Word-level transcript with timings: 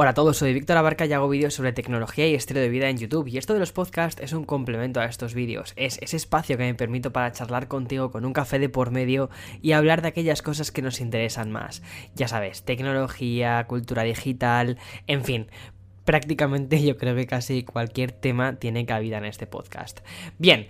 Hola 0.00 0.10
a 0.10 0.14
todos, 0.14 0.36
soy 0.36 0.54
Víctor 0.54 0.76
Abarca 0.76 1.06
y 1.06 1.12
hago 1.12 1.28
vídeos 1.28 1.54
sobre 1.54 1.72
tecnología 1.72 2.28
y 2.28 2.34
estilo 2.36 2.60
de 2.60 2.68
vida 2.68 2.88
en 2.88 2.98
YouTube 2.98 3.26
y 3.26 3.36
esto 3.36 3.52
de 3.52 3.58
los 3.58 3.72
podcasts 3.72 4.22
es 4.22 4.32
un 4.32 4.44
complemento 4.44 5.00
a 5.00 5.06
estos 5.06 5.34
vídeos, 5.34 5.72
es 5.74 5.98
ese 6.00 6.16
espacio 6.16 6.56
que 6.56 6.62
me 6.62 6.74
permito 6.76 7.12
para 7.12 7.32
charlar 7.32 7.66
contigo 7.66 8.12
con 8.12 8.24
un 8.24 8.32
café 8.32 8.60
de 8.60 8.68
por 8.68 8.92
medio 8.92 9.28
y 9.60 9.72
hablar 9.72 10.00
de 10.00 10.06
aquellas 10.06 10.40
cosas 10.40 10.70
que 10.70 10.82
nos 10.82 11.00
interesan 11.00 11.50
más. 11.50 11.82
Ya 12.14 12.28
sabes, 12.28 12.62
tecnología, 12.62 13.64
cultura 13.66 14.04
digital, 14.04 14.78
en 15.08 15.24
fin, 15.24 15.48
prácticamente 16.04 16.80
yo 16.80 16.96
creo 16.96 17.16
que 17.16 17.26
casi 17.26 17.64
cualquier 17.64 18.12
tema 18.12 18.54
tiene 18.54 18.86
cabida 18.86 19.18
en 19.18 19.24
este 19.24 19.48
podcast. 19.48 19.98
Bien, 20.38 20.68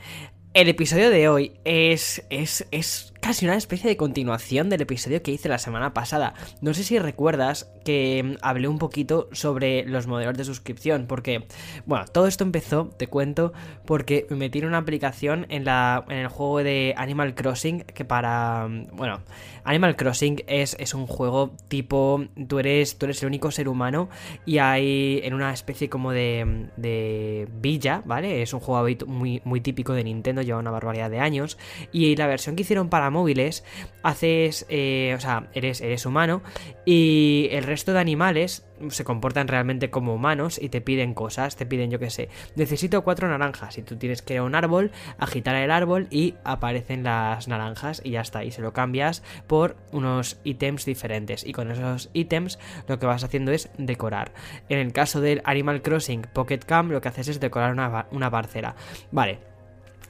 el 0.54 0.70
episodio 0.70 1.10
de 1.10 1.28
hoy 1.28 1.52
es, 1.64 2.24
es, 2.30 2.66
es 2.70 3.12
casi 3.20 3.46
una 3.46 3.56
especie 3.56 3.88
de 3.88 3.96
continuación 3.96 4.68
del 4.68 4.82
episodio 4.82 5.22
que 5.22 5.32
hice 5.32 5.48
la 5.48 5.58
semana 5.58 5.94
pasada. 5.94 6.34
No 6.60 6.74
sé 6.74 6.84
si 6.84 6.98
recuerdas 6.98 7.70
que 7.84 8.22
mm, 8.22 8.36
hablé 8.42 8.68
un 8.68 8.78
poquito 8.78 9.28
sobre 9.32 9.84
los 9.84 10.06
modelos 10.06 10.36
de 10.36 10.44
suscripción, 10.44 11.06
porque, 11.06 11.46
bueno, 11.86 12.04
todo 12.06 12.26
esto 12.26 12.44
empezó, 12.44 12.86
te 12.96 13.06
cuento, 13.06 13.52
porque 13.84 14.26
me 14.30 14.36
metí 14.36 14.58
en 14.58 14.66
una 14.66 14.78
aplicación 14.78 15.46
en, 15.48 15.64
la, 15.64 16.04
en 16.08 16.18
el 16.18 16.28
juego 16.28 16.62
de 16.62 16.94
Animal 16.96 17.34
Crossing, 17.34 17.80
que 17.82 18.04
para, 18.04 18.68
mm, 18.68 18.96
bueno, 18.96 19.20
Animal 19.64 19.96
Crossing 19.96 20.44
es, 20.46 20.76
es 20.78 20.94
un 20.94 21.06
juego 21.06 21.52
tipo, 21.68 22.24
tú 22.46 22.58
eres, 22.58 22.98
tú 22.98 23.06
eres 23.06 23.22
el 23.22 23.26
único 23.26 23.50
ser 23.50 23.68
humano 23.68 24.08
y 24.46 24.58
hay 24.58 25.20
en 25.24 25.34
una 25.34 25.52
especie 25.52 25.88
como 25.88 26.12
de, 26.12 26.44
mm, 26.44 26.80
de 26.80 27.48
villa, 27.60 28.02
¿vale? 28.04 28.42
Es 28.42 28.52
un 28.54 28.60
juego 28.60 28.86
muy, 29.06 29.42
muy 29.44 29.60
típico 29.60 29.92
de 29.92 30.04
Nintendo, 30.04 30.42
lleva 30.42 30.58
una 30.58 30.70
barbaridad 30.70 31.10
de 31.10 31.20
años, 31.20 31.58
y 31.92 32.16
la 32.16 32.26
versión 32.26 32.56
que 32.56 32.62
hicieron 32.62 32.88
para 32.88 33.10
móviles, 33.18 33.64
haces, 34.02 34.64
eh, 34.68 35.14
o 35.16 35.20
sea, 35.20 35.48
eres, 35.54 35.80
eres 35.80 36.06
humano 36.06 36.40
y 36.84 37.48
el 37.50 37.64
resto 37.64 37.92
de 37.92 37.98
animales 37.98 38.64
se 38.90 39.04
comportan 39.04 39.48
realmente 39.48 39.90
como 39.90 40.14
humanos 40.14 40.58
y 40.60 40.68
te 40.68 40.80
piden 40.80 41.14
cosas, 41.14 41.56
te 41.56 41.66
piden 41.66 41.90
yo 41.90 41.98
que 41.98 42.10
sé, 42.10 42.28
necesito 42.54 43.02
cuatro 43.02 43.28
naranjas 43.28 43.76
y 43.76 43.82
tú 43.82 43.96
tienes 43.96 44.22
que 44.22 44.34
ir 44.34 44.40
a 44.40 44.44
un 44.44 44.54
árbol, 44.54 44.92
agitar 45.18 45.56
el 45.56 45.70
árbol 45.70 46.06
y 46.10 46.34
aparecen 46.44 47.02
las 47.02 47.48
naranjas 47.48 48.00
y 48.04 48.10
ya 48.10 48.20
está, 48.20 48.44
y 48.44 48.52
se 48.52 48.62
lo 48.62 48.72
cambias 48.72 49.22
por 49.46 49.76
unos 49.92 50.38
ítems 50.44 50.84
diferentes 50.84 51.44
y 51.44 51.52
con 51.52 51.70
esos 51.70 52.10
ítems 52.12 52.58
lo 52.86 52.98
que 52.98 53.06
vas 53.06 53.24
haciendo 53.24 53.52
es 53.52 53.70
decorar. 53.78 54.32
En 54.68 54.78
el 54.78 54.92
caso 54.92 55.20
del 55.20 55.42
Animal 55.44 55.82
Crossing 55.82 56.22
Pocket 56.32 56.60
Camp 56.60 56.92
lo 56.92 57.00
que 57.00 57.08
haces 57.08 57.28
es 57.28 57.40
decorar 57.40 57.72
una, 57.72 58.06
una 58.12 58.30
parcela. 58.30 58.76
Vale, 59.10 59.40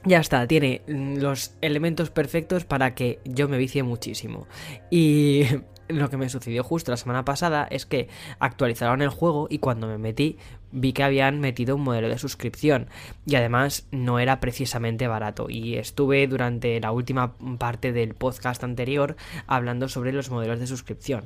ya 0.05 0.19
está, 0.19 0.47
tiene 0.47 0.81
los 0.87 1.53
elementos 1.61 2.09
perfectos 2.09 2.65
para 2.65 2.95
que 2.95 3.19
yo 3.25 3.47
me 3.49 3.57
vicie 3.57 3.83
muchísimo. 3.83 4.47
Y 4.89 5.43
lo 5.89 6.09
que 6.09 6.17
me 6.17 6.29
sucedió 6.29 6.63
justo 6.63 6.91
la 6.91 6.97
semana 6.97 7.25
pasada 7.25 7.67
es 7.69 7.85
que 7.85 8.07
actualizaron 8.39 9.01
el 9.01 9.09
juego 9.09 9.47
y 9.49 9.59
cuando 9.59 9.87
me 9.87 9.97
metí 9.97 10.37
vi 10.71 10.93
que 10.93 11.03
habían 11.03 11.39
metido 11.39 11.75
un 11.75 11.81
modelo 11.81 12.07
de 12.09 12.17
suscripción. 12.17 12.87
Y 13.25 13.35
además 13.35 13.87
no 13.91 14.19
era 14.19 14.39
precisamente 14.39 15.07
barato. 15.07 15.47
Y 15.49 15.75
estuve 15.75 16.27
durante 16.27 16.79
la 16.79 16.91
última 16.91 17.35
parte 17.57 17.91
del 17.91 18.13
podcast 18.13 18.63
anterior 18.63 19.15
hablando 19.47 19.89
sobre 19.89 20.13
los 20.13 20.29
modelos 20.29 20.59
de 20.59 20.67
suscripción. 20.67 21.25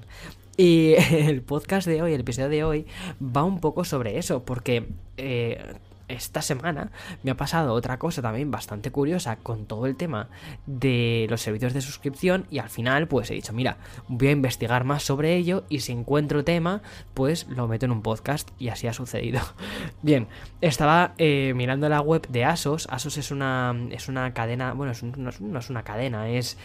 Y 0.58 0.94
el 1.12 1.42
podcast 1.42 1.88
de 1.88 2.02
hoy, 2.02 2.14
el 2.14 2.22
episodio 2.22 2.50
de 2.50 2.64
hoy 2.64 2.88
va 3.22 3.44
un 3.44 3.60
poco 3.60 3.84
sobre 3.84 4.18
eso 4.18 4.46
porque 4.46 4.88
eh, 5.18 5.76
esta 6.08 6.42
semana 6.42 6.92
me 7.24 7.32
ha 7.32 7.38
pasado 7.38 7.74
otra 7.74 8.00
cosa 8.00 8.22
también 8.22 8.52
bastante 8.52 8.92
curiosa 8.92 9.38
con 9.38 9.66
todo 9.66 9.86
el 9.86 9.96
tema 9.96 10.30
de 10.66 11.28
los 11.30 11.42
servicios 11.42 11.74
de 11.74 11.82
suscripción 11.82 12.46
y 12.50 12.60
al 12.60 12.70
final 12.70 13.08
pues 13.08 13.32
he 13.32 13.36
dicho, 13.36 13.54
mira, 13.54 13.78
voy 14.08 14.28
a 14.28 14.32
investigar 14.32 14.84
más 14.84 15.04
sobre 15.04 15.36
ello 15.36 15.64
y 15.70 15.80
si 15.80 15.92
encuentro 15.92 16.44
tema 16.44 16.82
pues 17.14 17.48
lo 17.48 17.68
meto 17.68 17.86
en 17.86 17.92
un 17.92 18.02
podcast 18.02 18.50
y 18.60 18.70
así 18.70 18.88
ha 18.88 18.94
sucedido. 18.94 19.42
Bien, 20.02 20.28
estaba 20.62 21.14
eh, 21.18 21.54
mirando 21.56 21.90
la 21.90 22.02
web 22.02 22.28
de 22.30 22.46
Asos, 22.46 22.88
Asos 22.90 23.18
es 23.18 23.32
una, 23.32 23.76
es 23.92 24.08
una 24.08 24.34
cadena, 24.34 24.74
bueno, 24.74 24.94
no 25.18 25.60
es 25.60 25.70
una 25.70 25.84
cadena, 25.84 26.30
es 26.30 26.58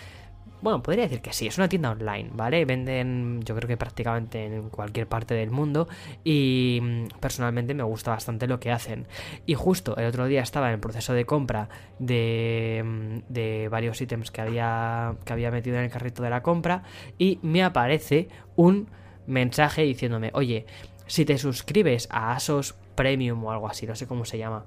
bueno, 0.61 0.83
podría 0.83 1.05
decir 1.05 1.21
que 1.21 1.33
sí, 1.33 1.47
es 1.47 1.57
una 1.59 1.69
tienda 1.69 1.91
online, 1.91 2.31
¿vale? 2.33 2.65
Venden 2.65 3.41
yo 3.45 3.55
creo 3.55 3.69
que 3.69 3.77
prácticamente 3.77 4.45
en 4.45 4.71
cualquier 4.71 5.07
parte 5.07 5.35
del 5.35 5.51
mundo 5.51 5.89
y 6.25 6.81
mm, 6.83 7.19
personalmente 7.21 7.75
me 7.75 7.83
gusta 7.85 8.11
bastante 8.11 8.47
lo 8.47 8.59
que 8.59 8.71
hacen. 8.73 9.07
Y 9.47 9.55
justo 9.55 9.97
el 9.97 10.07
otro 10.07 10.27
día 10.27 10.43
estaba 10.43 10.69
en 10.69 10.75
el 10.75 10.81
proceso 10.81 11.13
de 11.13 11.25
compra 11.25 11.69
de, 11.99 12.83
mm, 12.85 13.33
de 13.33 13.69
varios 13.69 14.01
ítems 14.01 14.31
que 14.31 14.41
había, 14.41 15.15
que 15.25 15.33
había 15.33 15.51
metido 15.51 15.77
en 15.77 15.85
el 15.85 15.91
carrito 15.91 16.23
de 16.23 16.31
la 16.31 16.43
compra 16.43 16.83
y 17.19 17.39
me 17.43 17.63
aparece 17.63 18.29
un 18.57 18.89
mensaje 19.27 19.83
diciéndome, 19.83 20.31
oye, 20.35 20.67
si 21.07 21.25
te 21.25 21.39
suscribes 21.39 22.09
a 22.11 22.33
Asos 22.33 22.75
Premium 22.95 23.45
o 23.45 23.53
algo 23.53 23.69
así, 23.69 23.87
no 23.87 23.95
sé 23.95 24.07
cómo 24.07 24.25
se 24.25 24.39
llama, 24.39 24.65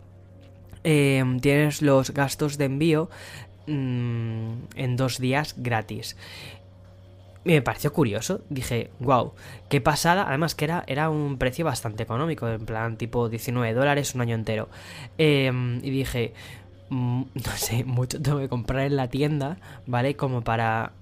em, 0.84 1.40
tienes 1.40 1.82
los 1.82 2.12
gastos 2.12 2.58
de 2.58 2.66
envío 2.66 3.10
Mm, 3.68 4.54
en 4.76 4.96
dos 4.98 5.20
días 5.20 5.56
gratis. 5.58 6.18
me 7.44 7.62
pareció 7.62 7.92
curioso, 7.92 8.42
dije, 8.50 8.92
wow, 9.00 9.34
qué 9.70 9.82
pasada, 9.82 10.26
además 10.28 10.54
que 10.54 10.66
era, 10.66 10.84
era 10.86 11.10
un 11.10 11.38
precio 11.40 11.66
bastante 11.66 12.04
económico, 12.04 12.48
en 12.48 12.66
plan 12.66 12.98
tipo 12.98 13.30
19 13.30 13.74
dólares 13.74 14.14
un 14.14 14.22
año 14.22 14.36
entero. 14.36 14.70
Em, 15.18 15.78
y 15.84 15.90
dije, 15.90 16.34
mm, 16.90 17.22
no 17.34 17.52
sé, 17.56 17.84
mucho 17.84 18.22
tengo 18.22 18.40
que 18.40 18.50
comprar 18.50 18.86
en 18.86 18.96
la 18.96 19.10
tienda, 19.10 19.58
¿vale? 19.88 20.16
Como 20.16 20.44
para 20.44 20.94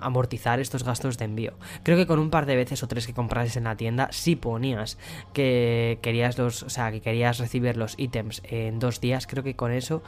amortizar 0.00 0.60
estos 0.60 0.84
gastos 0.84 1.18
de 1.18 1.24
envío. 1.24 1.54
Creo 1.82 1.96
que 1.96 2.06
con 2.06 2.18
un 2.18 2.30
par 2.30 2.46
de 2.46 2.56
veces 2.56 2.82
o 2.82 2.88
tres 2.88 3.06
que 3.06 3.14
comprases 3.14 3.56
en 3.56 3.64
la 3.64 3.76
tienda, 3.76 4.08
si 4.10 4.36
ponías 4.36 4.98
que 5.32 5.98
querías 6.02 6.38
los, 6.38 6.62
o 6.62 6.70
sea, 6.70 6.90
que 6.90 7.00
querías 7.00 7.38
recibir 7.38 7.76
los 7.76 7.98
ítems 7.98 8.42
en 8.44 8.78
dos 8.78 9.00
días, 9.00 9.26
creo 9.26 9.42
que 9.42 9.56
con 9.56 9.72
eso 9.72 10.02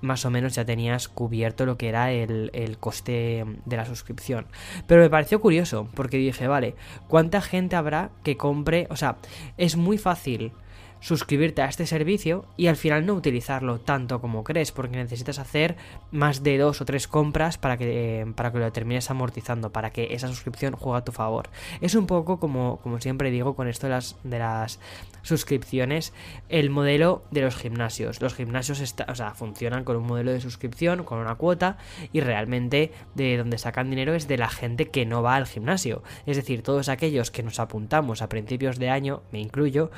más 0.00 0.24
o 0.24 0.30
menos 0.30 0.54
ya 0.54 0.64
tenías 0.64 1.08
cubierto 1.08 1.66
lo 1.66 1.76
que 1.76 1.88
era 1.88 2.12
el, 2.12 2.50
el 2.54 2.78
coste 2.78 3.44
de 3.64 3.76
la 3.76 3.86
suscripción. 3.86 4.46
Pero 4.86 5.02
me 5.02 5.10
pareció 5.10 5.40
curioso, 5.40 5.88
porque 5.94 6.16
dije, 6.16 6.46
vale, 6.48 6.74
¿cuánta 7.08 7.40
gente 7.40 7.76
habrá 7.76 8.10
que 8.22 8.36
compre? 8.36 8.86
O 8.90 8.96
sea, 8.96 9.16
es 9.56 9.76
muy 9.76 9.98
fácil 9.98 10.52
suscribirte 11.00 11.62
a 11.62 11.66
este 11.66 11.86
servicio 11.86 12.44
y 12.56 12.66
al 12.68 12.76
final 12.76 13.06
no 13.06 13.14
utilizarlo 13.14 13.80
tanto 13.80 14.20
como 14.20 14.44
crees, 14.44 14.72
porque 14.72 14.96
necesitas 14.96 15.38
hacer 15.38 15.76
más 16.10 16.42
de 16.42 16.58
dos 16.58 16.80
o 16.80 16.84
tres 16.84 17.08
compras 17.08 17.58
para 17.58 17.76
que, 17.76 18.20
eh, 18.20 18.26
para 18.34 18.52
que 18.52 18.58
lo 18.58 18.72
termines 18.72 19.10
amortizando, 19.10 19.72
para 19.72 19.90
que 19.90 20.14
esa 20.14 20.28
suscripción 20.28 20.74
juegue 20.74 20.98
a 20.98 21.04
tu 21.04 21.12
favor. 21.12 21.48
Es 21.80 21.94
un 21.94 22.06
poco 22.06 22.38
como, 22.38 22.78
como 22.82 23.00
siempre 23.00 23.30
digo 23.30 23.54
con 23.56 23.68
esto 23.68 23.86
de 23.86 23.94
las, 23.94 24.16
de 24.22 24.38
las 24.38 24.78
suscripciones, 25.22 26.12
el 26.48 26.70
modelo 26.70 27.22
de 27.30 27.42
los 27.42 27.56
gimnasios. 27.56 28.20
Los 28.20 28.34
gimnasios 28.34 28.80
o 29.08 29.14
sea, 29.14 29.34
funcionan 29.34 29.84
con 29.84 29.96
un 29.96 30.06
modelo 30.06 30.32
de 30.32 30.40
suscripción, 30.40 31.04
con 31.04 31.18
una 31.18 31.34
cuota, 31.36 31.78
y 32.12 32.20
realmente 32.20 32.92
de 33.14 33.36
donde 33.36 33.58
sacan 33.58 33.90
dinero 33.90 34.14
es 34.14 34.28
de 34.28 34.38
la 34.38 34.48
gente 34.48 34.90
que 34.90 35.06
no 35.06 35.22
va 35.22 35.36
al 35.36 35.46
gimnasio. 35.46 36.02
Es 36.26 36.36
decir, 36.36 36.62
todos 36.62 36.88
aquellos 36.88 37.30
que 37.30 37.42
nos 37.42 37.58
apuntamos 37.60 38.22
a 38.22 38.28
principios 38.28 38.78
de 38.78 38.90
año, 38.90 39.22
me 39.32 39.40
incluyo, 39.40 39.90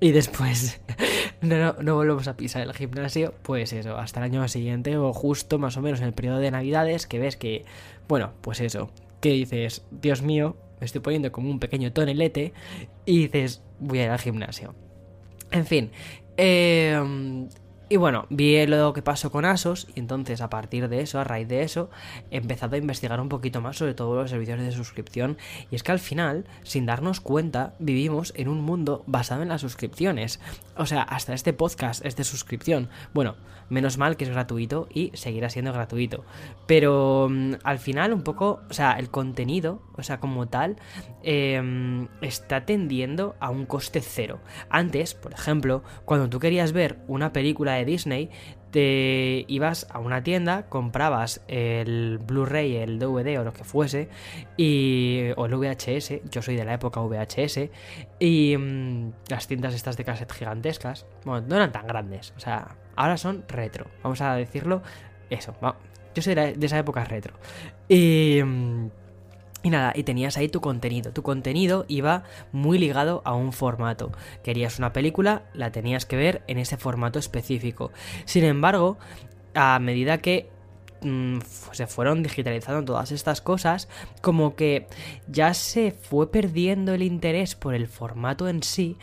y 0.00 0.12
después 0.12 0.80
no, 1.40 1.74
no, 1.74 1.94
volvemos 1.94 2.28
a 2.28 2.36
pisar 2.36 2.62
el 2.62 2.72
gimnasio, 2.72 3.34
pues 3.42 3.72
eso, 3.72 3.96
hasta 3.96 4.20
el 4.20 4.24
año 4.24 4.46
siguiente 4.48 4.96
o 4.96 5.12
justo 5.12 5.58
más 5.58 5.76
o 5.76 5.82
menos 5.82 6.00
en 6.00 6.06
el 6.06 6.12
periodo 6.12 6.38
de 6.38 6.50
navidades 6.50 7.06
que 7.06 7.18
ves 7.18 7.36
que, 7.36 7.64
bueno, 8.08 8.32
pues 8.40 8.60
eso, 8.60 8.90
que 9.20 9.30
dices, 9.30 9.84
Dios 9.90 10.22
mío, 10.22 10.56
me 10.80 10.86
estoy 10.86 11.00
poniendo 11.00 11.32
como 11.32 11.50
un 11.50 11.58
pequeño 11.58 11.92
tonelete 11.92 12.52
y 13.04 13.26
dices, 13.26 13.62
voy 13.78 14.00
a 14.00 14.04
ir 14.04 14.10
al 14.10 14.18
gimnasio. 14.18 14.74
En 15.50 15.64
fin, 15.64 15.90
eh, 16.36 17.00
y 17.88 17.96
bueno, 17.96 18.26
vi 18.30 18.66
lo 18.66 18.92
que 18.92 19.02
pasó 19.02 19.30
con 19.30 19.44
Asos 19.44 19.86
y 19.94 20.00
entonces 20.00 20.40
a 20.40 20.50
partir 20.50 20.88
de 20.88 21.02
eso, 21.02 21.20
a 21.20 21.24
raíz 21.24 21.46
de 21.46 21.62
eso, 21.62 21.88
he 22.32 22.38
empezado 22.38 22.74
a 22.74 22.78
investigar 22.78 23.20
un 23.20 23.28
poquito 23.28 23.60
más 23.60 23.76
sobre 23.76 23.94
todos 23.94 24.16
los 24.16 24.30
servicios 24.30 24.58
de 24.58 24.72
suscripción 24.72 25.38
y 25.70 25.76
es 25.76 25.84
que 25.84 25.92
al 25.92 26.00
final, 26.00 26.46
sin 26.64 26.84
darnos 26.84 27.20
cuenta, 27.20 27.74
vivimos 27.78 28.32
en 28.36 28.48
un 28.48 28.60
mundo 28.60 29.04
basado 29.06 29.42
en 29.42 29.50
las 29.50 29.60
suscripciones. 29.60 30.40
O 30.76 30.84
sea, 30.84 31.02
hasta 31.02 31.32
este 31.32 31.52
podcast 31.52 32.04
es 32.04 32.16
de 32.16 32.24
suscripción. 32.24 32.88
Bueno, 33.14 33.36
menos 33.68 33.98
mal 33.98 34.16
que 34.16 34.24
es 34.24 34.30
gratuito 34.30 34.88
y 34.92 35.10
seguirá 35.14 35.50
siendo 35.50 35.72
gratuito. 35.72 36.24
Pero 36.66 37.28
mm, 37.30 37.54
al 37.64 37.78
final 37.78 38.12
un 38.12 38.22
poco, 38.22 38.60
o 38.68 38.72
sea, 38.72 38.92
el 38.92 39.10
contenido, 39.10 39.82
o 39.96 40.02
sea, 40.02 40.20
como 40.20 40.46
tal, 40.46 40.76
em, 41.22 42.08
está 42.20 42.64
tendiendo 42.64 43.36
a 43.40 43.50
un 43.50 43.66
coste 43.66 44.00
cero. 44.00 44.40
Antes, 44.68 45.14
por 45.14 45.32
ejemplo, 45.32 45.82
cuando 46.04 46.28
tú 46.28 46.38
querías 46.38 46.72
ver 46.72 46.98
una 47.08 47.32
película 47.32 47.74
de 47.74 47.84
Disney, 47.84 48.30
te 48.70 49.46
ibas 49.48 49.86
a 49.90 49.98
una 50.00 50.22
tienda, 50.22 50.68
comprabas 50.68 51.42
el 51.48 52.18
Blu-ray, 52.18 52.76
el 52.76 52.98
DVD 52.98 53.38
o 53.40 53.44
lo 53.44 53.54
que 53.54 53.64
fuese, 53.64 54.10
y, 54.58 55.30
o 55.36 55.46
el 55.46 55.54
VHS, 55.54 56.20
yo 56.30 56.42
soy 56.42 56.56
de 56.56 56.64
la 56.66 56.74
época 56.74 57.00
VHS, 57.00 57.70
y 58.18 58.54
mm, 58.54 59.12
las 59.30 59.46
tiendas 59.46 59.74
estas 59.74 59.96
de 59.96 60.04
cassette 60.04 60.32
gigantescas, 60.32 61.06
bueno, 61.24 61.46
no 61.48 61.56
eran 61.56 61.72
tan 61.72 61.86
grandes, 61.86 62.34
o 62.36 62.40
sea, 62.40 62.76
ahora 62.96 63.16
son 63.16 63.44
retro, 63.48 63.86
vamos 64.02 64.20
a 64.20 64.34
decirlo, 64.34 64.82
eso, 65.30 65.54
yo 66.14 66.22
soy 66.22 66.34
de, 66.34 66.56
esa 66.60 66.78
época 66.78 67.04
retro. 67.04 67.34
Y... 67.88 68.40
Mm, 68.42 68.88
Y 69.62 69.70
nada, 69.70 69.92
y 69.96 70.04
tenías 70.04 70.36
ahí 70.36 70.48
tu 70.48 70.60
contenido. 70.60 71.10
Tu 71.12 71.24
contenido 71.24 71.86
iba 71.88 72.22
muy 72.52 72.78
ligado 72.78 73.20
a 73.24 73.34
un 73.34 73.52
formato. 73.52 74.12
Querías 74.44 74.78
una 74.78 74.92
película, 74.92 75.42
la 75.54 75.72
tenías 75.72 76.06
que 76.06 76.14
ver 76.14 76.42
en 76.46 76.58
ese 76.58 76.76
formato 76.76 77.18
específico. 77.18 77.90
Sin 78.26 78.44
embargo, 78.44 78.96
a 79.54 79.80
medida 79.80 80.18
que 80.18 80.48
mm, 81.02 81.38
se 81.72 81.88
fueron 81.88 82.22
digitalizando 82.22 82.84
todas 82.84 83.10
estas 83.10 83.40
cosas, 83.40 83.88
como 84.22 84.54
que 84.54 84.86
ya 85.26 85.52
se 85.52 85.90
fue 85.90 86.30
perdiendo 86.30 86.94
el 86.94 87.02
interés 87.02 87.56
por 87.56 87.74
el 87.74 87.88
formato 87.88 88.48
en 88.48 88.62
sí 88.62 88.96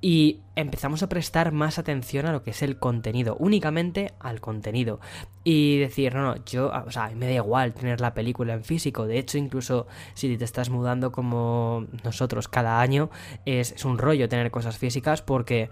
y 0.00 0.42
empezamos 0.54 1.02
a 1.02 1.08
prestar 1.08 1.50
más 1.50 1.78
atención 1.78 2.26
a 2.26 2.32
lo 2.32 2.42
que 2.42 2.50
es 2.50 2.62
el 2.62 2.78
contenido, 2.78 3.36
únicamente 3.38 4.14
al 4.20 4.40
contenido. 4.40 5.00
Y 5.42 5.78
decir, 5.78 6.14
no, 6.14 6.22
no, 6.22 6.44
yo, 6.44 6.70
o 6.70 6.90
sea, 6.90 7.10
me 7.16 7.26
da 7.26 7.32
igual 7.32 7.74
tener 7.74 8.00
la 8.00 8.14
película 8.14 8.54
en 8.54 8.62
físico. 8.62 9.06
De 9.06 9.18
hecho, 9.18 9.38
incluso 9.38 9.86
si 10.14 10.36
te 10.36 10.44
estás 10.44 10.70
mudando 10.70 11.10
como 11.10 11.86
nosotros 12.04 12.48
cada 12.48 12.80
año, 12.80 13.10
es, 13.44 13.72
es 13.72 13.84
un 13.84 13.98
rollo 13.98 14.28
tener 14.28 14.50
cosas 14.50 14.78
físicas 14.78 15.22
porque 15.22 15.70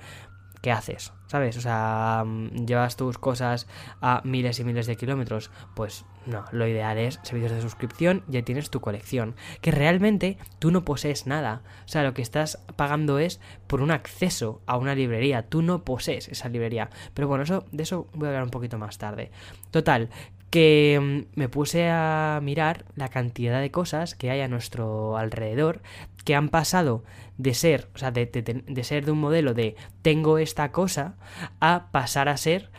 ¿qué 0.66 0.72
haces? 0.72 1.12
¿Sabes? 1.28 1.56
O 1.58 1.60
sea, 1.60 2.24
mm, 2.26 2.66
llevas 2.66 2.96
tus 2.96 3.18
cosas 3.18 3.68
a 4.00 4.20
miles 4.24 4.58
y 4.58 4.64
miles 4.64 4.88
de 4.88 4.96
kilómetros. 4.96 5.52
Pues 5.76 6.04
no, 6.26 6.44
lo 6.50 6.66
ideal 6.66 6.98
es 6.98 7.20
servicios 7.22 7.52
de 7.52 7.62
suscripción, 7.62 8.24
ya 8.26 8.42
tienes 8.42 8.68
tu 8.68 8.80
colección. 8.80 9.36
Que 9.60 9.70
realmente 9.70 10.38
tú 10.58 10.72
no 10.72 10.84
posees 10.84 11.28
nada. 11.28 11.62
O 11.84 11.88
sea, 11.88 12.02
lo 12.02 12.14
que 12.14 12.22
estás 12.22 12.58
pagando 12.74 13.20
es 13.20 13.40
por 13.68 13.80
un 13.80 13.92
acceso 13.92 14.60
a 14.66 14.76
una 14.76 14.96
librería. 14.96 15.48
Tú 15.48 15.62
no 15.62 15.84
posees 15.84 16.26
esa 16.26 16.48
librería. 16.48 16.90
Pero 17.14 17.28
bueno, 17.28 17.44
eso, 17.44 17.64
de 17.70 17.84
eso 17.84 18.08
voy 18.12 18.26
a 18.26 18.30
hablar 18.30 18.42
un 18.42 18.50
poquito 18.50 18.76
más 18.76 18.98
tarde. 18.98 19.30
Total, 19.70 20.10
que 20.50 20.98
mm, 21.00 21.38
me 21.38 21.48
puse 21.48 21.88
a 21.88 22.40
mirar 22.42 22.84
la 22.94 23.08
cantidad 23.08 23.60
de 23.60 23.70
cosas 23.70 24.14
que 24.14 24.30
hay 24.30 24.40
a 24.40 24.48
nuestro 24.48 25.16
alrededor 25.16 25.82
que 26.24 26.34
han 26.34 26.48
pasado 26.48 27.04
de 27.38 27.54
ser, 27.54 27.88
o 27.94 27.98
sea, 27.98 28.10
de, 28.10 28.26
de, 28.26 28.84
ser 28.84 29.04
de 29.04 29.12
un 29.12 29.20
modelo 29.20 29.54
de 29.54 29.76
tengo 30.02 30.38
esta 30.38 30.72
cosa 30.72 31.14
a 31.60 31.90
pasar 31.92 32.28
a 32.28 32.36
ser 32.36 32.70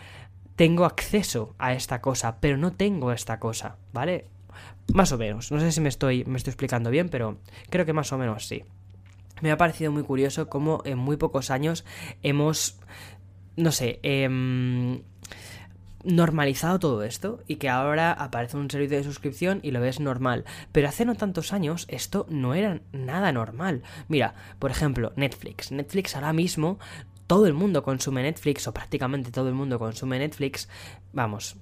tengo 0.56 0.86
acceso 0.86 1.56
a 1.60 1.74
esta 1.74 2.02
cosa, 2.02 2.40
pero 2.42 2.58
no 2.58 2.74
tengo 2.74 3.12
esta 3.12 3.40
cosa, 3.40 3.78
¿vale? 3.94 4.26
Más 4.92 5.12
o 5.12 5.18
menos. 5.18 5.52
No 5.52 5.60
sé 5.60 5.72
si 5.72 5.82
me 5.82 5.90
estoy, 5.90 6.26
me 6.26 6.38
estoy 6.38 6.52
explicando 6.52 6.90
bien, 6.90 7.10
pero 7.10 7.38
creo 7.70 7.86
que 7.86 7.94
más 7.94 8.12
o 8.12 8.18
menos 8.18 8.48
sí. 8.48 8.64
Me 9.42 9.52
ha 9.52 9.58
parecido 9.58 9.92
muy 9.92 10.02
curioso 10.02 10.50
cómo 10.50 10.82
en 10.84 10.98
muy 10.98 11.16
pocos 11.16 11.52
años 11.52 11.86
hemos, 12.24 12.80
no 13.56 13.72
sé, 13.72 14.00
eh, 14.02 15.00
normalizado 16.04 16.80
todo 16.80 17.04
esto 17.04 17.44
y 17.48 17.58
que 17.58 17.70
ahora 17.70 18.12
aparece 18.14 18.58
un 18.58 18.70
servicio 18.70 18.98
de 18.98 19.04
suscripción 19.04 19.60
y 19.64 19.72
lo 19.72 19.82
ves 19.82 20.00
normal. 20.00 20.46
Pero 20.72 20.88
hace 20.88 21.06
no 21.06 21.16
tantos 21.16 21.54
años 21.54 21.86
esto 21.90 22.26
no 22.30 22.54
era 22.54 22.82
nada 22.92 23.32
normal. 23.32 23.84
Mira, 24.08 24.36
por 24.60 24.72
ejemplo, 24.72 25.14
Netflix. 25.16 25.72
Netflix 25.72 26.16
ahora 26.16 26.34
mismo 26.34 26.80
todo 27.28 27.46
el 27.46 27.54
mundo 27.54 27.84
consume 27.84 28.24
Netflix 28.24 28.68
o 28.68 28.74
prácticamente 28.74 29.32
todo 29.32 29.50
el 29.50 29.54
mundo 29.54 29.78
consume 29.80 30.18
Netflix. 30.18 30.70
Vamos, 31.12 31.58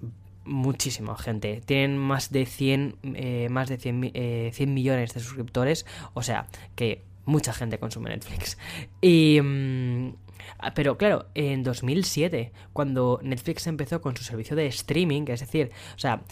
muchísima 0.45 1.17
gente. 1.17 1.61
Tienen 1.65 1.97
más 1.97 2.31
de 2.31 2.45
100, 2.45 2.97
eh, 3.15 3.47
más 3.49 3.67
de 3.67 3.77
100, 3.77 4.11
eh, 4.13 4.65
millones 4.67 5.13
de 5.13 5.19
suscriptores. 5.19 5.85
O 6.13 6.21
sea, 6.21 6.47
que 6.75 7.03
mucha 7.25 7.51
gente 7.51 7.79
consume 7.79 8.11
Netflix. 8.11 8.57
Y... 9.01 9.41
Mm, 9.41 10.24
pero 10.73 10.97
claro, 10.97 11.27
en 11.35 11.63
2007, 11.63 12.51
cuando 12.73 13.19
Netflix 13.23 13.67
empezó 13.67 14.01
con 14.01 14.15
su 14.15 14.23
servicio 14.23 14.55
de 14.55 14.67
streaming, 14.67 15.25
es 15.27 15.41
decir, 15.41 15.71
o 15.95 15.99
sea, 15.99 16.23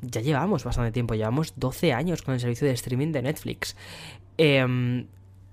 ya 0.00 0.20
llevamos 0.20 0.64
bastante 0.64 0.92
tiempo, 0.92 1.14
llevamos 1.14 1.54
12 1.56 1.92
años 1.92 2.22
con 2.22 2.34
el 2.34 2.40
servicio 2.40 2.66
de 2.66 2.74
streaming 2.74 3.12
de 3.12 3.22
Netflix. 3.22 3.76
Eh, 4.38 5.06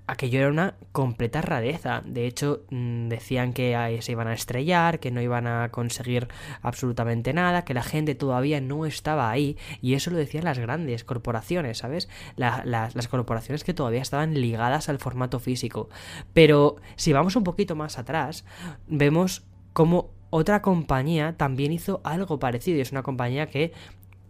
aquello 0.10 0.40
era 0.40 0.50
una 0.50 0.76
completa 0.92 1.42
rareza. 1.42 2.02
De 2.06 2.26
hecho, 2.26 2.64
mm, 2.72 3.10
decían 3.10 3.54
que 3.54 4.00
se 4.02 4.12
iban 4.12 4.28
a 4.28 4.34
estrellar, 4.34 5.00
que 5.00 5.12
no 5.12 5.22
iban 5.22 5.46
a 5.48 5.70
conseguir 5.70 6.28
absolutamente 6.62 7.32
nada, 7.34 7.64
que 7.64 7.74
la 7.74 7.84
gente 7.84 8.16
todavía 8.16 8.60
no 8.60 8.86
estaba 8.86 9.30
ahí. 9.30 9.58
Y 9.82 9.94
eso 9.94 10.10
lo 10.12 10.18
decían 10.18 10.46
las 10.46 10.60
grandes 10.60 11.04
corporaciones, 11.04 11.80
¿sabes? 11.80 12.10
las 12.36 13.08
corporaciones 13.08 13.64
que 13.64 13.74
todavía 13.74 14.02
estaban 14.02 14.34
ligadas 14.34 14.90
al 14.90 15.00
formato 15.00 15.40
físico. 15.40 15.90
Pero 16.34 16.78
si 16.96 17.14
vamos 17.14 17.36
un 17.36 17.44
poquito 17.44 17.76
más 17.76 18.00
atrás, 18.00 18.46
vemos 18.88 19.44
cómo 19.74 20.12
otra 20.32 20.62
compañía 20.62 21.36
también 21.38 21.72
hizo 21.72 22.02
algo 22.04 22.40
parecido. 22.40 22.78
Y 22.78 22.82
es 22.82 22.92
una 22.92 23.04
compañía 23.04 23.48
que 23.48 23.74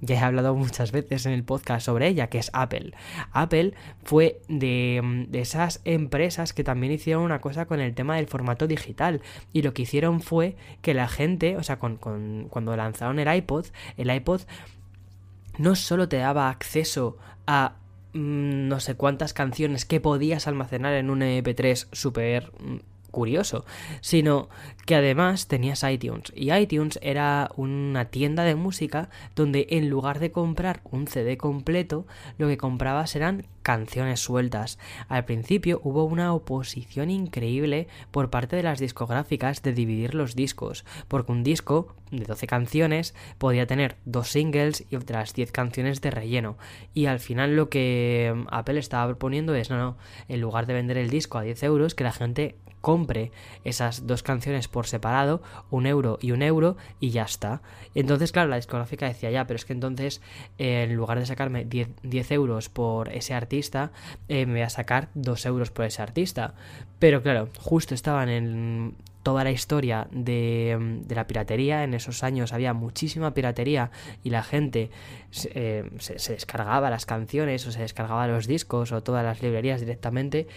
ya 0.01 0.15
he 0.15 0.19
hablado 0.19 0.55
muchas 0.55 0.91
veces 0.91 1.25
en 1.25 1.33
el 1.33 1.43
podcast 1.43 1.85
sobre 1.85 2.07
ella, 2.07 2.27
que 2.27 2.39
es 2.39 2.49
Apple. 2.53 2.93
Apple 3.31 3.73
fue 4.03 4.41
de, 4.47 5.27
esas 5.33 5.81
empresas 5.85 6.53
que 6.53 6.63
también 6.63 6.93
hicieron 6.93 7.23
una 7.23 7.41
cosa 7.41 7.65
con 7.65 7.79
el 7.79 7.93
tema 7.93 8.15
del 8.15 8.27
formato 8.27 8.67
digital. 8.67 9.21
Y 9.53 9.61
lo 9.61 9.73
que 9.73 9.83
hicieron 9.83 10.21
fue 10.21 10.55
que 10.81 10.93
la 10.93 11.07
gente, 11.07 11.57
o 11.57 11.63
sea, 11.63 11.79
con, 11.79 11.97
cuando 12.49 12.75
lanzaron 12.75 13.19
el 13.19 13.33
iPod, 13.33 13.65
el 13.97 14.11
iPod 14.11 14.41
no 15.57 15.75
solo 15.75 16.07
te 16.07 16.17
daba 16.17 16.49
acceso 16.49 17.17
a 17.45 17.75
mm, 18.13 18.67
no 18.69 18.79
sé 18.79 18.95
cuántas 18.95 19.33
canciones 19.33 19.85
que 19.85 19.99
podías 19.99 20.47
almacenar 20.47 20.93
en 20.93 21.09
un 21.09 21.19
MP3 21.19 21.87
super 21.91 22.51
mm, 22.59 22.77
curioso, 23.09 23.65
sino 24.01 24.49
que 24.85 24.95
además 24.95 25.47
tenías 25.47 25.83
iTunes. 25.83 26.31
Y 26.35 26.51
iTunes 26.51 26.99
era 27.01 27.51
una 27.55 28.05
tienda 28.05 28.43
de 28.43 28.55
música 28.55 29.09
donde 29.35 29.67
en 29.71 29.89
lugar 29.89 30.19
de 30.19 30.31
comprar 30.31 30.81
un 30.85 31.07
CD 31.07 31.37
completo, 31.37 32.05
lo 32.37 32.47
que 32.47 32.57
comprabas 32.57 33.15
eran 33.15 33.45
canciones 33.61 34.19
sueltas. 34.19 34.79
Al 35.07 35.25
principio 35.25 35.81
hubo 35.83 36.03
una 36.05 36.33
oposición 36.33 37.09
increíble 37.09 37.87
por 38.11 38.29
parte 38.29 38.55
de 38.55 38.63
las 38.63 38.79
discográficas 38.79 39.61
de 39.61 39.73
dividir 39.73 40.15
los 40.15 40.35
discos, 40.35 40.85
porque 41.07 41.31
un 41.31 41.43
disco 41.43 41.95
de 42.11 42.25
12 42.25 42.47
canciones 42.47 43.13
podía 43.37 43.67
tener 43.67 43.97
dos 44.05 44.29
singles 44.29 44.85
y 44.89 44.95
otras 44.95 45.33
10 45.33 45.51
canciones 45.51 46.01
de 46.01 46.11
relleno. 46.11 46.57
Y 46.93 47.05
al 47.05 47.19
final 47.19 47.55
lo 47.55 47.69
que 47.69 48.45
Apple 48.49 48.79
estaba 48.79 49.07
proponiendo 49.07 49.53
es, 49.55 49.69
no, 49.69 49.77
no, 49.77 49.97
en 50.27 50.41
lugar 50.41 50.65
de 50.65 50.73
vender 50.73 50.97
el 50.97 51.09
disco 51.09 51.37
a 51.37 51.43
10 51.43 51.63
euros, 51.63 51.95
que 51.95 52.03
la 52.03 52.11
gente 52.11 52.55
compre 52.81 53.31
esas 53.63 54.07
dos 54.07 54.23
canciones 54.23 54.67
por 54.67 54.87
separado, 54.87 55.41
un 55.69 55.85
euro 55.85 56.17
y 56.21 56.31
un 56.31 56.41
euro, 56.41 56.77
y 56.99 57.09
ya 57.09 57.23
está. 57.23 57.61
Entonces, 57.95 58.31
claro, 58.31 58.49
la 58.49 58.55
discográfica 58.55 59.07
decía 59.07 59.31
ya, 59.31 59.45
pero 59.47 59.57
es 59.57 59.65
que 59.65 59.73
entonces, 59.73 60.21
eh, 60.57 60.83
en 60.83 60.95
lugar 60.95 61.19
de 61.19 61.25
sacarme 61.25 61.65
10, 61.65 62.31
euros 62.31 62.69
por 62.69 63.09
ese 63.09 63.33
artista, 63.49 63.91
eh, 64.27 64.45
me 64.45 64.53
voy 64.53 64.61
a 64.61 64.69
sacar 64.69 65.09
2 65.15 65.45
euros 65.47 65.71
por 65.71 65.85
ese 65.85 66.03
artista. 66.03 66.53
Pero 66.99 67.23
claro, 67.23 67.49
justo 67.57 67.95
estaban 67.95 68.29
en 68.29 68.93
toda 69.23 69.43
la 69.43 69.51
historia 69.51 70.07
de, 70.11 71.01
la 71.09 71.25
piratería. 71.25 71.83
En 71.83 71.95
esos 71.95 72.23
años 72.23 72.53
había 72.53 72.73
muchísima 72.73 73.33
piratería 73.33 73.89
y 74.23 74.29
la 74.29 74.43
gente 74.43 74.91
eh, 75.55 75.89
se, 75.97 76.33
descargaba 76.33 76.91
las 76.91 77.07
canciones 77.07 77.65
o 77.65 77.71
se 77.71 77.81
descargaba 77.81 78.27
los 78.27 78.45
discos 78.45 78.91
o 78.91 79.01
todas 79.01 79.23
las 79.23 79.41
librerías 79.41 79.79
directamente. 79.79 80.47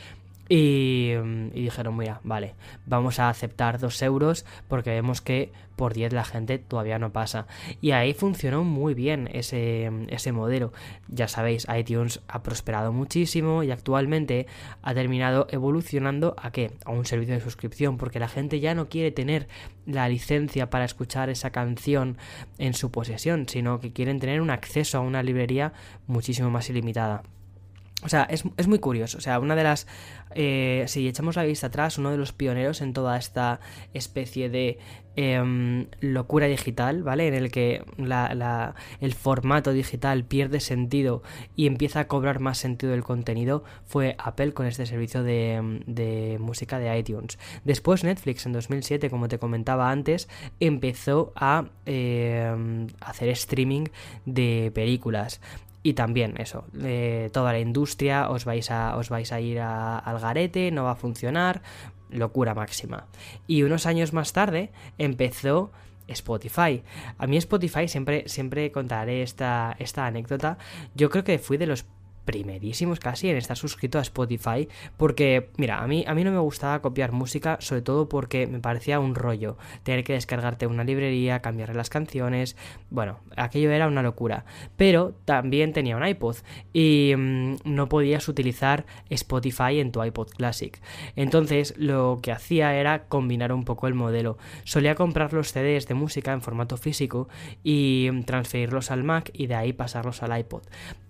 Y, 0.55 1.15
dijeron, 1.55 1.97
mira, 1.97 2.21
vale, 2.25 2.55
vamos 2.85 3.19
a 3.19 3.31
aceptar 3.31 3.79
dos 3.79 4.03
euros 4.03 4.45
porque 4.69 4.91
vemos 4.91 5.23
que 5.23 5.51
por 5.77 5.95
10 5.95 6.13
la 6.13 6.25
gente 6.25 6.59
todavía 6.59 6.99
no 6.99 7.11
pasa. 7.11 7.47
Y 7.81 7.93
ahí 7.93 8.13
funcionó 8.13 8.63
muy 8.63 8.93
bien 8.93 9.31
ese, 9.33 9.91
ese 10.09 10.31
modelo. 10.33 10.75
Ya 11.09 11.27
sabéis, 11.27 11.67
iTunes 11.75 12.21
ha 12.29 12.43
prosperado 12.43 12.93
muchísimo 12.93 13.63
y 13.63 13.71
actualmente 13.71 14.47
ha 14.83 14.93
terminado 14.93 15.47
evolucionando 15.51 16.35
a 16.37 16.51
qué? 16.53 16.73
A 16.85 16.91
un 16.91 17.07
servicio 17.07 17.33
de 17.33 17.41
suscripción 17.41 17.97
porque 17.97 18.21
la 18.21 18.29
gente 18.29 18.61
ya 18.61 18.75
no 18.75 18.91
quiere 18.91 19.11
tener 19.11 19.49
la 19.87 20.07
licencia 20.11 20.69
para 20.69 20.85
escuchar 20.85 21.31
esa 21.31 21.49
canción 21.49 22.19
en 22.59 22.75
su 22.75 22.91
posesión, 22.91 23.49
sino 23.49 23.81
que 23.81 23.95
quieren 23.95 24.21
tener 24.21 24.43
un 24.43 24.51
acceso 24.51 24.99
a 24.99 25.01
una 25.01 25.23
librería 25.23 25.73
muchísimo 26.07 26.51
más 26.51 26.69
ilimitada. 26.69 27.23
O 28.05 28.09
sea, 28.09 28.25
es, 28.25 28.45
es, 28.57 28.67
muy 28.67 28.79
curioso. 28.81 29.19
O 29.19 29.21
sea, 29.21 29.39
una 29.39 29.55
de 29.55 29.63
las. 29.63 29.87
Eh, 30.35 30.85
si 30.89 31.07
echamos 31.07 31.37
la 31.37 31.45
vista 31.45 31.69
atrás, 31.69 31.99
uno 31.99 32.11
de 32.11 32.17
los 32.17 32.33
pioneros 32.33 32.81
en 32.81 32.93
toda 32.95 33.17
esta 33.17 33.61
especie 33.93 34.49
de 34.49 34.79
em, 35.15 35.87
locura 36.01 36.47
digital, 36.47 37.03
¿vale? 37.03 37.29
En 37.29 37.35
el 37.35 37.53
que 37.53 37.85
la, 37.99 38.75
el 39.01 39.15
formato 39.15 39.73
digital 39.73 40.25
pierde 40.25 40.59
sentido 40.61 41.23
y 41.55 41.67
empieza 41.67 42.01
a 42.01 42.09
cobrar 42.09 42.41
más 42.41 42.59
sentido 42.59 42.95
el 42.95 43.05
contenido, 43.05 43.63
fue 43.85 44.17
Apple 44.19 44.53
con 44.53 44.67
este 44.67 44.87
servicio 44.87 45.23
de, 45.23 45.83
de 45.87 46.39
música 46.41 46.79
de 46.79 46.99
iTunes. 46.99 47.39
Después, 47.65 48.03
Netflix 48.03 48.47
en 48.47 48.53
2007, 48.53 49.11
como 49.11 49.29
te 49.29 49.39
comentaba 49.39 49.91
antes, 49.91 50.29
empezó 50.61 51.33
a 51.37 51.67
em, 51.85 52.89
hacer 53.01 53.29
streaming 53.29 53.85
de 54.25 54.73
películas. 54.75 55.41
Y 55.83 55.95
también 55.95 56.35
eso, 56.39 56.65
eh, 56.81 57.29
toda 57.33 57.53
la 57.53 57.59
industria 57.59 58.31
os 58.31 58.45
vais 58.45 58.71
a, 58.71 58.97
os 58.97 59.09
vais 59.09 59.33
a 59.33 59.41
ir 59.41 59.61
al 59.61 60.19
garete, 60.21 60.71
no 60.71 60.85
va 60.85 60.93
a 60.93 60.97
funcionar, 60.97 61.63
locura 62.11 62.55
máxima. 62.55 63.07
Y 63.47 63.65
unos 63.65 63.87
años 63.87 64.13
más 64.13 64.33
tarde 64.33 64.71
empezó 64.99 65.73
Spotify. 66.07 66.83
A 67.19 67.27
mí 67.27 67.37
Spotify 67.37 67.89
siempre, 67.89 68.29
siempre 68.29 68.71
contaré 68.71 69.23
esta, 69.23 69.75
esta 69.79 70.07
anécdota. 70.07 70.59
Yo 70.95 71.11
creo 71.11 71.25
que 71.25 71.39
fui 71.39 71.57
de 71.57 71.67
los 71.67 71.85
primerísimos 72.25 73.01
casi 73.01 73.29
en 73.29 73.37
estar 73.37 73.57
suscrito 73.57 73.99
a 73.99 74.03
Spotify 74.03 74.69
porque 74.97 75.51
mira 75.57 75.83
a 75.83 75.87
mí 75.87 76.05
a 76.07 76.15
mí 76.15 76.25
no 76.25 76.31
me 76.31 76.39
gustaba 76.39 76.81
copiar 76.83 77.13
música 77.13 77.57
sobre 77.61 77.83
todo 77.83 78.09
porque 78.09 78.47
me 78.47 78.61
parecía 78.61 79.01
un 79.01 79.15
rollo 79.15 79.57
tener 79.83 80.05
que 80.05 80.13
descargarte 80.15 80.67
una 80.67 80.85
librería 80.85 81.41
cambiarle 81.41 81.75
las 81.75 81.91
canciones 81.91 82.57
bueno 82.91 83.21
aquello 83.37 83.71
era 83.71 83.87
una 83.87 84.03
locura. 84.03 84.45
Pero 84.77 85.15
también 85.25 85.73
tenía 85.73 85.97
un 85.97 86.07
iPod 86.07 86.37
y 86.73 87.15
mm, 87.17 87.57
no 87.65 87.89
podías 87.89 88.29
utilizar 88.29 88.85
Spotify 89.11 89.81
en 89.81 89.93
tu 89.93 90.03
iPod 90.03 90.29
Classic. 90.31 90.81
Entonces 91.17 91.75
lo 91.77 92.21
que 92.23 92.33
hacía 92.33 92.75
era 92.75 93.05
combinar 93.05 93.53
un 93.53 93.65
poco 93.65 93.87
el 93.87 93.95
modelo. 93.95 94.39
Solía 94.65 94.95
comprar 94.95 95.33
los 95.33 95.53
CDs 95.53 95.87
de 95.87 95.95
música 95.95 96.33
en 96.33 96.43
formato 96.43 96.77
físico 96.77 97.29
y 97.63 98.23
transferirlos 98.23 98.91
al 98.91 99.05
Mac 99.05 99.31
y 99.33 99.47
de 99.47 99.55
ahí 99.55 99.73
pasarlos 99.73 100.23
al 100.23 100.39
iPod 100.39 100.63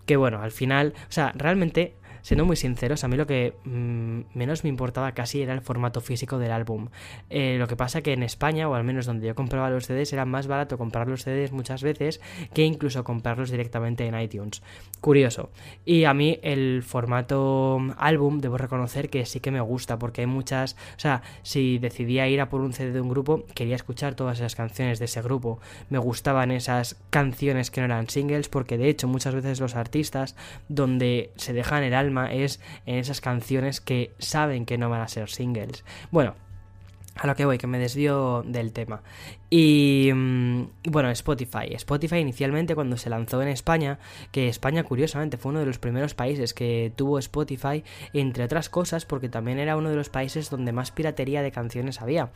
que 0.06 0.16
bueno, 0.16 0.42
al 0.42 0.52
final, 0.52 0.94
o 0.96 1.12
sea, 1.12 1.32
realmente 1.34 1.94
siendo 2.22 2.44
muy 2.44 2.56
sinceros, 2.56 3.04
a 3.04 3.08
mí 3.08 3.16
lo 3.16 3.26
que 3.26 3.54
mm, 3.64 4.20
menos 4.34 4.64
me 4.64 4.70
importaba 4.70 5.12
casi 5.12 5.42
era 5.42 5.52
el 5.52 5.60
formato 5.60 6.00
físico 6.00 6.38
del 6.38 6.52
álbum. 6.52 6.88
Eh, 7.30 7.56
lo 7.58 7.66
que 7.66 7.76
pasa 7.76 8.02
que 8.02 8.12
en 8.12 8.22
España, 8.22 8.68
o 8.68 8.74
al 8.74 8.84
menos 8.84 9.06
donde 9.06 9.26
yo 9.26 9.34
compraba 9.34 9.70
los 9.70 9.86
CDs, 9.86 10.12
era 10.12 10.24
más 10.24 10.46
barato 10.46 10.78
comprar 10.78 11.08
los 11.08 11.22
CDs 11.22 11.52
muchas 11.52 11.82
veces 11.82 12.20
que 12.54 12.64
incluso 12.64 13.04
comprarlos 13.04 13.50
directamente 13.50 14.06
en 14.06 14.18
iTunes. 14.18 14.62
Curioso. 15.00 15.50
Y 15.84 16.04
a 16.04 16.14
mí 16.14 16.38
el 16.42 16.82
formato 16.82 17.78
álbum, 17.98 18.40
debo 18.40 18.56
reconocer 18.56 19.10
que 19.10 19.26
sí 19.26 19.40
que 19.40 19.50
me 19.50 19.60
gusta, 19.60 19.98
porque 19.98 20.22
hay 20.22 20.26
muchas... 20.26 20.74
O 20.96 21.00
sea, 21.00 21.22
si 21.42 21.78
decidía 21.78 22.28
ir 22.28 22.40
a 22.40 22.48
por 22.48 22.60
un 22.60 22.72
CD 22.72 22.92
de 22.92 23.00
un 23.00 23.08
grupo, 23.08 23.44
quería 23.54 23.76
escuchar 23.76 24.14
todas 24.14 24.38
esas 24.38 24.54
canciones 24.54 24.98
de 24.98 25.06
ese 25.06 25.22
grupo. 25.22 25.58
Me 25.90 25.98
gustaban 25.98 26.50
esas 26.50 26.96
canciones 27.10 27.70
que 27.70 27.80
no 27.80 27.86
eran 27.86 28.08
singles, 28.08 28.48
porque 28.48 28.78
de 28.78 28.88
hecho 28.88 29.08
muchas 29.08 29.34
veces 29.34 29.60
los 29.60 29.74
artistas, 29.74 30.36
donde 30.68 31.30
se 31.36 31.52
dejan 31.52 31.82
el 31.82 31.94
es 32.30 32.60
en 32.86 32.96
esas 32.96 33.20
canciones 33.20 33.80
que 33.80 34.12
saben 34.18 34.66
que 34.66 34.78
no 34.78 34.90
van 34.90 35.02
a 35.02 35.08
ser 35.08 35.28
singles. 35.28 35.84
Bueno, 36.10 36.34
a 37.14 37.26
lo 37.26 37.36
que 37.36 37.44
voy, 37.44 37.58
que 37.58 37.66
me 37.66 37.78
desvío 37.78 38.42
del 38.46 38.72
tema. 38.72 39.02
Y 39.50 40.10
mm, 40.14 40.62
bueno, 40.84 41.10
Spotify. 41.10 41.74
Spotify 41.74 42.16
inicialmente 42.16 42.74
cuando 42.74 42.96
se 42.96 43.10
lanzó 43.10 43.42
en 43.42 43.48
España, 43.48 43.98
que 44.30 44.48
España 44.48 44.82
curiosamente 44.82 45.36
fue 45.36 45.50
uno 45.50 45.60
de 45.60 45.66
los 45.66 45.78
primeros 45.78 46.14
países 46.14 46.54
que 46.54 46.90
tuvo 46.96 47.18
Spotify, 47.18 47.84
entre 48.14 48.44
otras 48.44 48.70
cosas 48.70 49.04
porque 49.04 49.28
también 49.28 49.58
era 49.58 49.76
uno 49.76 49.90
de 49.90 49.96
los 49.96 50.08
países 50.08 50.48
donde 50.48 50.72
más 50.72 50.90
piratería 50.90 51.42
de 51.42 51.52
canciones 51.52 52.00
había. 52.00 52.30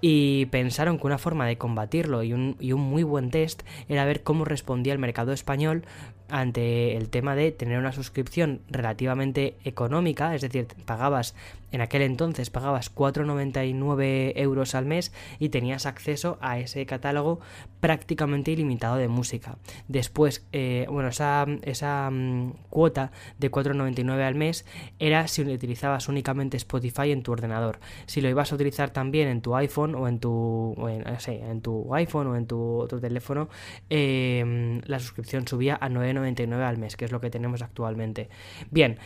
Y 0.00 0.46
pensaron 0.46 0.98
que 0.98 1.06
una 1.08 1.18
forma 1.18 1.46
de 1.46 1.58
combatirlo 1.58 2.22
y 2.22 2.32
un, 2.32 2.56
y 2.60 2.72
un 2.72 2.82
muy 2.82 3.02
buen 3.02 3.30
test 3.30 3.62
era 3.88 4.04
ver 4.04 4.22
cómo 4.22 4.44
respondía 4.44 4.92
el 4.92 5.00
mercado 5.00 5.32
español 5.32 5.84
ante 6.30 6.96
el 6.96 7.08
tema 7.08 7.34
de 7.34 7.52
tener 7.52 7.78
una 7.78 7.92
suscripción 7.92 8.60
relativamente 8.68 9.56
económica, 9.64 10.34
es 10.34 10.42
decir, 10.42 10.66
pagabas 10.84 11.34
en 11.72 11.80
aquel 11.80 12.02
entonces 12.02 12.50
pagabas 12.50 12.94
4,99 12.94 14.32
euros 14.36 14.74
al 14.74 14.86
mes 14.86 15.12
y 15.38 15.50
tenías 15.50 15.86
acceso 15.86 16.38
a 16.40 16.58
ese 16.58 16.84
catálogo 16.86 17.40
prácticamente 17.80 18.50
ilimitado 18.50 18.96
de 18.96 19.08
música. 19.08 19.58
Después, 19.88 20.46
eh, 20.52 20.86
bueno, 20.90 21.08
esa, 21.08 21.46
esa 21.62 22.10
mm, 22.10 22.52
cuota 22.68 23.12
de 23.38 23.50
4,99 23.50 24.22
al 24.22 24.34
mes 24.34 24.66
era 24.98 25.26
si 25.28 25.42
utilizabas 25.42 26.08
únicamente 26.08 26.56
Spotify 26.56 27.12
en 27.12 27.22
tu 27.22 27.32
ordenador. 27.32 27.80
Si 28.06 28.20
lo 28.20 28.28
ibas 28.28 28.52
a 28.52 28.54
utilizar 28.54 28.90
también 28.90 29.28
en 29.28 29.40
tu 29.40 29.56
iPhone 29.56 29.94
o 29.94 30.08
en 30.08 30.18
tu, 30.18 30.76
en, 30.88 31.04
en 31.26 31.60
tu 31.62 31.94
iPhone 31.94 32.26
o 32.28 32.36
en 32.36 32.46
tu 32.46 32.58
otro 32.78 33.00
teléfono, 33.00 33.48
eh, 33.88 34.80
la 34.84 34.98
suscripción 34.98 35.46
subía 35.46 35.78
a 35.80 35.88
9,99 35.88 36.62
al 36.62 36.78
mes, 36.78 36.96
que 36.96 37.04
es 37.04 37.12
lo 37.12 37.20
que 37.20 37.30
tenemos 37.30 37.62
actualmente. 37.62 38.28
Bien, 38.70 38.98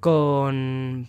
con 0.00 1.08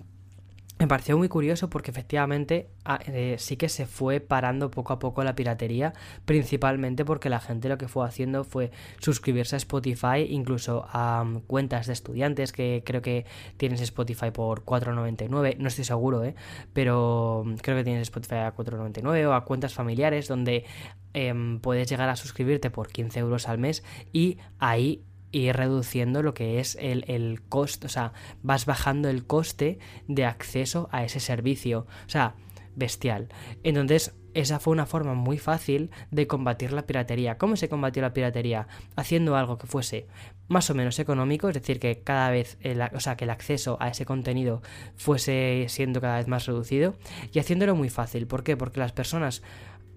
me 0.83 0.87
pareció 0.89 1.17
muy 1.17 1.29
curioso 1.29 1.69
porque 1.69 1.91
efectivamente 1.91 2.67
ah, 2.83 2.99
eh, 3.07 3.37
sí 3.39 3.55
que 3.55 3.69
se 3.69 3.85
fue 3.85 4.19
parando 4.19 4.69
poco 4.69 4.91
a 4.91 4.99
poco 4.99 5.23
la 5.23 5.33
piratería, 5.33 5.93
principalmente 6.25 7.05
porque 7.05 7.29
la 7.29 7.39
gente 7.39 7.69
lo 7.69 7.77
que 7.77 7.87
fue 7.87 8.05
haciendo 8.05 8.43
fue 8.43 8.69
suscribirse 8.99 9.55
a 9.55 9.57
Spotify, 9.57 10.27
incluso 10.27 10.85
a 10.91 11.23
mm, 11.23 11.43
cuentas 11.47 11.87
de 11.87 11.93
estudiantes 11.93 12.51
que 12.51 12.83
creo 12.85 13.01
que 13.01 13.25
tienes 13.55 13.79
Spotify 13.79 14.31
por 14.31 14.65
4,99, 14.65 15.55
no 15.57 15.67
estoy 15.69 15.85
seguro, 15.85 16.21
¿eh? 16.25 16.35
pero 16.73 17.43
mm, 17.45 17.55
creo 17.61 17.77
que 17.77 17.85
tienes 17.85 18.01
Spotify 18.01 18.35
a 18.35 18.53
4,99 18.53 19.25
o 19.27 19.33
a 19.33 19.45
cuentas 19.45 19.73
familiares 19.73 20.27
donde 20.27 20.65
em, 21.13 21.61
puedes 21.61 21.89
llegar 21.89 22.09
a 22.09 22.17
suscribirte 22.17 22.69
por 22.69 22.89
15 22.89 23.19
euros 23.19 23.47
al 23.47 23.57
mes 23.57 23.85
y 24.11 24.37
ahí 24.59 25.05
ir 25.33 25.57
reduciendo 25.57 26.23
lo 26.23 26.33
que 26.33 26.61
es 26.61 26.77
el, 26.79 27.03
el 27.09 27.41
coste, 27.41 27.87
o 27.87 27.89
sea, 27.89 28.13
vas 28.41 28.65
bajando 28.65 29.09
el 29.09 29.25
coste 29.25 29.79
de 30.07 30.25
acceso 30.25 30.87
a 30.91 31.03
ese 31.03 31.19
servicio. 31.19 31.85
O 32.05 32.09
sea, 32.09 32.35
bestial. 32.75 33.29
Entonces, 33.63 34.13
esa 34.33 34.59
fue 34.59 34.73
una 34.73 34.85
forma 34.85 35.13
muy 35.13 35.37
fácil 35.37 35.91
de 36.11 36.27
combatir 36.27 36.73
la 36.73 36.87
piratería. 36.87 37.37
¿Cómo 37.37 37.55
se 37.55 37.69
combatió 37.69 38.01
la 38.01 38.13
piratería? 38.13 38.67
Haciendo 38.95 39.35
algo 39.35 39.57
que 39.57 39.67
fuese 39.67 40.07
más 40.47 40.69
o 40.69 40.75
menos 40.75 40.97
económico, 40.99 41.49
es 41.49 41.53
decir, 41.53 41.79
que 41.79 42.01
cada 42.01 42.31
vez, 42.31 42.57
o 42.93 42.99
sea, 42.99 43.15
que 43.15 43.25
el 43.25 43.29
acceso 43.29 43.77
a 43.79 43.89
ese 43.89 44.05
contenido 44.05 44.61
fuese 44.95 45.65
siendo 45.69 46.01
cada 46.01 46.17
vez 46.17 46.27
más 46.27 46.45
reducido 46.45 46.95
y 47.31 47.39
haciéndolo 47.39 47.75
muy 47.75 47.89
fácil. 47.89 48.27
¿Por 48.27 48.43
qué? 48.43 48.57
Porque 48.57 48.79
las 48.79 48.91
personas 48.91 49.43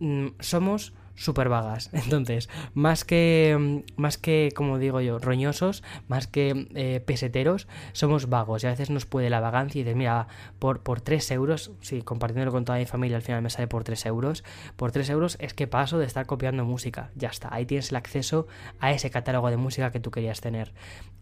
mm, 0.01 0.29
somos 0.41 0.93
súper 1.17 1.49
vagas. 1.49 1.91
Entonces, 1.93 2.49
más 2.75 3.05
que, 3.05 3.57
mm, 3.59 4.01
más 4.01 4.19
que, 4.19 4.53
como 4.55 4.79
digo 4.79 5.01
yo, 5.01 5.19
roñosos, 5.19 5.83
más 6.09 6.27
que 6.27 6.69
eh, 6.75 7.01
peseteros, 7.01 7.67
somos 7.93 8.29
vagos. 8.29 8.63
Y 8.63 8.67
a 8.67 8.71
veces 8.71 8.91
nos 8.91 9.07
puede 9.07 9.31
la 9.31 9.41
vagancia 9.41 9.81
y 9.81 9.85
decir, 9.85 9.97
mira, 9.97 10.29
por, 10.59 10.83
por 10.83 11.01
3 11.01 11.31
euros, 11.33 11.73
si 11.81 12.03
compartiéndolo 12.03 12.53
con 12.53 12.65
toda 12.65 12.79
mi 12.79 12.87
familia 12.87 13.17
al 13.17 13.23
final 13.23 13.43
me 13.43 13.51
sale 13.51 13.67
por 13.67 13.85
3 13.85 14.07
euros, 14.07 14.45
por 14.77 14.93
3 14.93 15.11
euros 15.11 15.37
es 15.41 15.55
que 15.55 15.67
paso 15.67 15.99
de 15.99 16.07
estar 16.07 16.27
copiando 16.27 16.65
música. 16.65 17.11
Ya 17.15 17.29
está, 17.29 17.53
ahí 17.53 17.67
tienes 17.67 17.91
el 17.91 17.97
acceso 17.97 18.47
a 18.79 18.93
ese 18.93 19.11
catálogo 19.11 19.51
de 19.51 19.57
música 19.57 19.91
que 19.91 20.01
tú 20.01 20.11
querías 20.11 20.41
tener. 20.41 20.73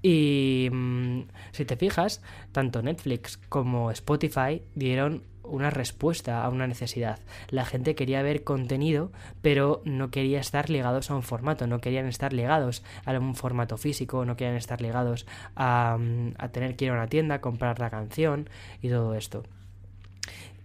Y 0.02 0.68
mm, 0.70 1.22
si 1.52 1.64
te 1.64 1.76
fijas, 1.76 2.20
tanto 2.52 2.82
Netflix 2.82 3.38
como 3.48 3.90
Spotify 3.90 4.62
dieron 4.74 5.22
una 5.44 5.70
respuesta 5.70 6.44
a 6.44 6.48
una 6.48 6.66
necesidad. 6.66 7.18
La 7.48 7.64
gente 7.64 7.94
quería 7.94 8.22
ver 8.22 8.44
contenido, 8.44 9.12
pero 9.42 9.82
no 9.84 10.10
quería 10.10 10.40
estar 10.40 10.70
ligados 10.70 11.10
a 11.10 11.14
un 11.14 11.22
formato, 11.22 11.66
no 11.66 11.80
querían 11.80 12.06
estar 12.06 12.32
ligados 12.32 12.82
a 13.04 13.12
un 13.12 13.34
formato 13.34 13.76
físico, 13.76 14.24
no 14.24 14.36
querían 14.36 14.56
estar 14.56 14.80
ligados 14.80 15.26
a, 15.56 15.96
mm, 15.98 16.34
a 16.38 16.48
tener 16.48 16.76
que 16.76 16.86
ir 16.86 16.90
a 16.90 16.94
una 16.94 17.06
tienda, 17.08 17.40
comprar 17.40 17.78
la 17.78 17.90
canción 17.90 18.48
y 18.82 18.88
todo 18.88 19.14
esto. 19.14 19.44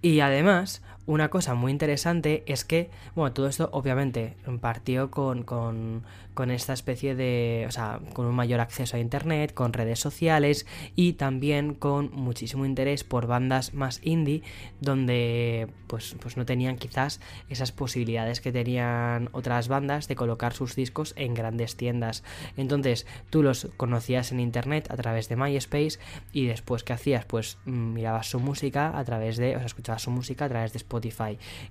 Y 0.01 0.21
además, 0.21 0.81
una 1.09 1.29
cosa 1.29 1.55
muy 1.55 1.71
interesante 1.71 2.43
es 2.45 2.63
que, 2.63 2.91
bueno, 3.15 3.33
todo 3.33 3.47
esto 3.47 3.67
obviamente 3.73 4.35
partió 4.61 5.09
con, 5.09 5.41
con, 5.41 6.03
con, 6.35 6.51
esta 6.51 6.73
especie 6.73 7.15
de, 7.15 7.65
o 7.67 7.71
sea, 7.71 7.99
con 8.13 8.27
un 8.27 8.35
mayor 8.35 8.59
acceso 8.59 8.95
a 8.95 8.99
Internet, 8.99 9.55
con 9.55 9.73
redes 9.73 9.99
sociales 9.99 10.67
y 10.95 11.13
también 11.13 11.73
con 11.73 12.11
muchísimo 12.11 12.63
interés 12.63 13.03
por 13.03 13.25
bandas 13.25 13.73
más 13.73 14.01
indie, 14.03 14.43
donde 14.81 15.69
pues, 15.87 16.15
pues 16.19 16.37
no 16.37 16.45
tenían 16.45 16.77
quizás 16.77 17.21
esas 17.49 17.71
posibilidades 17.71 18.39
que 18.39 18.51
tenían 18.51 19.29
otras 19.31 19.67
bandas 19.67 20.07
de 20.07 20.15
colocar 20.15 20.53
sus 20.53 20.75
discos 20.75 21.13
en 21.17 21.33
grandes 21.33 21.75
tiendas. 21.75 22.23
Entonces 22.55 23.07
tú 23.31 23.41
los 23.41 23.67
conocías 23.77 24.31
en 24.31 24.41
Internet 24.41 24.91
a 24.91 24.95
través 24.95 25.27
de 25.27 25.37
MySpace 25.37 25.97
y 26.33 26.45
después, 26.45 26.83
¿qué 26.83 26.93
hacías? 26.93 27.25
Pues 27.25 27.57
mm, 27.65 27.93
mirabas 27.93 28.29
su 28.29 28.39
música 28.39 28.95
a 28.95 29.03
través 29.03 29.37
de, 29.37 29.55
o 29.55 29.57
sea, 29.57 29.65
escuchabas 29.65 30.03
su 30.03 30.11
música 30.11 30.45
a 30.45 30.49
través 30.49 30.71
de 30.71 30.77
Spotify 30.77 30.98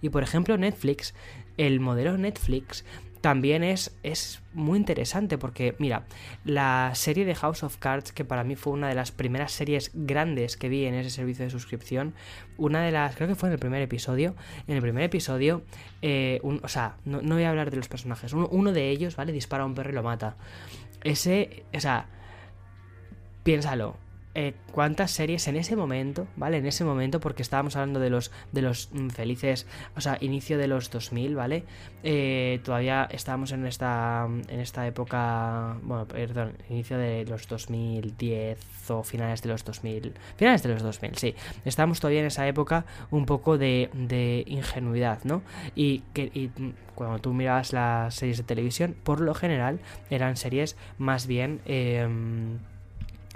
y 0.01 0.09
por 0.09 0.23
ejemplo 0.23 0.57
Netflix, 0.57 1.15
el 1.57 1.81
modelo 1.81 2.17
Netflix 2.17 2.85
también 3.21 3.65
es, 3.65 3.97
es 4.03 4.41
muy 4.55 4.79
interesante 4.79 5.39
porque, 5.39 5.75
mira, 5.79 6.07
la 6.45 6.93
serie 6.95 7.25
de 7.25 7.35
House 7.35 7.63
of 7.63 7.77
Cards, 7.79 8.13
que 8.13 8.25
para 8.25 8.45
mí 8.45 8.55
fue 8.55 8.73
una 8.73 8.89
de 8.89 8.95
las 8.95 9.11
primeras 9.11 9.53
series 9.53 9.91
grandes 9.95 10.57
que 10.57 10.69
vi 10.69 10.85
en 10.85 10.95
ese 10.95 11.11
servicio 11.11 11.45
de 11.45 11.51
suscripción, 11.51 12.15
una 12.57 12.83
de 12.83 12.93
las, 12.93 13.17
creo 13.17 13.29
que 13.29 13.35
fue 13.35 13.49
en 13.49 13.55
el 13.55 13.59
primer 13.59 13.83
episodio, 13.83 14.35
en 14.67 14.77
el 14.77 14.83
primer 14.83 15.03
episodio, 15.03 15.63
eh, 16.03 16.41
o 16.43 16.69
sea, 16.69 16.97
no, 17.05 17.21
voy 17.21 17.43
a 17.43 17.51
hablar 17.51 17.71
de 17.71 17.77
los 17.77 17.89
personajes, 17.89 18.33
uno, 18.33 18.49
uno 18.51 18.73
de 18.73 18.91
ellos, 18.91 19.17
¿vale? 19.17 19.33
Dispara 19.33 19.65
a 19.65 19.67
un 19.67 19.75
perro 19.75 19.91
y 19.91 19.95
lo 19.95 20.03
mata. 20.03 20.37
Ese, 21.03 21.65
o 21.75 21.81
sea, 21.81 22.07
piénsalo, 23.43 23.97
eh, 24.41 24.55
cuántas 24.71 25.11
series 25.11 25.49
en 25.49 25.57
ese 25.57 25.75
momento, 25.75 26.29
¿vale? 26.37 26.59
En 26.59 26.67
ese 26.67 26.85
momento, 26.85 27.19
porque 27.19 27.43
estábamos 27.43 27.75
hablando 27.75 27.99
de 27.99 28.09
los, 28.09 28.31
de 28.53 28.63
los 28.63 28.89
mm, 28.93 29.09
felices, 29.09 29.67
o 29.97 30.01
sea, 30.01 30.17
inicio 30.21 30.59
de 30.59 30.69
los 30.69 30.93
2000, 30.93 31.35
¿vale? 31.35 31.65
Eh, 32.05 32.61
todavía 32.63 33.09
estábamos 33.11 33.51
en 33.51 33.67
esta, 33.67 34.29
en 34.29 34.61
esta 34.61 34.87
época, 34.87 35.77
bueno, 35.83 36.07
perdón, 36.07 36.53
inicio 36.71 36.99
de 36.99 37.25
los 37.25 37.49
2010 37.49 38.91
o 38.91 39.03
finales 39.03 39.43
de 39.43 39.49
los 39.49 39.65
2000, 39.65 40.15
finales 40.37 40.63
de 40.63 40.69
los 40.69 40.85
2000, 40.85 41.17
sí. 41.17 41.35
Estábamos 41.65 41.99
todavía 41.99 42.21
en 42.21 42.27
esa 42.27 42.47
época 42.47 42.85
un 43.11 43.27
poco 43.27 43.59
de, 43.59 43.91
de 43.93 44.45
ingenuidad, 44.47 45.19
¿no? 45.25 45.43
Y 45.75 46.05
que 46.15 46.31
y 46.33 46.53
mm, 46.57 46.75
cuando 46.95 47.19
tú 47.19 47.35
mirabas 47.35 47.73
las 47.73 48.15
series 48.15 48.37
de 48.39 48.45
televisión, 48.45 48.95
por 49.03 49.21
lo 49.21 49.35
general 49.35 49.81
eran 50.11 50.37
series 50.37 50.77
más 50.97 51.27
bien... 51.27 51.61
Eh, 51.67 52.07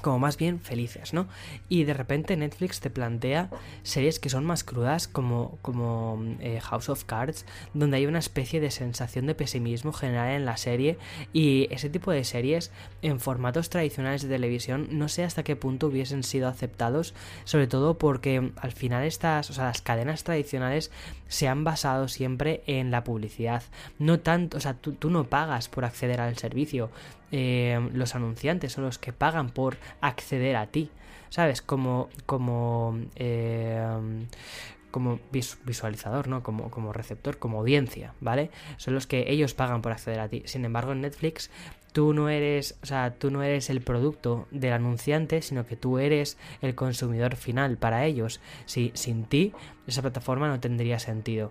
como 0.03 0.19
más 0.19 0.37
bien 0.37 0.61
felices, 0.61 1.15
¿no? 1.15 1.27
Y 1.69 1.85
de 1.85 1.95
repente 1.95 2.37
Netflix 2.37 2.81
te 2.81 2.91
plantea 2.91 3.49
series 3.83 4.19
que 4.19 4.29
son 4.29 4.45
más 4.45 4.65
crudas 4.65 5.09
como, 5.09 5.59
como 5.63 6.23
eh, 6.41 6.61
House 6.61 6.89
of 6.89 7.05
Cards, 7.05 7.47
donde 7.73 7.97
hay 7.97 8.07
una 8.07 8.19
especie 8.19 8.61
de 8.61 8.71
sensación 8.71 9.27
de 9.27 9.35
pesimismo 9.35 9.93
general 9.93 10.33
en 10.33 10.45
la 10.45 10.57
serie 10.57 10.99
y 11.33 11.69
ese 11.71 11.89
tipo 11.89 12.11
de 12.11 12.25
series 12.25 12.71
en 13.01 13.21
formatos 13.21 13.71
tradicionales 13.71 14.23
de 14.23 14.29
televisión 14.29 14.89
no 14.91 15.09
sé 15.09 15.25
hasta 15.25 15.43
qué 15.43 15.57
punto 15.57 15.87
hubiesen 15.87 16.23
sido 16.23 16.49
aceptados, 16.49 17.15
sobre 17.45 17.67
todo 17.67 17.99
porque 17.99 18.53
al 18.57 18.73
final 18.73 19.05
estas, 19.05 19.51
o 19.51 19.53
sea, 19.53 19.65
las 19.65 19.83
cadenas 19.83 20.25
tradicionales 20.25 20.91
se 21.29 21.49
han 21.49 21.65
basado 21.65 22.09
siempre 22.09 22.63
en 22.67 22.91
la 22.91 23.05
publicidad, 23.05 23.63
no 23.99 24.21
tanto, 24.21 24.57
o 24.57 24.61
sea, 24.61 24.75
tú, 24.75 24.93
tú 24.93 25.11
no 25.11 25.25
pagas 25.25 25.69
por 25.69 25.85
acceder 25.85 26.21
al 26.21 26.37
servicio, 26.37 26.91
eh, 27.33 27.81
los 27.93 28.15
anunciantes 28.15 28.73
son 28.73 28.85
los 28.85 28.99
que 28.99 29.13
pagan 29.13 29.51
por 29.51 29.79
acceder 30.01 30.57
a 30.57 30.67
ti, 30.67 30.91
¿sabes? 31.31 31.63
Como, 31.63 32.11
como, 32.27 32.99
eh, 33.17 33.85
como 34.91 35.19
visualizador, 35.33 36.29
¿no? 36.29 36.43
Como, 36.43 36.71
como 36.71 36.93
receptor, 36.93 37.39
como 37.39 37.59
audiencia, 37.59 38.15
¿vale? 38.21 38.51
Son 38.77 38.95
los 38.95 39.07
que 39.07 39.25
ellos 39.29 39.55
pagan 39.55 39.83
por 39.83 39.93
acceder 39.93 40.21
a 40.21 40.29
ti. 40.29 40.43
Sin 40.45 40.65
embargo, 40.65 40.93
en 40.93 41.01
Netflix 41.01 41.51
tú 41.93 42.15
no 42.15 42.29
eres, 42.29 42.79
o 42.83 42.87
sea, 42.87 43.15
tú 43.15 43.31
no 43.31 43.43
eres 43.43 43.71
el 43.71 43.81
producto 43.81 44.47
del 44.51 44.75
anunciante, 44.75 45.43
sino 45.43 45.67
que 45.67 45.77
tú 45.77 45.99
eres 45.99 46.37
el 46.61 46.75
consumidor 46.75 47.37
final 47.37 47.79
para 47.79 48.05
ellos. 48.05 48.41
Si 48.67 48.93
sin 48.95 49.25
ti 49.25 49.53
esa 49.87 50.03
plataforma 50.03 50.49
no 50.49 50.61
tendría 50.61 50.99
sentido. 50.99 51.51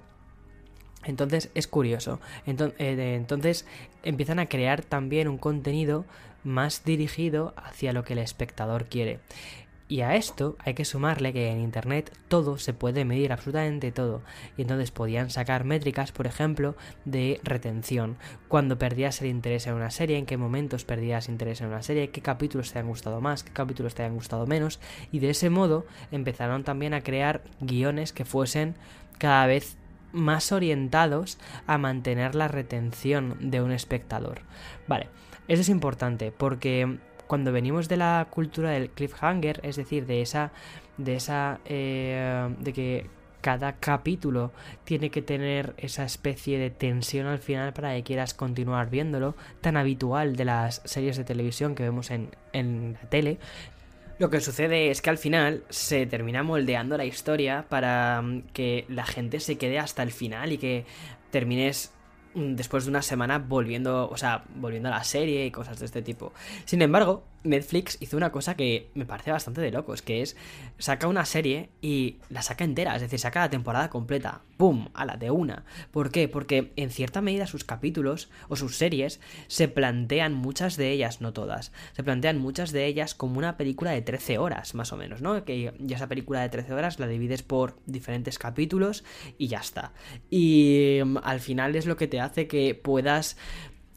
Entonces 1.05 1.49
es 1.55 1.67
curioso. 1.67 2.19
Eh, 2.45 3.15
entonces, 3.15 3.65
empiezan 4.03 4.39
a 4.39 4.47
crear 4.47 4.83
también 4.83 5.27
un 5.27 5.37
contenido 5.37 6.05
más 6.43 6.83
dirigido 6.83 7.53
hacia 7.57 7.93
lo 7.93 8.03
que 8.03 8.13
el 8.13 8.19
espectador 8.19 8.85
quiere. 8.85 9.19
Y 9.91 10.03
a 10.03 10.15
esto 10.15 10.55
hay 10.59 10.73
que 10.73 10.85
sumarle 10.85 11.33
que 11.33 11.49
en 11.51 11.59
Internet 11.59 12.17
todo 12.29 12.57
se 12.57 12.71
puede 12.71 13.03
medir, 13.03 13.33
absolutamente 13.33 13.91
todo. 13.91 14.21
Y 14.55 14.61
entonces 14.61 14.89
podían 14.89 15.29
sacar 15.29 15.65
métricas, 15.65 16.13
por 16.13 16.27
ejemplo, 16.27 16.77
de 17.03 17.41
retención. 17.43 18.15
Cuando 18.47 18.77
perdías 18.77 19.21
el 19.21 19.27
interés 19.27 19.67
en 19.67 19.73
una 19.73 19.91
serie, 19.91 20.17
en 20.17 20.25
qué 20.25 20.37
momentos 20.37 20.85
perdías 20.85 21.27
interés 21.27 21.59
en 21.59 21.67
una 21.67 21.83
serie, 21.83 22.09
qué 22.09 22.21
capítulos 22.21 22.71
te 22.71 22.79
han 22.79 22.87
gustado 22.87 23.19
más, 23.19 23.43
qué 23.43 23.51
capítulos 23.51 23.93
te 23.93 24.03
han 24.03 24.15
gustado 24.15 24.47
menos. 24.47 24.79
Y 25.11 25.19
de 25.19 25.31
ese 25.31 25.49
modo 25.49 25.85
empezaron 26.09 26.63
también 26.63 26.93
a 26.93 27.01
crear 27.01 27.43
guiones 27.59 28.13
que 28.13 28.23
fuesen 28.23 28.75
cada 29.17 29.45
vez 29.45 29.75
más 30.11 30.51
orientados 30.51 31.37
a 31.67 31.77
mantener 31.77 32.35
la 32.35 32.47
retención 32.47 33.37
de 33.39 33.61
un 33.61 33.71
espectador. 33.71 34.41
Vale, 34.87 35.07
eso 35.47 35.61
es 35.61 35.69
importante 35.69 36.31
porque 36.31 36.97
cuando 37.27 37.51
venimos 37.51 37.87
de 37.87 37.97
la 37.97 38.27
cultura 38.29 38.71
del 38.71 38.89
cliffhanger, 38.89 39.61
es 39.63 39.77
decir, 39.77 40.05
de 40.05 40.21
esa, 40.21 40.51
de 40.97 41.15
esa, 41.15 41.59
eh, 41.65 42.53
de 42.59 42.73
que 42.73 43.09
cada 43.41 43.73
capítulo 43.73 44.51
tiene 44.83 45.09
que 45.09 45.21
tener 45.21 45.73
esa 45.77 46.03
especie 46.03 46.59
de 46.59 46.69
tensión 46.69 47.27
al 47.27 47.39
final 47.39 47.73
para 47.73 47.95
que 47.95 48.03
quieras 48.03 48.33
continuar 48.33 48.89
viéndolo, 48.89 49.35
tan 49.61 49.77
habitual 49.77 50.35
de 50.35 50.45
las 50.45 50.81
series 50.85 51.17
de 51.17 51.23
televisión 51.23 51.73
que 51.73 51.83
vemos 51.83 52.11
en, 52.11 52.29
en 52.53 52.97
la 53.01 53.09
tele, 53.09 53.39
lo 54.21 54.29
que 54.29 54.39
sucede 54.39 54.91
es 54.91 55.01
que 55.01 55.09
al 55.09 55.17
final 55.17 55.63
se 55.69 56.05
termina 56.05 56.43
moldeando 56.43 56.95
la 56.95 57.05
historia 57.05 57.65
para 57.67 58.21
mm, 58.21 58.43
que 58.53 58.85
la 58.87 59.03
gente 59.03 59.39
se 59.39 59.57
quede 59.57 59.79
hasta 59.79 60.03
el 60.03 60.11
final 60.11 60.51
y 60.51 60.59
que 60.59 60.85
termines 61.31 61.91
después 62.33 62.85
de 62.85 62.89
una 62.89 63.01
semana 63.01 63.39
volviendo, 63.39 64.09
o 64.09 64.17
sea, 64.17 64.43
volviendo 64.55 64.89
a 64.89 64.91
la 64.91 65.03
serie 65.03 65.45
y 65.45 65.51
cosas 65.51 65.79
de 65.79 65.85
este 65.85 66.01
tipo. 66.01 66.33
Sin 66.65 66.81
embargo, 66.81 67.23
Netflix 67.43 67.97
hizo 68.01 68.17
una 68.17 68.31
cosa 68.31 68.55
que 68.55 68.89
me 68.93 69.05
parece 69.05 69.31
bastante 69.31 69.61
de 69.61 69.71
locos, 69.71 70.01
que 70.01 70.21
es 70.21 70.35
saca 70.77 71.07
una 71.07 71.25
serie 71.25 71.69
y 71.81 72.17
la 72.29 72.41
saca 72.41 72.63
entera, 72.63 72.95
es 72.95 73.01
decir, 73.01 73.19
saca 73.19 73.41
la 73.41 73.49
temporada 73.49 73.89
completa, 73.89 74.41
¡pum! 74.57 74.89
a 74.93 75.05
la 75.05 75.17
de 75.17 75.31
una. 75.31 75.65
¿Por 75.91 76.11
qué? 76.11 76.27
Porque 76.27 76.71
en 76.75 76.91
cierta 76.91 77.21
medida 77.21 77.47
sus 77.47 77.63
capítulos 77.63 78.29
o 78.47 78.55
sus 78.55 78.77
series 78.77 79.19
se 79.47 79.67
plantean 79.67 80.33
muchas 80.33 80.77
de 80.77 80.91
ellas, 80.91 81.21
no 81.21 81.33
todas, 81.33 81.71
se 81.93 82.03
plantean 82.03 82.37
muchas 82.37 82.71
de 82.71 82.85
ellas 82.85 83.15
como 83.15 83.37
una 83.37 83.57
película 83.57 83.91
de 83.91 84.01
13 84.01 84.37
horas, 84.37 84.75
más 84.75 84.93
o 84.93 84.97
menos, 84.97 85.21
¿no? 85.21 85.43
Que 85.43 85.73
ya 85.79 85.95
esa 85.95 86.07
película 86.07 86.41
de 86.41 86.49
13 86.49 86.73
horas 86.73 86.99
la 86.99 87.07
divides 87.07 87.43
por 87.43 87.77
diferentes 87.85 88.37
capítulos 88.37 89.03
y 89.37 89.47
ya 89.47 89.59
está. 89.59 89.93
Y 90.29 90.99
mm, 91.03 91.17
al 91.23 91.39
final 91.39 91.75
es 91.75 91.85
lo 91.85 91.97
que 91.97 92.07
te 92.07 92.20
hace 92.21 92.47
que 92.47 92.75
puedas 92.75 93.37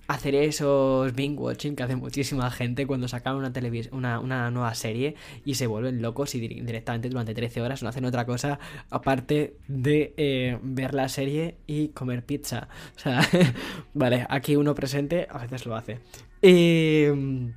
hacer 0.07 0.35
esos 0.35 1.15
binge 1.15 1.39
watching 1.41 1.77
que 1.77 1.83
hace 1.83 1.97
muchísima 1.97 2.51
gente 2.51 2.87
cuando 2.87 3.09
sacan 3.09 3.37
una, 3.37 3.53
una, 3.93 4.21
una 4.21 4.51
nueva 4.51 4.75
serie 4.75 5.15
y 5.45 5.55
se 5.55 5.67
vuelven 5.67 6.03
locos 6.03 6.35
y 6.35 6.41
directamente 6.41 7.09
durante 7.09 7.35
13 7.35 7.63
horas 7.63 7.83
no 7.83 7.89
hacen 7.89 8.05
otra 8.05 8.27
cosa 8.27 8.59
aparte 8.91 9.57
de 9.67 10.13
eh, 10.17 10.59
ver 10.63 10.95
la 10.95 11.09
serie 11.09 11.57
y 11.67 11.89
comer 11.89 12.25
pizza. 12.25 12.69
O 12.97 12.99
sea, 12.99 13.21
vale, 13.95 14.27
aquí 14.29 14.57
uno 14.57 14.75
presente 14.75 15.27
a 15.31 15.39
veces 15.39 15.65
lo 15.67 15.77
hace. 15.77 16.01
Eh, 16.43 17.53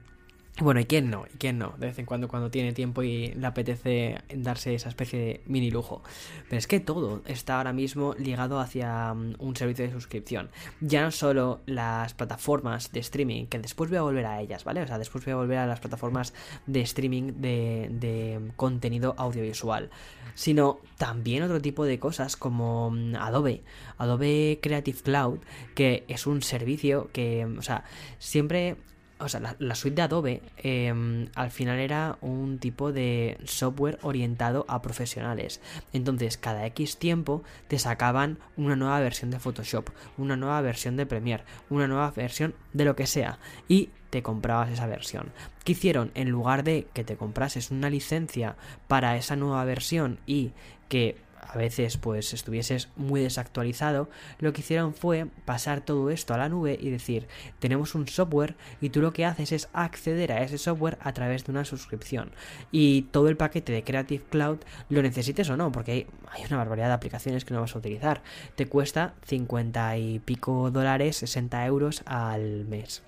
bueno, 0.59 0.79
¿y 0.79 0.85
quién 0.85 1.11
no? 1.11 1.25
¿Y 1.31 1.37
quién 1.37 1.59
no? 1.59 1.75
De 1.77 1.87
vez 1.87 1.99
en 1.99 2.05
cuando 2.05 2.27
cuando 2.27 2.49
tiene 2.49 2.73
tiempo 2.73 3.03
y 3.03 3.27
le 3.33 3.45
apetece 3.45 4.17
darse 4.33 4.73
esa 4.73 4.89
especie 4.89 5.19
de 5.19 5.41
mini 5.45 5.69
lujo. 5.69 6.01
Pero 6.49 6.57
es 6.57 6.65
que 6.65 6.79
todo 6.79 7.21
está 7.25 7.57
ahora 7.57 7.73
mismo 7.73 8.15
ligado 8.17 8.59
hacia 8.59 9.13
mm, 9.13 9.35
un 9.37 9.55
servicio 9.55 9.85
de 9.85 9.91
suscripción. 9.91 10.49
Ya 10.81 11.03
no 11.03 11.11
solo 11.11 11.61
las 11.67 12.15
plataformas 12.15 12.91
de 12.91 13.01
streaming, 13.01 13.45
que 13.45 13.59
después 13.59 13.91
voy 13.91 13.99
a 13.99 14.01
volver 14.01 14.25
a 14.25 14.41
ellas, 14.41 14.63
¿vale? 14.63 14.81
O 14.81 14.87
sea, 14.87 14.97
después 14.97 15.23
voy 15.25 15.33
a 15.33 15.37
volver 15.37 15.59
a 15.59 15.67
las 15.67 15.79
plataformas 15.79 16.33
de 16.65 16.81
streaming 16.81 17.33
de, 17.37 18.51
contenido 18.55 19.13
audiovisual. 19.17 19.91
Sino 20.33 20.79
también 20.97 21.43
otro 21.43 21.61
tipo 21.61 21.85
de 21.85 21.99
cosas 21.99 22.35
como 22.35 22.89
mm, 22.89 23.15
Adobe. 23.15 23.61
Adobe 23.99 24.57
Creative 24.59 24.99
Cloud, 25.03 25.39
que 25.75 26.03
es 26.07 26.25
un 26.25 26.41
servicio 26.41 27.11
que, 27.13 27.45
o 27.45 27.61
sea, 27.61 27.83
siempre 28.17 28.77
o 29.19 29.29
sea, 29.29 29.55
la, 29.57 29.75
suite 29.75 29.95
de 29.95 30.01
Adobe 30.01 30.41
em, 30.57 31.27
al 31.35 31.51
final 31.51 31.79
era 31.79 32.17
un 32.21 32.59
tipo 32.59 32.91
de 32.91 33.37
software 33.45 33.99
orientado 34.01 34.65
a 34.67 34.81
profesionales. 34.81 35.61
Entonces, 35.93 36.37
cada 36.37 36.65
X 36.67 36.97
tiempo 36.97 37.43
te 37.67 37.79
sacaban 37.79 38.37
una 38.55 38.75
nueva 38.75 38.99
versión 38.99 39.31
de 39.31 39.39
Photoshop, 39.39 39.89
una 40.17 40.35
nueva 40.35 40.61
versión 40.61 40.97
de 40.97 41.05
Premiere, 41.05 41.43
una 41.69 41.87
nueva 41.87 42.11
versión 42.11 42.53
de 42.73 42.85
lo 42.85 42.95
que 42.95 43.07
sea. 43.07 43.39
Y 43.67 43.89
te 44.09 44.23
comprabas 44.23 44.69
esa 44.69 44.87
versión. 44.87 45.31
¿Qué 45.63 45.73
hicieron? 45.73 46.11
En 46.13 46.29
lugar 46.29 46.63
de 46.63 46.87
que 46.93 47.03
te 47.03 47.17
comprases 47.17 47.71
una 47.71 47.89
licencia 47.89 48.55
para 48.87 49.17
esa 49.17 49.35
nueva 49.35 49.65
versión 49.65 50.19
y 50.25 50.51
que 50.89 51.17
a 51.41 51.57
veces 51.57 51.97
pues 51.97 52.33
estuvieses 52.33 52.89
muy 52.95 53.21
desactualizado, 53.21 54.09
lo 54.39 54.53
que 54.53 54.61
hicieron 54.61 54.93
fue 54.93 55.27
pasar 55.45 55.81
todo 55.81 56.09
esto 56.09 56.33
a 56.33 56.37
la 56.37 56.49
nube 56.49 56.77
y 56.79 56.89
decir, 56.89 57.27
tenemos 57.59 57.95
un 57.95 58.07
software 58.07 58.55
y 58.81 58.89
tú 58.89 59.01
lo 59.01 59.13
que 59.13 59.25
haces 59.25 59.51
es 59.51 59.69
acceder 59.73 60.31
a 60.31 60.43
ese 60.43 60.57
software 60.57 60.97
a 61.01 61.13
través 61.13 61.45
de 61.45 61.51
una 61.51 61.65
suscripción. 61.65 62.31
Y 62.71 63.03
todo 63.03 63.29
el 63.29 63.37
paquete 63.37 63.71
de 63.71 63.83
Creative 63.83 64.23
Cloud 64.29 64.59
lo 64.89 65.01
necesites 65.01 65.49
o 65.49 65.57
no, 65.57 65.71
porque 65.71 65.91
hay, 65.91 66.07
hay 66.31 66.45
una 66.45 66.57
barbaridad 66.57 66.87
de 66.87 66.93
aplicaciones 66.93 67.45
que 67.45 67.53
no 67.53 67.61
vas 67.61 67.75
a 67.75 67.79
utilizar. 67.79 68.21
Te 68.55 68.67
cuesta 68.67 69.13
50 69.25 69.97
y 69.97 70.19
pico 70.19 70.71
dólares, 70.71 71.17
60 71.17 71.65
euros 71.65 72.03
al 72.05 72.65
mes. 72.65 73.03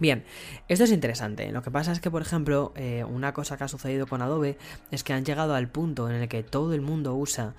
Bien, 0.00 0.22
esto 0.68 0.84
es 0.84 0.92
interesante. 0.92 1.50
Lo 1.50 1.62
que 1.62 1.72
pasa 1.72 1.90
es 1.90 2.00
que, 2.00 2.10
por 2.10 2.22
ejemplo, 2.22 2.72
eh, 2.76 3.04
una 3.04 3.32
cosa 3.32 3.56
que 3.56 3.64
ha 3.64 3.68
sucedido 3.68 4.06
con 4.06 4.22
Adobe 4.22 4.56
es 4.92 5.02
que 5.02 5.12
han 5.12 5.24
llegado 5.24 5.54
al 5.54 5.68
punto 5.68 6.08
en 6.08 6.16
el 6.16 6.28
que 6.28 6.44
todo 6.44 6.72
el 6.72 6.82
mundo 6.82 7.14
usa 7.16 7.54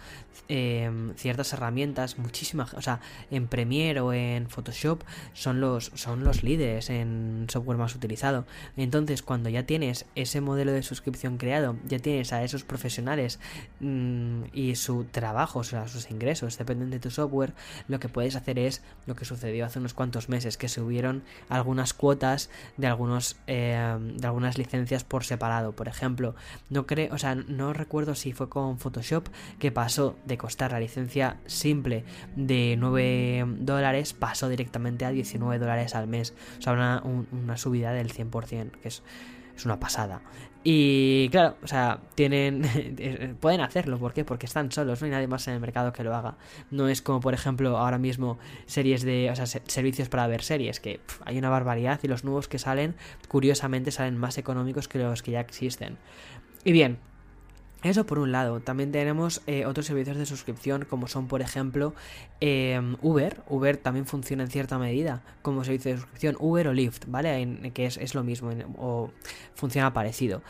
em, 0.47 1.13
ciertas 1.15 1.52
herramientas, 1.54 2.17
muchísimas, 2.17 2.73
o 2.73 2.82
sea, 2.82 3.02
en 3.30 3.47
Premiere 3.47 3.99
o 3.99 4.13
en 4.13 4.49
Photoshop 4.49 5.04
son 5.34 5.60
los, 5.60 5.91
son 5.95 6.23
los 6.23 6.43
líderes 6.43 6.89
en 6.89 7.45
software 7.49 7.78
más 7.78 7.93
utilizado. 7.93 8.45
Entonces, 8.78 9.21
cuando 9.21 9.49
ya 9.49 9.63
tienes 9.63 10.06
ese 10.15 10.39
modelo 10.39 10.71
de 10.71 10.82
suscripción 10.82 11.38
creado, 11.38 11.75
ya 11.88 11.99
tienes 11.99 12.32
a 12.32 12.43
esos 12.43 12.63
profesionales 12.63 13.39
mm, 13.82 14.43
y 14.54 14.75
su 14.75 15.04
trabajo, 15.04 15.60
o 15.60 15.63
sea, 15.63 15.88
sus 15.88 16.10
ingresos 16.10 16.58
dependen 16.58 16.89
de 16.89 16.99
tu 16.99 17.12
software, 17.12 17.54
lo 17.88 17.99
que 17.99 18.08
puedes 18.08 18.36
hacer 18.36 18.60
es 18.60 18.82
lo 19.06 19.15
que 19.15 19.25
sucedió 19.25 19.65
hace 19.65 19.80
unos 19.80 19.93
cuantos 19.93 20.30
meses, 20.30 20.58
que 20.58 20.69
subieron 20.69 21.23
algunas 21.49 21.93
cuotas 21.93 22.29
de 22.78 22.88
algunos 22.88 23.38
eh, 23.48 23.98
de 24.00 24.28
algunas 24.28 24.58
licencias 24.58 25.04
por 25.04 25.24
separado. 25.24 25.74
Por 25.74 25.88
ejemplo, 25.88 26.36
no 26.70 26.86
creo, 26.86 27.13
o 27.13 27.18
sea, 27.18 27.36
no 27.36 27.74
recuerdo 27.74 28.15
si 28.15 28.34
fue 28.34 28.50
con 28.50 28.80
Photoshop 28.80 29.28
que 29.60 29.72
pasó 29.72 30.15
de 30.26 30.38
costar 30.38 30.72
la 30.72 30.80
licencia 30.80 31.38
simple 31.46 32.04
de 32.36 32.76
9 32.78 33.46
dólares, 33.60 34.13
pasó 34.13 34.50
directamente 34.50 35.06
a 35.06 35.12
19 35.12 35.60
dólares 35.60 35.96
al 35.96 36.08
mes. 36.08 36.34
O 36.60 36.62
sea, 36.62 36.74
una, 36.74 37.02
una 37.04 37.58
subida 37.58 37.92
del 37.94 38.13
100%, 38.13 38.72
que 38.72 38.88
es 38.88 39.04
es 39.60 39.65
una 39.65 39.80
pasada. 39.80 40.22
Y 40.63 41.30
claro, 41.30 41.56
o 41.63 41.67
sea, 41.67 42.02
tienen. 42.15 43.38
pueden 43.39 43.62
hacerlo, 43.62 43.98
¿por 43.98 44.13
qué? 44.13 44.26
Porque 44.26 44.45
están 44.45 44.72
solos, 44.72 45.02
no 45.02 45.06
hay 45.06 45.12
nadie 45.12 45.28
más 45.28 45.48
en 45.48 45.54
el 45.54 45.60
mercado 45.62 45.93
que 45.93 46.04
lo 46.04 46.13
haga. 46.13 46.38
No 46.69 46.89
es 46.89 47.02
como, 47.02 47.22
por 47.22 47.34
ejemplo, 47.34 47.78
ahora 47.78 47.98
mismo 47.98 48.38
series 48.65 49.04
de. 49.04 49.30
O 49.32 49.36
sea, 49.36 49.45
servicios 49.45 50.10
para 50.10 50.28
ver 50.28 50.43
series, 50.43 50.80
que 50.80 51.00
hay 51.26 51.38
una 51.38 51.50
barbaridad 51.50 52.00
y 52.04 52.08
los 52.08 52.26
nuevos 52.26 52.48
que 52.50 52.60
salen, 52.60 52.95
curiosamente, 53.30 53.91
salen 53.91 54.17
más 54.17 54.38
económicos 54.38 54.88
que 54.89 55.00
los 55.00 55.24
que 55.24 55.32
ya 55.32 55.39
existen. 55.39 55.98
Y 56.65 56.74
bien, 56.74 57.00
eso 57.84 58.06
por 58.06 58.20
un 58.20 58.32
lado. 58.32 58.60
También 58.60 58.92
tenemos 58.92 59.42
eh, 59.48 59.65
otros 59.65 59.86
servicios 59.86 60.18
de 60.18 60.26
suscripción 60.26 60.86
como 60.86 61.08
son 61.08 61.28
por 61.28 61.42
ejemplo 61.42 61.94
em, 62.42 62.98
Uber. 63.02 63.42
Uber 63.48 63.78
también 63.78 64.06
funciona 64.06 64.44
en 64.44 64.50
cierta 64.50 64.78
medida 64.78 65.22
como 65.42 65.63
servicio 65.63 65.92
de 65.92 65.98
suscripción. 65.98 66.36
Uber 66.39 66.68
o 66.68 66.74
Lyft, 66.74 67.06
¿vale? 67.08 67.72
que 67.74 67.86
es, 67.86 68.15
lo 68.15 68.24
mismo 68.24 68.52
o 68.78 69.12
funciona 69.56 69.94
parecido. 69.94 70.42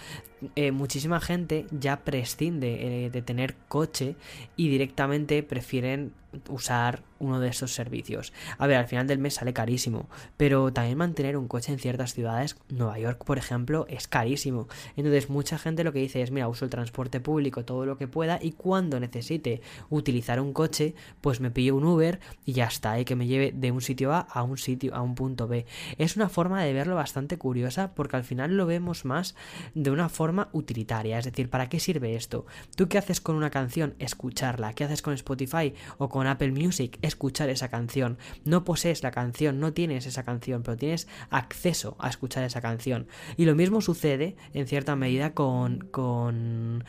Eh, 0.56 0.72
muchísima 0.72 1.20
gente 1.20 1.66
ya 1.72 1.98
prescinde 1.98 3.06
eh, 3.06 3.10
de 3.10 3.22
tener 3.22 3.56
coche 3.68 4.16
y 4.56 4.70
directamente 4.70 5.44
prefieren 5.44 6.14
usar 6.48 7.04
uno 7.20 7.40
de 7.40 7.50
estos 7.50 7.74
servicios. 7.74 8.34
A 8.58 8.68
ver, 8.68 8.78
al 8.78 8.88
final 8.88 9.08
del 9.08 9.20
mes 9.20 9.36
sale 9.36 9.54
carísimo, 9.54 10.10
pero 10.38 10.72
también 10.72 10.98
mantener 10.98 11.38
un 11.38 11.48
coche 11.48 11.72
en 11.72 11.80
ciertas 11.80 12.14
ciudades, 12.14 12.56
Nueva 12.70 12.98
York 12.98 13.24
por 13.26 13.38
ejemplo, 13.38 13.86
es 13.90 14.08
carísimo. 14.08 14.68
Entonces 14.96 15.30
mucha 15.30 15.58
gente 15.58 15.84
lo 15.84 15.94
que 15.94 16.00
dice 16.00 16.22
es, 16.22 16.32
mira, 16.32 16.48
uso 16.48 16.66
el 16.66 16.72
transporte 16.72 17.20
público 17.20 17.66
todo 17.66 17.86
lo 17.86 17.98
que 17.98 18.08
pueda 18.08 18.40
y 18.42 18.54
cuando 18.54 19.00
necesite 19.00 19.62
utilizar 19.90 20.40
un 20.40 20.54
coche, 20.54 20.96
pues 21.22 21.42
me 21.42 21.52
pillo 21.52 21.76
un 21.76 21.84
Uber 21.84 22.20
y 22.46 22.54
ya 22.54 22.66
está, 22.66 23.00
y 23.00 23.06
que 23.06 23.16
me 23.16 23.28
lleve 23.28 23.52
de 23.54 23.72
un 23.72 23.82
sitio 23.82 24.14
A 24.14 24.20
a 24.20 24.44
un 24.44 24.58
sitio, 24.58 24.96
a 24.96 25.02
un 25.02 25.16
punto 25.16 25.48
B. 25.48 25.66
Es 25.98 26.16
una 26.16 26.30
forma 26.30 26.64
de 26.64 26.74
verlo 26.74 26.96
bastante 26.96 27.38
curiosa 27.38 27.94
porque 27.94 28.16
al 28.16 28.24
final 28.24 28.56
lo 28.56 28.66
vemos 28.66 29.06
más 29.06 29.36
de 29.76 29.92
una 29.92 30.10
forma 30.10 30.50
utilitaria, 30.54 31.20
es 31.20 31.26
decir, 31.26 31.50
¿para 31.50 31.70
qué 31.70 31.80
sirve 31.80 32.16
esto? 32.16 32.46
¿Tú 32.76 32.88
qué 32.88 32.98
haces 32.98 33.22
con 33.22 33.36
una 33.36 33.50
canción? 33.50 33.96
Escucharla. 34.00 34.74
¿Qué 34.74 34.84
haces 34.84 35.02
con 35.02 35.14
Spotify 35.14 35.74
o 35.98 36.10
con 36.10 36.28
Apple 36.30 36.52
Music? 36.52 36.98
escuchar 37.02 37.50
esa 37.50 37.70
canción. 37.70 38.18
No 38.46 38.64
posees 38.64 39.04
la 39.04 39.12
canción, 39.12 39.60
no 39.60 39.74
tienes 39.74 40.06
esa 40.06 40.24
canción, 40.24 40.64
pero 40.64 40.78
tienes 40.78 41.08
acceso 41.30 41.96
a 42.00 42.10
escuchar 42.10 42.44
esa 42.44 42.62
canción. 42.62 43.08
Y 43.38 43.46
lo 43.46 43.56
mismo 43.56 43.82
sucede 43.82 44.36
en 44.54 44.68
cierta 44.68 44.96
medida 44.96 45.34
con, 45.34 45.80
con 45.92 46.84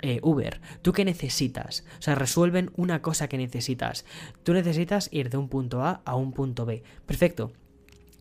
eh, 0.00 0.20
Uber. 0.22 0.60
¿Tú 0.82 0.92
qué 0.92 1.04
necesitas? 1.04 1.84
O 1.98 2.02
sea, 2.02 2.14
resuelven 2.14 2.70
una 2.76 3.02
cosa 3.02 3.28
que 3.28 3.38
necesitas. 3.38 4.04
Tú 4.42 4.52
necesitas 4.52 5.08
ir 5.12 5.30
de 5.30 5.36
un 5.36 5.48
punto 5.48 5.82
A 5.82 6.02
a 6.04 6.16
un 6.16 6.32
punto 6.32 6.66
B. 6.66 6.82
Perfecto. 7.06 7.52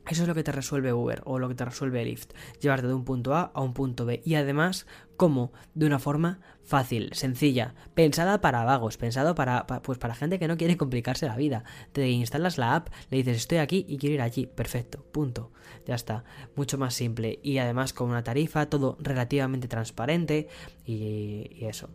Eso 0.08 0.24
es 0.24 0.28
lo 0.28 0.36
que 0.36 0.44
te 0.44 0.52
resuelve 0.52 0.94
Uber 0.94 1.22
o 1.26 1.38
lo 1.38 1.48
que 1.48 1.56
te 1.56 1.64
resuelve 1.64 2.04
Lyft, 2.04 2.32
llevarte 2.60 2.88
de 2.88 2.94
un 2.94 3.06
punto 3.06 3.36
A 3.36 3.52
a 3.54 3.62
un 3.62 3.74
punto 3.74 4.06
B. 4.06 4.22
Y 4.26 4.36
además, 4.36 4.88
¿cómo? 5.16 5.54
De 5.76 5.86
una 5.86 6.00
forma 6.00 6.40
fácil, 6.64 7.12
sencilla, 7.14 7.76
pensada 7.94 8.42
para 8.42 8.64
vagos, 8.64 8.98
pensado 8.98 9.36
para, 9.36 9.68
pues 9.68 10.00
para 10.00 10.16
gente 10.16 10.40
que 10.40 10.48
no 10.48 10.58
quiere 10.58 10.78
complicarse 10.78 11.28
la 11.28 11.36
vida. 11.36 11.64
Te 11.92 12.10
instalas 12.10 12.58
la 12.58 12.76
app, 12.76 12.90
le 13.10 13.18
dices 13.18 13.38
estoy 13.38 13.60
aquí 13.60 13.86
y 13.88 13.98
quiero 13.98 14.16
ir 14.16 14.22
allí, 14.22 14.48
perfecto, 14.48 15.06
punto. 15.12 15.52
Ya 15.86 15.96
está, 15.96 16.24
mucho 16.56 16.78
más 16.78 16.94
simple 16.94 17.40
y 17.44 17.60
además 17.60 17.94
con 17.94 18.10
una 18.10 18.24
tarifa, 18.24 18.68
todo 18.68 18.98
relativamente 19.00 19.68
transparente 19.68 20.48
y, 20.86 21.48
y 21.52 21.66
eso. 21.66 21.90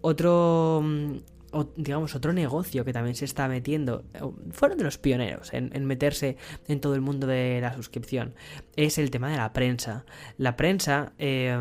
Otro 0.00 0.82
mm, 1.54 1.82
digamos, 1.82 2.14
otro 2.14 2.32
negocio 2.32 2.84
que 2.84 2.92
también 2.92 3.14
se 3.14 3.24
está 3.24 3.48
metiendo, 3.48 4.04
eh, 4.14 4.20
fueron 4.50 4.78
de 4.78 4.84
los 4.84 4.98
pioneros 4.98 5.52
en, 5.52 5.84
meterse 5.84 6.36
en 6.68 6.80
todo 6.80 6.94
el 6.94 7.00
mundo 7.00 7.26
de 7.26 7.60
la 7.60 7.74
suscripción, 7.74 8.34
es 8.76 8.98
el 8.98 9.10
tema 9.10 9.30
de 9.30 9.36
la 9.36 9.52
prensa. 9.52 10.04
La 10.36 10.56
prensa, 10.56 11.12
eh, 11.18 11.56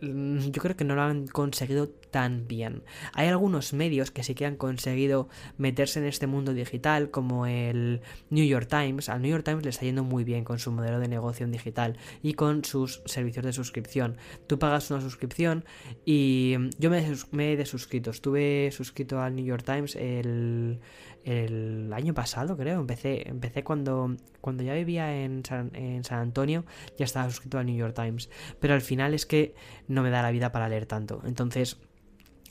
yo 0.00 0.62
creo 0.62 0.76
que 0.76 0.84
no 0.84 0.94
lo 0.94 1.02
han 1.02 1.26
conseguido 1.26 1.90
tan 2.16 2.48
bien. 2.48 2.82
Hay 3.12 3.28
algunos 3.28 3.74
medios 3.74 4.10
que 4.10 4.22
sí 4.22 4.34
que 4.34 4.46
han 4.46 4.56
conseguido 4.56 5.28
meterse 5.58 5.98
en 5.98 6.06
este 6.06 6.26
mundo 6.26 6.54
digital, 6.54 7.10
como 7.10 7.44
el 7.44 8.00
New 8.30 8.46
York 8.46 8.68
Times. 8.70 9.10
Al 9.10 9.20
New 9.20 9.30
York 9.30 9.44
Times 9.44 9.64
le 9.64 9.68
está 9.68 9.84
yendo 9.84 10.02
muy 10.02 10.24
bien 10.24 10.42
con 10.42 10.58
su 10.58 10.72
modelo 10.72 10.98
de 10.98 11.08
negocio 11.08 11.44
en 11.44 11.52
digital 11.52 11.98
y 12.22 12.32
con 12.32 12.64
sus 12.64 13.02
servicios 13.04 13.44
de 13.44 13.52
suscripción. 13.52 14.16
Tú 14.46 14.58
pagas 14.58 14.90
una 14.90 15.02
suscripción 15.02 15.66
y 16.06 16.56
yo 16.78 16.88
me, 16.88 17.06
me 17.32 17.52
he 17.52 17.56
desuscrito. 17.58 18.12
Estuve 18.12 18.70
suscrito 18.72 19.20
al 19.20 19.36
New 19.36 19.44
York 19.44 19.64
Times 19.66 19.94
el, 19.94 20.80
el 21.26 21.92
año 21.92 22.14
pasado, 22.14 22.56
creo. 22.56 22.80
Empecé, 22.80 23.28
empecé 23.28 23.62
cuando, 23.62 24.16
cuando 24.40 24.62
ya 24.62 24.72
vivía 24.72 25.22
en 25.22 25.44
San, 25.44 25.70
en 25.74 26.02
San 26.02 26.20
Antonio, 26.20 26.64
ya 26.96 27.04
estaba 27.04 27.28
suscrito 27.28 27.58
al 27.58 27.66
New 27.66 27.76
York 27.76 27.94
Times. 27.94 28.30
Pero 28.58 28.72
al 28.72 28.80
final 28.80 29.12
es 29.12 29.26
que 29.26 29.54
no 29.86 30.02
me 30.02 30.08
da 30.08 30.22
la 30.22 30.30
vida 30.30 30.50
para 30.50 30.70
leer 30.70 30.86
tanto. 30.86 31.20
Entonces 31.26 31.76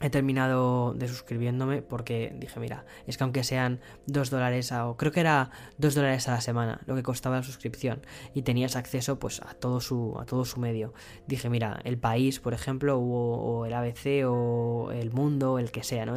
he 0.01 0.09
terminado 0.09 0.93
de 0.93 1.07
suscribiéndome 1.07 1.81
porque 1.81 2.33
dije, 2.37 2.59
mira, 2.59 2.85
es 3.07 3.17
que 3.17 3.23
aunque 3.23 3.43
sean 3.43 3.79
2 4.07 4.29
dólares 4.29 4.71
o 4.73 4.97
creo 4.97 5.11
que 5.11 5.21
era 5.21 5.51
2 5.77 5.95
dólares 5.95 6.27
a 6.27 6.31
la 6.31 6.41
semana 6.41 6.81
lo 6.85 6.95
que 6.95 7.03
costaba 7.03 7.37
la 7.37 7.43
suscripción 7.43 8.01
y 8.33 8.41
tenías 8.41 8.75
acceso 8.75 9.19
pues 9.19 9.41
a 9.41 9.53
todo 9.53 9.79
su 9.79 10.17
a 10.19 10.25
todo 10.25 10.43
su 10.43 10.59
medio. 10.59 10.93
Dije, 11.27 11.49
mira, 11.49 11.79
El 11.83 11.97
País, 11.97 12.39
por 12.39 12.53
ejemplo, 12.53 12.99
o, 12.99 13.65
el 13.65 13.73
ABC 13.73 14.25
o 14.27 14.91
El 14.91 15.11
Mundo, 15.11 15.59
el 15.59 15.71
que 15.71 15.83
sea, 15.83 16.05
¿no? 16.05 16.15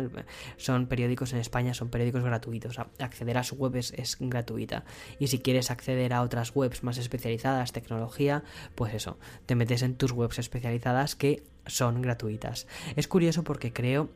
son 0.56 0.86
periódicos 0.86 1.32
en 1.32 1.38
España, 1.38 1.74
son 1.74 1.88
periódicos 1.88 2.24
gratuitos. 2.24 2.78
Acceder 2.98 3.38
a 3.38 3.44
su 3.44 3.56
web 3.56 3.76
es, 3.76 3.92
es 3.92 4.16
gratuita. 4.18 4.84
Y 5.18 5.28
si 5.28 5.38
quieres 5.38 5.70
acceder 5.70 6.12
a 6.12 6.22
otras 6.22 6.54
webs 6.54 6.82
más 6.82 6.98
especializadas, 6.98 7.72
tecnología, 7.72 8.42
pues 8.74 8.94
eso, 8.94 9.18
te 9.46 9.54
metes 9.54 9.82
en 9.82 9.94
tus 9.94 10.12
webs 10.12 10.38
especializadas 10.38 11.16
que 11.16 11.44
son 11.68 12.02
gratuitas. 12.02 12.66
Es 12.96 13.08
curioso 13.08 13.44
porque 13.44 13.72
creo 13.72 14.10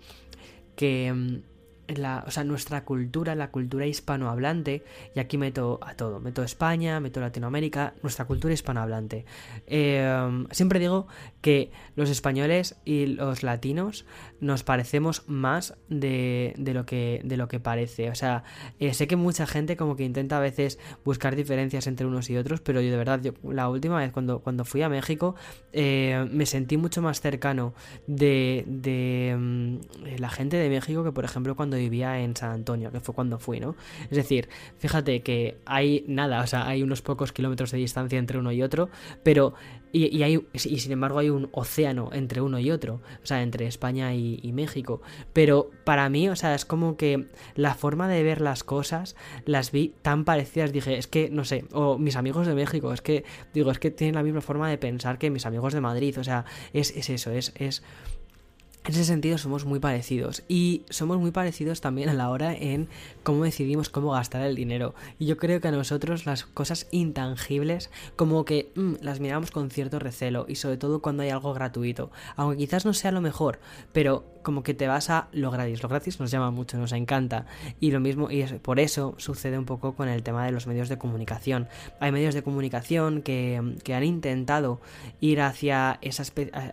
que 0.77 1.13
mm, 1.13 1.52
la, 1.99 2.25
o 2.27 2.31
sea, 2.31 2.45
nuestra 2.45 2.85
cultura, 2.85 3.35
la 3.35 3.51
cultura 3.51 3.87
hispanohablante, 3.87 4.83
y 5.15 5.21
aquí 5.21 5.39
meto 5.39 5.79
a 5.83 5.95
todo, 5.95 6.21
meto 6.21 6.43
España, 6.43 7.01
meto 7.01 7.21
Latinoamérica, 7.21 7.95
nuestra 8.03 8.25
cultura 8.25 8.55
hispanohablante. 8.55 9.25
Em, 9.67 10.47
siempre 10.51 10.79
digo 10.79 11.07
que 11.41 11.71
los 11.97 12.11
españoles 12.11 12.77
y 12.85 13.07
los 13.07 13.43
latinos 13.43 14.05
nos 14.41 14.65
parecemos 14.65 15.23
más 15.29 15.75
de, 15.89 16.55
de, 16.57 16.75
lo, 16.75 16.85
que, 16.85 17.21
de 17.25 17.37
lo 17.37 17.49
que 17.49 17.61
parece. 17.61 18.11
O 18.11 18.15
sea, 18.15 18.45
eh, 18.81 18.95
sé 18.95 19.07
que 19.07 19.17
mucha 19.17 19.47
gente 19.47 19.77
como 19.77 19.97
que 19.97 20.05
intenta 20.05 20.39
a 20.39 20.41
veces 20.41 20.79
buscar 21.05 21.37
diferencias 21.37 21.87
entre 21.87 22.07
unos 22.07 22.29
y 22.31 22.37
otros, 22.37 22.61
pero 22.61 22.81
yo 22.81 22.91
de 22.91 22.97
verdad, 22.97 23.21
yo, 23.23 23.33
la 23.49 23.69
última 23.69 23.99
vez 23.99 24.13
cuando, 24.13 24.41
cuando 24.41 24.65
fui 24.65 24.83
a 24.83 24.89
México, 24.89 25.35
eh, 25.73 26.27
me 26.31 26.47
sentí 26.47 26.77
mucho 26.77 27.03
más 27.03 27.21
cercano 27.21 27.75
de, 28.07 28.65
de 28.67 29.37
mm, 29.39 29.77
la 30.19 30.31
gente 30.31 30.57
de 30.57 30.69
México 30.69 31.05
que, 31.05 31.13
por 31.13 31.25
ejemplo, 31.25 31.55
cuando 31.57 31.77
vivía 31.83 32.21
en 32.21 32.37
San 32.37 32.51
Antonio, 32.51 32.91
que 32.91 33.01
fue 33.01 33.15
cuando 33.15 33.39
fui, 33.39 33.61
¿no? 33.61 33.77
Es 34.11 34.17
decir, 34.17 34.49
fíjate 34.79 35.23
que 35.23 35.59
hay 35.67 36.05
nada, 36.09 36.43
o 36.43 36.47
sea, 36.47 36.67
hay 36.67 36.83
unos 36.83 37.03
pocos 37.03 37.33
kilómetros 37.33 37.71
de 37.71 37.79
distancia 37.79 38.19
entre 38.19 38.39
uno 38.39 38.53
y 38.53 38.63
otro, 38.63 38.89
pero 39.23 39.55
y, 39.93 40.23
hay, 40.23 40.47
y 40.55 40.59
sin 40.59 40.93
embargo 40.93 41.19
hay 41.19 41.29
un 41.29 41.51
océano 41.53 42.11
entre 42.13 42.41
uno 42.41 42.59
y 42.59 42.71
otro, 42.71 43.03
o 43.23 43.27
sea, 43.27 43.43
entre 43.43 43.67
España 43.67 44.15
y, 44.15 44.53
México. 44.53 45.03
Pero 45.33 45.71
para 45.85 46.09
mí, 46.09 46.29
o 46.29 46.37
sea, 46.37 46.55
es 46.55 46.65
como 46.65 46.97
que 46.97 47.29
la 47.55 47.75
forma 47.75 48.09
de 48.09 48.23
ver 48.23 48.41
las 48.41 48.65
cosas 48.65 49.17
las 49.45 49.71
vi 49.71 49.95
tan 50.03 50.25
parecidas, 50.25 50.73
dije, 50.73 50.97
es 50.97 51.07
que, 51.07 51.31
no 51.31 51.45
sé, 51.45 51.67
o 51.73 51.99
mis 51.99 52.17
amigos 52.17 52.47
de 52.47 52.55
México, 52.55 52.93
es 52.93 53.03
que, 53.03 53.25
digo, 53.53 53.71
es 53.71 53.79
que 53.79 53.91
tienen 53.91 54.15
la 54.15 54.23
misma 54.23 54.41
forma 54.41 54.69
de 54.69 54.79
pensar 54.79 55.19
que 55.19 55.31
mis 55.31 55.47
amigos 55.47 55.75
de 55.75 55.81
Madrid, 55.81 56.19
o 56.19 56.25
sea, 56.25 56.45
es, 56.73 56.95
es 56.97 57.11
eso, 57.11 57.31
es, 57.31 57.53
es 57.57 57.83
en 58.85 58.93
ese 58.93 59.05
sentido 59.05 59.39
somos 59.39 59.65
muy 59.65 59.79
parecidos 59.79 60.43
y 60.49 60.83
somos 60.91 61.19
muy 61.19 61.31
parecidos 61.31 61.81
también 61.81 62.09
a 62.09 62.15
la 62.15 62.31
hora 62.31 62.53
en 62.55 62.89
cómo 63.23 63.45
decidimos 63.45 63.89
cómo 63.89 64.11
gastar 64.11 64.43
el 64.43 64.57
dinero. 64.57 64.95
Y 65.21 65.27
yo 65.27 65.37
creo 65.37 65.61
que 65.61 65.69
a 65.69 65.73
nosotros 65.73 66.27
las 66.27 66.45
cosas 66.45 66.89
intangibles 66.91 67.91
como 68.17 68.45
que 68.45 68.73
mm, 68.75 68.95
las 69.01 69.21
miramos 69.21 69.53
con 69.53 69.71
cierto 69.71 70.01
recelo 70.01 70.47
y 70.49 70.57
sobre 70.57 70.79
todo 70.79 71.01
cuando 71.01 71.23
hay 71.23 71.31
algo 71.31 71.55
gratuito. 71.55 72.11
Aunque 72.35 72.57
quizás 72.57 72.85
no 72.85 72.93
sea 72.93 73.13
lo 73.13 73.21
mejor, 73.21 73.61
pero 73.93 74.25
como 74.43 74.65
que 74.65 74.75
te 74.75 74.89
vas 74.89 75.11
a 75.11 75.29
lo 75.31 75.53
gratis. 75.53 75.81
Lo 75.83 75.89
gratis 75.89 76.19
nos 76.19 76.33
llama 76.33 76.51
mucho, 76.51 76.77
nos 76.77 76.91
encanta. 76.91 77.47
Y 77.79 77.93
lo 77.93 78.01
mismo, 78.01 78.33
y 78.33 78.43
por 78.63 78.81
eso 78.81 79.15
sucede 79.19 79.59
un 79.59 79.65
poco 79.65 79.95
con 79.95 80.09
el 80.09 80.25
tema 80.25 80.45
de 80.45 80.51
los 80.51 80.67
medios 80.67 80.89
de 80.89 80.99
comunicación. 80.99 81.69
Hay 82.01 82.11
medios 82.11 82.35
de 82.35 82.43
comunicación 82.43 83.23
que, 83.23 83.77
que 83.85 83.95
han 83.95 84.03
intentado 84.03 84.81
ir 85.21 85.41
hacia, 85.41 85.99
esa 86.03 86.25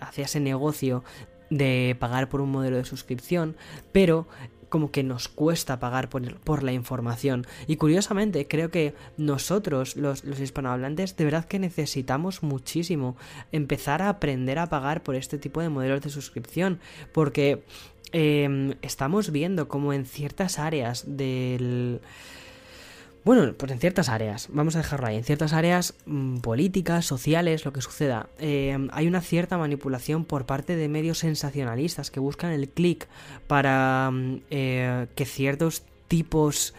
hacia 0.02 0.26
ese 0.26 0.40
negocio 0.40 1.04
de 1.50 1.96
pagar 2.00 2.30
por 2.30 2.42
un 2.42 2.52
modelo 2.52 2.78
de 2.78 2.86
suscripción, 2.86 3.56
pero 3.92 4.28
como 4.70 4.92
que 4.92 5.04
nos 5.04 5.28
cuesta 5.28 5.80
pagar 5.80 6.10
por, 6.10 6.40
por, 6.42 6.64
la 6.64 6.72
información. 6.72 7.46
Y 7.68 7.76
curiosamente, 7.76 8.48
creo 8.48 8.70
que 8.70 8.94
nosotros, 9.18 9.96
los, 9.96 10.24
hispanohablantes, 10.24 11.18
de 11.18 11.26
verdad 11.26 11.46
que 11.46 11.60
necesitamos 11.60 12.44
muchísimo 12.44 13.18
empezar 13.52 14.02
a 14.02 14.10
aprender 14.10 14.60
a 14.60 14.70
pagar 14.70 15.04
por 15.04 15.16
este 15.16 15.38
tipo 15.38 15.62
de 15.62 15.70
modelos 15.70 16.02
de 16.02 16.10
suscripción. 16.10 16.80
Porque 17.12 17.64
em, 18.12 18.76
estamos 18.82 19.32
viendo 19.32 19.68
como 19.68 19.92
en 19.92 20.06
ciertas 20.06 20.60
áreas 20.60 21.04
del 21.08 22.00
Bueno, 23.30 23.54
pues 23.54 23.72
en 23.72 23.80
ciertas 23.80 24.10
áreas, 24.10 24.48
vamos 24.52 24.76
a 24.76 24.80
dejarlo 24.80 25.06
ahí, 25.06 25.16
en 25.16 25.24
ciertas 25.24 25.54
áreas 25.54 25.94
mm, 26.08 26.38
políticas, 26.38 27.06
sociales, 27.06 27.64
lo 27.64 27.72
que 27.72 27.80
suceda, 27.80 28.28
eh, 28.40 28.76
hay 28.92 29.08
una 29.08 29.22
cierta 29.22 29.56
manipulación 29.60 30.26
por 30.26 30.48
parte 30.48 30.76
de 30.76 30.90
medios 30.90 31.20
sensacionalistas 31.20 32.10
que 32.10 32.20
buscan 32.20 32.50
el 32.50 32.70
clic 32.70 33.08
para 33.46 34.10
mm, 34.12 34.42
eh, 34.50 35.08
que 35.14 35.26
ciertos 35.26 35.84
tipos 36.08 36.74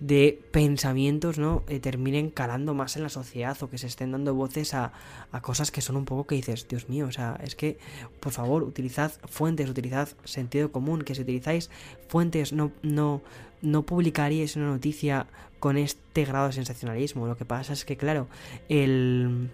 de 0.00 0.42
pensamientos, 0.50 1.38
¿no? 1.38 1.62
Eh, 1.68 1.78
terminen 1.78 2.30
calando 2.30 2.74
más 2.74 2.96
en 2.96 3.04
la 3.04 3.08
sociedad 3.08 3.56
o 3.62 3.70
que 3.70 3.78
se 3.78 3.86
estén 3.86 4.10
dando 4.10 4.34
voces 4.34 4.74
a, 4.74 4.92
cosas 5.40 5.70
que 5.70 5.82
son 5.82 5.94
un 5.94 6.04
poco 6.04 6.26
que 6.26 6.34
dices, 6.34 6.66
Dios 6.66 6.88
mío, 6.88 7.06
o 7.06 7.12
sea, 7.12 7.38
es 7.44 7.54
que, 7.54 7.78
por 8.18 8.32
favor, 8.32 8.64
utilizad 8.64 9.12
fuentes, 9.26 9.70
utilizad 9.70 10.08
sentido 10.24 10.72
común, 10.72 11.02
que 11.02 11.14
si 11.14 11.22
utilizáis 11.22 11.70
fuentes 12.08 12.52
no, 12.52 12.72
no, 12.82 13.22
no 13.60 13.86
publicaríais 13.86 14.56
una 14.56 14.66
noticia 14.66 15.28
con 15.62 15.78
este 15.78 16.24
grado 16.24 16.48
de 16.48 16.54
sensacionalismo. 16.54 17.28
Lo 17.28 17.36
que 17.36 17.44
pasa 17.44 17.72
es 17.72 17.84
que, 17.84 17.96
claro, 17.96 18.26
el... 18.68 19.52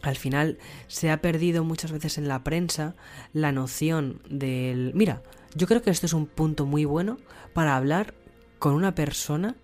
Al 0.00 0.16
final 0.16 0.56
se 0.86 1.10
ha 1.10 1.20
perdido 1.20 1.64
muchas 1.64 1.92
veces 1.92 2.16
en 2.16 2.28
la 2.28 2.42
prensa 2.42 2.96
la 3.34 3.52
noción 3.52 4.22
del... 4.26 4.92
Mira, 4.94 5.22
yo 5.54 5.66
creo 5.66 5.82
que 5.82 5.90
este 5.90 6.06
es 6.06 6.14
un 6.14 6.26
punto 6.26 6.64
muy 6.64 6.86
bueno 6.86 7.18
para 7.52 7.76
hablar 7.76 8.14
con 8.58 8.72
una 8.72 8.94
persona 8.94 9.56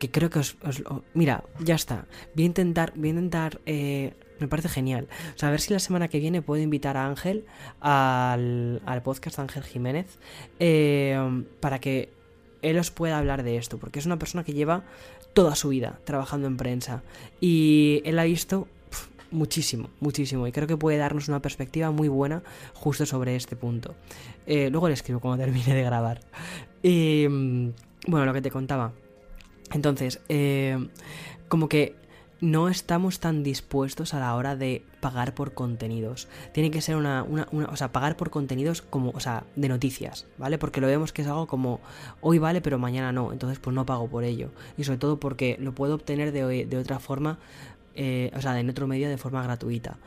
que 0.00 0.10
creo 0.10 0.28
que 0.28 0.40
os, 0.40 0.56
mira, 1.14 1.44
ya 1.60 1.76
está. 1.76 2.06
Voy 2.34 2.42
a 2.42 2.46
intentar, 2.46 2.92
voy 2.96 3.06
a 3.06 3.10
intentar, 3.10 3.60
eh, 3.64 4.14
me 4.40 4.48
parece 4.48 4.68
genial. 4.68 5.06
O 5.36 5.38
sea, 5.38 5.50
a 5.50 5.52
ver 5.52 5.60
si 5.60 5.72
la 5.72 5.78
semana 5.78 6.08
que 6.08 6.18
viene 6.18 6.42
puedo 6.42 6.60
invitar 6.60 6.96
a 6.96 7.06
Ángel 7.06 7.44
al, 7.80 8.82
al 8.86 9.02
podcast 9.04 9.38
Ángel 9.38 9.62
Jiménez 9.62 10.18
eh, 10.58 11.44
para 11.60 11.78
que 11.78 12.21
él 12.62 12.78
os 12.78 12.90
pueda 12.90 13.18
hablar 13.18 13.42
de 13.42 13.56
esto, 13.56 13.78
porque 13.78 13.98
es 13.98 14.06
una 14.06 14.18
persona 14.18 14.44
que 14.44 14.52
lleva 14.52 14.84
toda 15.34 15.54
su 15.54 15.68
vida 15.68 15.98
trabajando 16.04 16.46
en 16.46 16.56
prensa 16.56 17.02
y 17.40 18.02
él 18.04 18.18
ha 18.18 18.24
visto 18.24 18.68
muchísimo, 19.32 19.90
muchísimo. 20.00 20.46
Y 20.46 20.52
creo 20.52 20.66
que 20.66 20.76
puede 20.76 20.98
darnos 20.98 21.28
una 21.28 21.42
perspectiva 21.42 21.90
muy 21.90 22.08
buena 22.08 22.42
justo 22.74 23.06
sobre 23.06 23.34
este 23.34 23.56
punto. 23.56 23.94
Eh, 24.46 24.70
luego 24.70 24.88
le 24.88 24.94
escribo 24.94 25.20
cuando 25.20 25.44
termine 25.44 25.74
de 25.74 25.82
grabar. 25.82 26.20
Y 26.82 27.26
mm, 27.28 27.70
bueno, 28.06 28.26
lo 28.26 28.32
que 28.32 28.42
te 28.42 28.50
contaba. 28.50 28.92
Entonces, 29.72 30.20
eh, 30.28 30.88
como 31.48 31.68
que 31.68 31.96
no 32.42 32.68
estamos 32.68 33.20
tan 33.20 33.44
dispuestos 33.44 34.14
a 34.14 34.18
la 34.18 34.34
hora 34.34 34.56
de 34.56 34.84
pagar 35.00 35.32
por 35.32 35.54
contenidos. 35.54 36.26
Tiene 36.52 36.72
que 36.72 36.80
ser 36.80 36.96
una, 36.96 37.22
una, 37.22 37.46
o 37.70 37.76
sea, 37.76 37.92
pagar 37.92 38.16
por 38.16 38.30
contenidos 38.30 38.82
como, 38.82 39.10
o 39.10 39.20
sea, 39.20 39.44
de 39.54 39.68
noticias, 39.68 40.26
¿vale? 40.38 40.58
Porque 40.58 40.80
lo 40.80 40.88
vemos 40.88 41.12
que 41.12 41.22
es 41.22 41.28
algo 41.28 41.46
como, 41.46 41.80
hoy 42.20 42.38
vale, 42.38 42.60
pero 42.60 42.80
mañana 42.80 43.12
no, 43.12 43.32
entonces 43.32 43.60
pues 43.60 43.74
no 43.74 43.86
pago 43.86 44.08
por 44.08 44.24
ello. 44.24 44.50
Y 44.76 44.82
sobre 44.82 44.98
todo 44.98 45.20
porque 45.20 45.56
lo 45.60 45.72
puedo 45.72 45.94
obtener 45.94 46.32
de, 46.32 46.66
de 46.66 46.76
otra 46.78 46.98
forma, 46.98 47.38
eh, 47.94 48.32
o 48.36 48.40
sea, 48.42 48.58
en 48.58 48.68
otro 48.68 48.88
medio 48.88 49.08
de 49.08 49.18
forma 49.18 49.42
gratuita. 49.44 49.98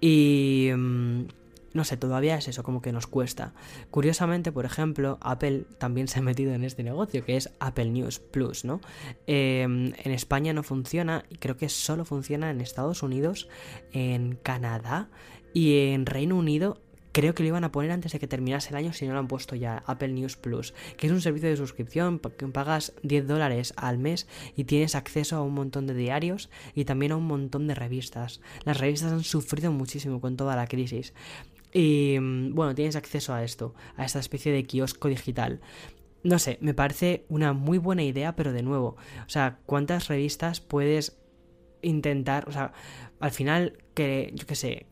Y... 0.00 0.70
Mm, 0.74 1.24
no 1.72 1.84
sé, 1.84 1.96
todavía 1.96 2.36
es 2.36 2.48
eso, 2.48 2.62
como 2.62 2.82
que 2.82 2.92
nos 2.92 3.06
cuesta. 3.06 3.54
Curiosamente, 3.90 4.52
por 4.52 4.64
ejemplo, 4.64 5.18
Apple 5.20 5.64
también 5.78 6.08
se 6.08 6.18
ha 6.18 6.22
metido 6.22 6.52
en 6.52 6.64
este 6.64 6.82
negocio, 6.82 7.24
que 7.24 7.36
es 7.36 7.50
Apple 7.60 7.90
News 7.90 8.18
Plus, 8.18 8.64
¿no? 8.64 8.80
Em, 9.26 9.92
en 10.02 10.12
España 10.12 10.52
no 10.52 10.62
funciona, 10.62 11.24
y 11.30 11.36
creo 11.36 11.56
que 11.56 11.68
solo 11.68 12.04
funciona 12.04 12.50
en 12.50 12.60
Estados 12.60 13.02
Unidos, 13.02 13.48
en 13.92 14.36
Canadá 14.42 15.08
y 15.52 15.90
en 15.90 16.06
Reino 16.06 16.36
Unido 16.36 16.78
Creo 17.12 17.34
que 17.34 17.42
lo 17.42 17.48
iban 17.48 17.64
a 17.64 17.72
poner 17.72 17.90
antes 17.90 18.12
de 18.12 18.20
que 18.20 18.28
terminase 18.28 18.70
el 18.70 18.76
año 18.76 18.92
si 18.92 19.06
no 19.06 19.14
lo 19.14 19.18
han 19.18 19.26
puesto 19.26 19.56
ya, 19.56 19.82
Apple 19.86 20.12
News 20.12 20.36
Plus, 20.36 20.74
que 20.96 21.08
es 21.08 21.12
un 21.12 21.20
servicio 21.20 21.48
de 21.48 21.56
suscripción 21.56 22.20
que 22.20 22.46
pagas 22.46 22.92
10 23.02 23.26
dólares 23.26 23.74
al 23.76 23.98
mes 23.98 24.28
y 24.56 24.64
tienes 24.64 24.94
acceso 24.94 25.36
a 25.36 25.42
un 25.42 25.54
montón 25.54 25.88
de 25.88 25.94
diarios 25.94 26.50
y 26.74 26.84
también 26.84 27.12
a 27.12 27.16
un 27.16 27.26
montón 27.26 27.66
de 27.66 27.74
revistas. 27.74 28.40
Las 28.64 28.78
revistas 28.78 29.12
han 29.12 29.24
sufrido 29.24 29.72
muchísimo 29.72 30.20
con 30.20 30.36
toda 30.36 30.54
la 30.54 30.68
crisis. 30.68 31.12
Y 31.72 32.18
mm, 32.20 32.54
bueno, 32.54 32.74
tienes 32.74 32.96
acceso 32.96 33.34
a 33.34 33.44
esto, 33.44 33.74
a 33.96 34.04
esta 34.04 34.18
especie 34.18 34.52
de 34.52 34.64
kiosco 34.64 35.08
digital. 35.08 35.60
No 36.22 36.38
sé, 36.38 36.58
me 36.60 36.74
parece 36.74 37.24
una 37.28 37.52
muy 37.52 37.78
buena 37.78 38.02
idea, 38.02 38.36
pero 38.36 38.52
de 38.52 38.62
nuevo, 38.62 38.96
o 39.26 39.28
sea, 39.28 39.58
¿cuántas 39.64 40.08
revistas 40.08 40.60
puedes 40.60 41.18
intentar, 41.82 42.46
o 42.48 42.52
sea, 42.52 42.72
al 43.20 43.30
final, 43.30 43.78
que 43.94 44.32
yo 44.34 44.46
qué 44.46 44.54
sé, 44.54 44.86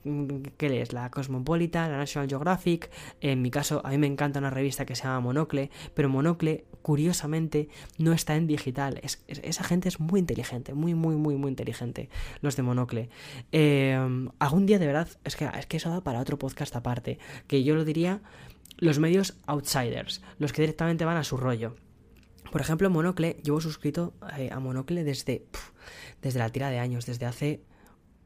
¿qué 0.58 0.68
lees? 0.68 0.92
La 0.92 1.10
Cosmopolitan, 1.10 1.90
la 1.90 1.96
National 1.96 2.28
Geographic, 2.28 2.90
en 3.20 3.42
mi 3.42 3.50
caso 3.50 3.80
a 3.84 3.90
mí 3.90 3.98
me 3.98 4.06
encanta 4.06 4.38
una 4.38 4.50
revista 4.50 4.84
que 4.84 4.94
se 4.94 5.04
llama 5.04 5.20
Monocle, 5.20 5.70
pero 5.94 6.08
Monocle, 6.08 6.66
curiosamente, 6.82 7.68
no 7.96 8.12
está 8.12 8.36
en 8.36 8.46
digital. 8.46 9.00
Es, 9.02 9.24
esa 9.26 9.64
gente 9.64 9.88
es 9.88 9.98
muy 9.98 10.20
inteligente, 10.20 10.74
muy, 10.74 10.94
muy, 10.94 11.16
muy, 11.16 11.36
muy 11.36 11.48
inteligente, 11.48 12.10
los 12.42 12.54
de 12.56 12.62
Monocle. 12.62 13.08
Eh, 13.50 13.98
algún 14.38 14.66
día 14.66 14.78
de 14.78 14.86
verdad, 14.86 15.08
es 15.24 15.36
que, 15.36 15.48
es 15.58 15.66
que 15.66 15.78
eso 15.78 15.90
da 15.90 16.02
para 16.02 16.20
otro 16.20 16.38
podcast 16.38 16.76
aparte, 16.76 17.18
que 17.46 17.64
yo 17.64 17.74
lo 17.74 17.84
diría 17.84 18.20
los 18.76 18.98
medios 18.98 19.36
outsiders, 19.46 20.22
los 20.38 20.52
que 20.52 20.62
directamente 20.62 21.04
van 21.04 21.16
a 21.16 21.24
su 21.24 21.36
rollo. 21.36 21.74
Por 22.50 22.60
ejemplo, 22.60 22.88
Monocle, 22.88 23.36
llevo 23.42 23.60
suscrito 23.60 24.14
eh, 24.38 24.50
a 24.52 24.60
Monocle 24.60 25.04
desde, 25.04 25.44
desde 26.22 26.38
la 26.38 26.48
tira 26.48 26.70
de 26.70 26.78
años, 26.78 27.04
desde 27.04 27.26
hace 27.26 27.62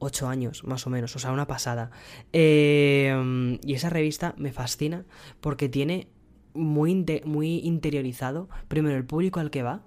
8 0.03 0.29
años, 0.29 0.65
más 0.65 0.87
o 0.87 0.91
menos, 0.91 1.15
o 1.15 1.19
sea, 1.19 1.33
una 1.33 1.47
pasada. 1.47 1.91
Eh, 2.33 3.59
y 3.65 3.75
esa 3.75 3.89
revista 3.89 4.35
me 4.37 4.53
fascina 4.53 5.05
porque 5.41 5.69
tiene 5.69 6.09
muy, 6.55 7.07
muy 7.25 7.59
interiorizado, 7.61 8.49
primero, 8.69 8.97
el 8.97 9.07
público 9.07 9.41
al 9.41 9.51
que 9.51 9.63
va, 9.63 9.83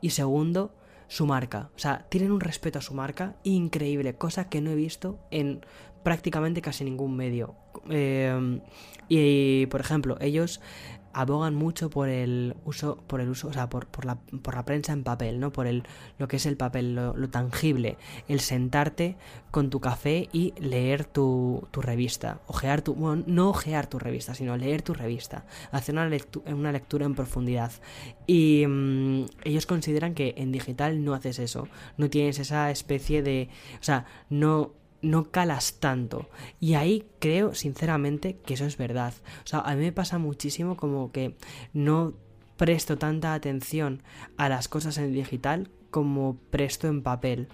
y 0.00 0.10
segundo, 0.10 0.74
su 1.08 1.26
marca. 1.26 1.70
O 1.74 1.78
sea, 1.78 2.06
tienen 2.08 2.30
un 2.30 2.40
respeto 2.40 2.78
a 2.78 2.82
su 2.82 2.94
marca 2.94 3.36
increíble, 3.42 4.14
cosa 4.14 4.48
que 4.48 4.60
no 4.60 4.70
he 4.70 4.76
visto 4.76 5.18
en 5.30 5.64
prácticamente 6.04 6.62
casi 6.62 6.84
ningún 6.84 7.16
medio. 7.16 7.56
Eh, 7.90 8.60
y, 9.08 9.66
por 9.66 9.80
ejemplo, 9.80 10.16
ellos 10.20 10.60
abogan 11.16 11.54
mucho 11.54 11.88
por 11.88 12.10
el 12.10 12.54
uso, 12.66 12.98
por 13.06 13.22
el 13.22 13.30
uso, 13.30 13.48
o 13.48 13.52
sea, 13.52 13.70
por, 13.70 13.86
por, 13.86 14.04
la, 14.04 14.16
por 14.16 14.54
la 14.54 14.66
prensa 14.66 14.92
en 14.92 15.02
papel, 15.02 15.40
¿no? 15.40 15.50
Por 15.50 15.66
el, 15.66 15.82
lo 16.18 16.28
que 16.28 16.36
es 16.36 16.44
el 16.44 16.58
papel, 16.58 16.94
lo, 16.94 17.30
tangible, 17.30 17.96
el 18.28 18.40
sentarte 18.40 19.16
con 19.50 19.70
tu 19.70 19.80
café 19.80 20.28
y 20.34 20.52
leer 20.60 21.06
tu, 21.06 21.66
tu 21.70 21.80
revista, 21.80 22.40
ojear 22.48 22.82
tu, 22.82 22.94
bueno, 22.94 23.24
no 23.26 23.48
ojear 23.48 23.86
tu 23.86 23.98
revista, 23.98 24.34
sino 24.34 24.58
leer 24.58 24.82
tu 24.82 24.92
revista, 24.92 25.46
hacer 25.72 25.94
una, 25.94 26.10
una 26.54 26.72
lectura 26.72 27.06
en 27.06 27.14
profundidad. 27.14 27.72
Y 28.26 28.66
mm, 28.68 29.24
ellos 29.44 29.64
consideran 29.64 30.12
que 30.12 30.34
en 30.36 30.52
digital 30.52 31.02
no 31.02 31.14
haces 31.14 31.38
eso, 31.38 31.66
no 31.96 32.10
tienes 32.10 32.38
esa 32.38 32.70
especie 32.70 33.22
de, 33.22 33.48
o 33.80 33.82
sea, 33.82 34.04
no 34.28 34.74
no 35.06 35.30
calas 35.30 35.78
tanto. 35.80 36.28
Y 36.60 36.74
ahí 36.74 37.06
creo, 37.18 37.54
sinceramente, 37.54 38.36
que 38.44 38.54
eso 38.54 38.66
es 38.66 38.76
verdad. 38.76 39.14
O 39.44 39.46
sea, 39.46 39.60
a 39.60 39.74
mí 39.74 39.82
me 39.82 39.92
pasa 39.92 40.18
muchísimo 40.18 40.76
como 40.76 41.12
que 41.12 41.36
no 41.72 42.14
presto 42.56 42.98
tanta 42.98 43.34
atención 43.34 44.02
a 44.36 44.48
las 44.48 44.68
cosas 44.68 44.98
en 44.98 45.12
digital 45.12 45.70
como 45.90 46.36
presto 46.50 46.88
en 46.88 47.02
papel. 47.02 47.48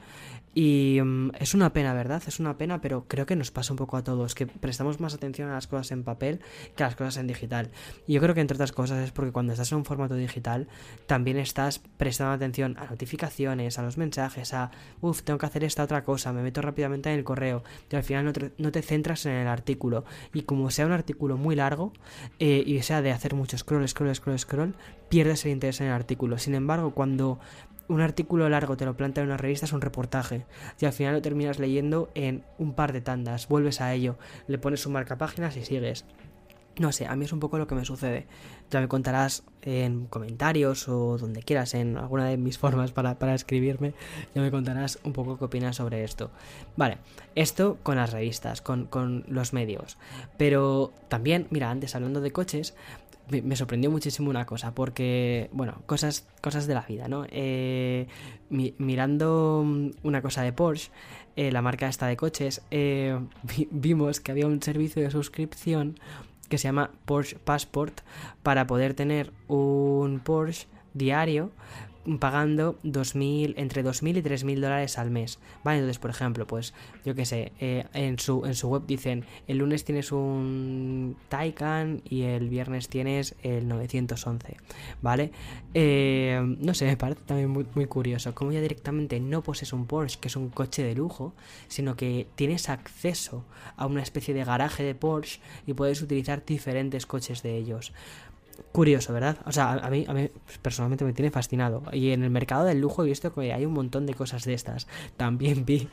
Y 0.55 1.01
mm, 1.03 1.31
es 1.38 1.55
una 1.55 1.73
pena, 1.73 1.95
¿verdad? 1.95 2.23
Es 2.27 2.38
una 2.38 2.59
pena, 2.59 2.81
pero 2.81 3.07
creo 3.09 3.27
que 3.27 3.37
nos 3.37 3.51
pasa 3.51 3.73
un 3.73 3.79
poco 3.79 3.97
a 3.97 4.05
todos, 4.05 4.35
que 4.35 4.47
prestamos 4.47 5.01
más 5.01 5.15
atención 5.15 5.49
a 5.49 5.55
las 5.55 5.67
cosas 5.67 5.93
en 5.93 6.05
papel 6.05 6.41
que 6.77 6.83
a 6.83 6.87
las 6.87 6.97
cosas 6.97 7.17
en 7.17 7.27
digital. 7.27 7.71
Y 8.07 8.15
yo 8.15 8.21
creo 8.21 8.35
que 8.35 8.41
entre 8.41 8.57
otras 8.57 8.73
cosas 8.73 9.03
es 9.03 9.12
porque 9.12 9.33
cuando 9.33 9.53
estás 9.53 9.73
en 9.73 9.79
un 9.79 9.85
formato 9.85 10.15
digital, 10.15 10.69
también 11.07 11.38
estás 11.38 11.79
prestando 11.79 12.33
atención 12.33 12.77
a 12.79 12.87
notificaciones, 12.87 13.79
a 13.79 13.83
los 13.83 13.97
mensajes, 13.97 14.53
a, 14.53 14.71
uff, 15.01 15.23
tengo 15.23 15.38
que 15.38 15.47
hacer 15.47 15.65
esta 15.65 15.85
otra 15.85 16.05
cosa, 16.05 16.33
me 16.33 16.43
meto 16.43 16.61
rápidamente 16.61 17.11
en 17.11 17.19
el 17.19 17.25
correo, 17.25 17.62
y 17.91 17.97
al 17.97 18.03
final 18.03 18.33
no 18.59 18.73
te, 18.73 18.83
centras 18.83 19.25
en 19.27 19.33
el 19.33 19.49
artículo. 19.49 20.05
Y 20.35 20.43
como 20.43 20.71
sea 20.71 20.87
un 20.87 20.93
artículo 20.93 21.37
muy 21.37 21.57
largo, 21.57 21.93
eh, 22.38 22.62
y 22.67 22.81
sea 22.83 23.01
de 23.01 23.12
hacer 23.12 23.35
mucho 23.35 23.57
scroll, 23.57 23.87
scroll, 23.88 24.15
scroll, 24.15 24.38
scroll, 24.38 24.75
pierdes 25.09 25.45
el 25.45 25.53
interés 25.53 25.81
en 25.81 25.88
el 25.88 25.93
artículo. 25.93 26.38
Sin 26.38 26.55
embargo, 26.55 26.93
cuando 26.93 27.38
un 27.88 28.01
artículo 28.01 28.49
largo 28.49 28.77
te 28.77 28.85
lo 28.85 28.97
plantea 28.97 29.23
en 29.23 29.31
una 29.31 29.37
revista 29.37 29.66
es 29.66 29.73
un 29.73 29.81
reportaje 29.81 30.47
y 30.81 30.87
al 30.87 30.92
final 30.92 31.14
lo 31.14 31.23
terminas 31.23 31.59
leyendo 31.59 32.11
en 32.14 32.45
un 32.59 32.75
par 32.75 32.92
de 32.92 33.01
tandas, 33.01 33.49
vuelves 33.49 33.81
a 33.81 33.92
ello, 33.92 34.16
le 34.47 34.59
pones 34.59 34.87
un 34.87 34.92
marcapáginas 34.92 35.57
y 35.57 35.64
sigues. 35.64 36.05
No 36.79 36.90
sé, 36.90 37.07
a 37.07 37.14
mí 37.16 37.27
es 37.27 37.33
un 37.35 37.40
poco 37.40 37.59
lo 37.59 37.66
que 37.66 37.75
me 37.75 37.85
sucede. 37.85 38.27
Ya 38.71 38.81
me 38.81 38.88
contarás 38.88 39.45
en 39.61 40.07
comentarios 40.07 40.88
o 40.88 41.18
donde 41.18 41.42
quieras, 41.42 41.75
en 41.75 41.99
alguna 41.99 42.27
de 42.27 42.38
mis 42.38 42.57
formas 42.57 42.92
para, 42.92 43.18
para, 43.18 43.35
escribirme, 43.35 43.92
ya 44.35 44.40
me 44.40 44.51
contarás 44.51 44.99
un 45.05 45.12
poco 45.12 45.37
qué 45.37 45.45
opinas 45.45 45.77
sobre 45.77 46.03
esto. 46.03 46.31
Vale, 46.77 46.97
esto 47.35 47.77
con 47.83 47.97
las 47.97 48.11
revistas, 48.12 48.62
con, 48.62 48.87
con 48.87 49.25
los 49.29 49.53
medios. 49.53 49.99
Pero 50.38 50.95
también, 51.09 51.47
mira, 51.51 51.71
antes 51.71 51.95
hablando 51.95 52.23
de 52.23 52.33
coches, 52.33 52.75
me, 53.40 53.57
sorprendió 53.57 53.90
muchísimo 53.90 54.31
una 54.31 54.47
cosa, 54.47 54.75
porque, 54.75 55.49
bueno, 55.53 55.83
cosas, 55.87 56.27
cosas 56.40 56.66
de 56.66 56.75
la 56.75 56.83
vida, 56.83 57.09
¿no? 57.09 57.25
Eh, 57.31 58.07
mirando 58.51 59.64
una 60.03 60.23
cosa 60.23 60.42
de 60.42 60.53
Porsche, 60.53 60.90
eh, 61.37 61.51
la 61.51 61.62
marca 61.62 61.88
esta 61.88 62.07
de 62.07 62.16
coches, 62.16 62.62
eh, 62.71 63.18
vimos 63.71 64.21
que 64.21 64.33
había 64.33 64.47
un 64.47 64.62
servicio 64.62 65.03
de 65.03 65.11
suscripción 65.11 65.99
que 66.49 66.59
se 66.59 66.64
llama 66.64 66.90
Porsche 67.07 67.38
Passport 67.38 68.03
para 68.42 68.66
poder 68.66 68.92
tener 68.92 69.33
un 69.49 70.21
Porsche 70.21 70.66
diario 70.92 71.51
pagando 72.19 72.79
2000, 72.83 73.55
entre 73.57 73.85
2.000 73.85 74.19
y 74.19 74.23
3.000 74.23 74.55
dólares 74.57 74.99
al 74.99 75.11
mes. 75.11 75.38
¿Vale? 75.62 75.79
Entonces, 75.79 75.99
por 75.99 76.11
ejemplo, 76.11 76.47
pues 76.47 76.75
yo 77.05 77.15
qué 77.15 77.25
sé, 77.25 77.53
eh, 77.61 77.87
en, 77.95 78.19
su, 78.19 78.45
en 78.45 78.55
su 78.55 78.69
web 78.69 78.83
dicen, 78.87 79.25
el 79.47 79.59
lunes 79.59 79.85
tienes 79.85 80.12
un 80.12 81.17
Taycan 81.29 82.03
y 82.09 82.23
el 82.23 82.49
viernes 82.49 82.88
tienes 82.88 83.37
el 83.43 83.69
911. 83.69 84.57
¿Vale? 85.01 85.31
Eh, 85.75 86.41
no 86.59 86.75
sé, 86.75 86.87
me 86.87 86.97
parece 86.97 87.23
también 87.25 87.51
muy, 87.51 87.87
curioso. 87.87 88.35
Como 88.35 88.53
ya 88.53 88.61
directamente 88.61 89.21
no 89.21 89.43
posees 89.43 89.73
un 89.73 89.87
Porsche, 89.87 90.19
que 90.21 90.29
es 90.29 90.37
un 90.37 90.49
coche 90.49 90.83
de 90.83 90.95
lujo, 90.95 91.35
sino 91.69 91.97
que 91.97 92.27
tienes 92.35 92.69
acceso 92.69 93.45
a 93.77 93.87
una 93.87 94.03
especie 94.03 94.35
de 94.35 94.45
garaje 94.45 94.83
de 94.83 94.95
Porsche 94.95 95.41
y 95.67 95.75
puedes 95.75 96.03
utilizar 96.03 96.45
diferentes 96.45 97.07
coches 97.07 97.43
de 97.43 97.57
ellos 97.57 97.93
curioso, 98.72 99.12
¿verdad? 99.12 99.38
O 99.44 99.53
sea, 99.53 99.72
a 99.72 99.90
mí, 99.90 100.07
mí 100.09 100.31
personalmente 100.62 101.05
me 101.05 101.12
tiene 101.12 101.31
fascinado. 101.31 101.83
Y 101.92 102.11
en 102.11 102.22
el 102.22 102.31
mercado 102.31 102.64
del 102.64 102.81
lujo 102.81 103.03
he 103.03 103.07
visto 103.07 103.33
que 103.35 103.53
hay 103.53 103.66
un 103.66 103.72
montón 103.72 104.07
de 104.07 104.14
cosas 104.14 104.44
de 104.44 104.55
estas. 104.55 104.87
También 105.16 105.64
vi 105.64 105.88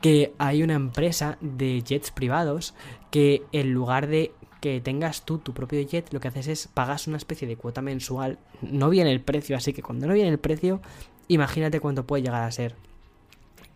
que 0.00 0.34
hay 0.38 0.62
una 0.62 0.74
empresa 0.74 1.38
de 1.40 1.82
jets 1.82 2.10
privados 2.10 2.74
que 3.10 3.42
en 3.52 3.72
lugar 3.72 4.06
de 4.06 4.32
que 4.60 4.80
tengas 4.80 5.26
tú 5.26 5.36
tu 5.38 5.52
propio 5.52 5.78
jet, 5.82 6.10
lo 6.14 6.20
que 6.20 6.28
haces 6.28 6.48
es 6.48 6.68
pagas 6.68 7.06
una 7.06 7.18
especie 7.18 7.46
de 7.46 7.56
cuota 7.56 7.82
mensual. 7.82 8.38
No 8.62 8.88
viene 8.88 9.12
el 9.12 9.20
precio, 9.20 9.56
así 9.56 9.74
que 9.74 9.82
cuando 9.82 10.06
no 10.06 10.14
viene 10.14 10.30
el 10.30 10.38
precio, 10.38 10.80
imagínate 11.28 11.80
cuánto 11.80 12.06
puede 12.06 12.22
llegar 12.22 12.42
a 12.42 12.50
ser. 12.50 12.74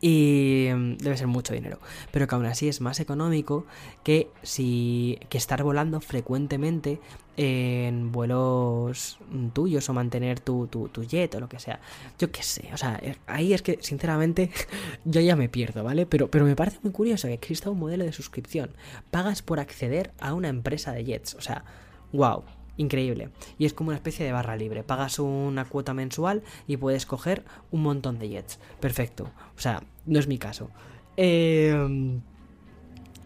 Y 0.01 0.69
mm, 0.73 0.99
debe 0.99 1.17
ser 1.17 1.27
mucho 1.27 1.55
dinero. 1.55 1.79
Pero 2.13 2.27
que 2.27 2.35
aún 2.35 2.47
así 2.47 2.69
es 2.69 2.81
más 2.81 3.01
económico 3.01 3.67
que 4.05 4.29
si. 4.43 5.19
que 5.29 5.39
estar 5.39 5.63
volando 5.63 6.01
frecuentemente 6.01 7.01
en 7.37 8.11
vuelos 8.11 9.19
tuyos 9.53 9.89
o 9.89 9.95
mantener 9.95 10.41
tu, 10.41 10.67
tu, 10.67 10.89
tu, 10.89 11.05
jet 11.05 11.33
o 11.37 11.41
lo 11.41 11.49
que 11.49 11.61
sea. 11.61 11.81
Yo 12.19 12.33
qué 12.33 12.43
sé, 12.43 12.69
o 12.75 12.77
sea, 12.77 12.99
eh, 13.01 13.15
ahí 13.29 13.53
es 13.55 13.63
que 13.63 13.79
sinceramente 13.81 14.51
yo 15.05 15.21
ya 15.21 15.37
me 15.37 15.49
pierdo, 15.49 15.85
¿vale? 15.85 16.05
Pero, 16.05 16.29
pero 16.29 16.45
me 16.45 16.57
parece 16.57 16.79
muy 16.83 16.91
curioso 16.91 17.29
que 17.29 17.35
exista 17.35 17.71
un 17.71 17.79
modelo 17.79 18.05
de 18.05 18.13
suscripción. 18.13 18.71
Pagas 19.13 19.43
por 19.43 19.61
acceder 19.61 20.11
a 20.19 20.35
una 20.35 20.49
empresa 20.49 20.93
de 20.93 21.05
jets, 21.05 21.35
o 21.35 21.41
sea, 21.41 21.65
wow. 22.13 22.43
Increíble. 22.79 23.29
Y 23.59 23.67
es 23.67 23.75
como 23.75 23.89
una 23.89 23.97
especie 23.97 24.25
de 24.25 24.33
barra 24.33 24.57
libre. 24.57 24.83
Pagas 24.83 25.19
una 25.19 25.67
cuota 25.67 25.93
mensual 25.93 26.43
y 26.67 26.79
puedes 26.79 27.05
coger 27.05 27.45
un 27.71 27.83
montón 27.83 28.19
de 28.19 28.31
jets. 28.31 28.59
Perfecto. 28.81 29.25
O 29.57 29.61
sea, 29.61 29.83
no 30.07 30.19
es 30.19 30.27
mi 30.27 30.39
caso. 30.39 30.71
Eh, 31.17 32.19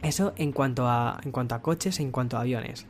eso 0.03 0.33
en 0.37 0.53
cuanto 0.53 0.89
a, 0.89 1.21
en 1.23 1.31
cuanto 1.31 1.55
a 1.55 1.63
coches, 1.63 2.01
en 2.01 2.11
cuanto 2.11 2.37
a 2.37 2.41
aviones. 2.41 2.87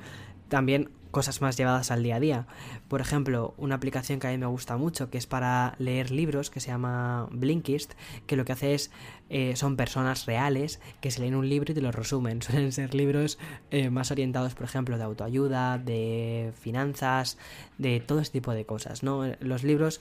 También 0.49 0.89
cosas 1.13 1.41
más 1.41 1.57
llevadas 1.57 1.93
al 1.93 2.03
día 2.03 2.17
a 2.17 2.21
día. 2.21 2.47
Por 2.89 3.01
ejemplo, 3.01 3.55
una 3.59 3.77
aplicación 3.77 4.19
que 4.19 4.27
a 4.27 4.31
mí 4.31 4.39
me 4.39 4.47
gusta 4.47 4.77
mucho, 4.77 5.11
que 5.11 5.19
es 5.19 5.27
para 5.29 5.77
leer 5.79 6.11
libros, 6.11 6.51
que 6.51 6.59
se 6.59 6.69
llama 6.69 7.29
Blinkist, 7.31 7.93
que 8.27 8.35
lo 8.35 8.45
que 8.45 8.53
hace 8.53 8.75
es, 8.75 8.91
eh, 9.29 9.55
son 9.55 9.77
personas 9.77 10.27
reales 10.27 10.81
que 11.01 11.11
se 11.11 11.21
leen 11.21 11.37
un 11.37 11.49
libro 11.49 11.71
y 11.71 11.75
te 11.75 11.81
lo 11.81 11.93
resumen. 11.93 12.43
Suelen 12.43 12.73
ser 12.73 12.95
libros 12.95 13.39
eh, 13.71 13.91
más 13.91 14.11
orientados, 14.11 14.55
por 14.55 14.65
ejemplo, 14.65 14.99
de 14.99 15.05
autoayuda, 15.05 15.79
de 15.79 16.53
finanzas, 16.59 17.39
de 17.79 18.01
todo 18.01 18.21
ese 18.21 18.33
tipo 18.33 18.53
de 18.53 18.65
cosas, 18.65 19.03
¿no? 19.03 19.23
Los 19.41 19.63
libros 19.63 20.01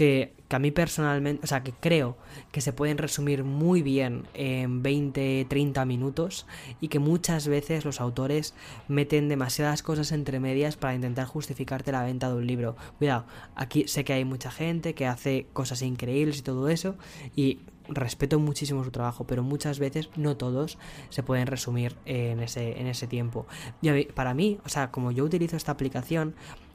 que, 0.00 0.32
a 0.48 0.58
mí 0.58 0.70
personalmente, 0.70 1.44
o 1.44 1.46
sea, 1.46 1.62
que 1.62 1.72
creo 1.72 2.16
que 2.52 2.62
se 2.62 2.72
pueden 2.72 2.96
resumir 2.96 3.44
muy 3.44 3.82
bien 3.82 4.26
en 4.32 4.82
20, 4.82 5.44
30 5.46 5.84
minutos 5.84 6.46
y 6.80 6.88
que 6.88 6.98
muchas 6.98 7.46
veces 7.46 7.84
los 7.84 8.00
autores 8.00 8.54
meten 8.88 9.28
demasiadas 9.28 9.82
cosas 9.82 10.10
entre 10.12 10.40
medias 10.40 10.78
para 10.78 10.94
intentar 10.94 11.26
justificarte 11.26 11.92
la 11.92 12.02
venta 12.02 12.30
de 12.30 12.36
un 12.36 12.46
libro. 12.46 12.76
Cuidado, 12.96 13.26
aquí 13.54 13.86
sé 13.88 14.02
que 14.02 14.14
hay 14.14 14.24
mucha 14.24 14.50
gente 14.50 14.94
que 14.94 15.06
hace 15.06 15.46
cosas 15.52 15.82
increíbles 15.82 16.38
y 16.38 16.42
todo 16.42 16.70
eso 16.70 16.96
y 17.36 17.58
respeto 17.86 18.38
muchísimo 18.38 18.82
su 18.84 18.90
trabajo, 18.90 19.26
pero 19.26 19.42
muchas 19.42 19.78
veces 19.78 20.08
no 20.16 20.38
todos 20.38 20.78
se 21.10 21.22
pueden 21.22 21.46
resumir 21.46 21.96
en 22.06 22.40
ese, 22.40 22.80
en 22.80 22.86
ese 22.86 23.06
tiempo. 23.06 23.46
Y 23.82 24.04
para 24.06 24.32
mí, 24.32 24.58
o 24.64 24.70
sea, 24.70 24.90
como 24.90 25.12
yo 25.12 25.24
utilizo 25.24 25.58
esta 25.58 25.72
aplicación, 25.72 26.34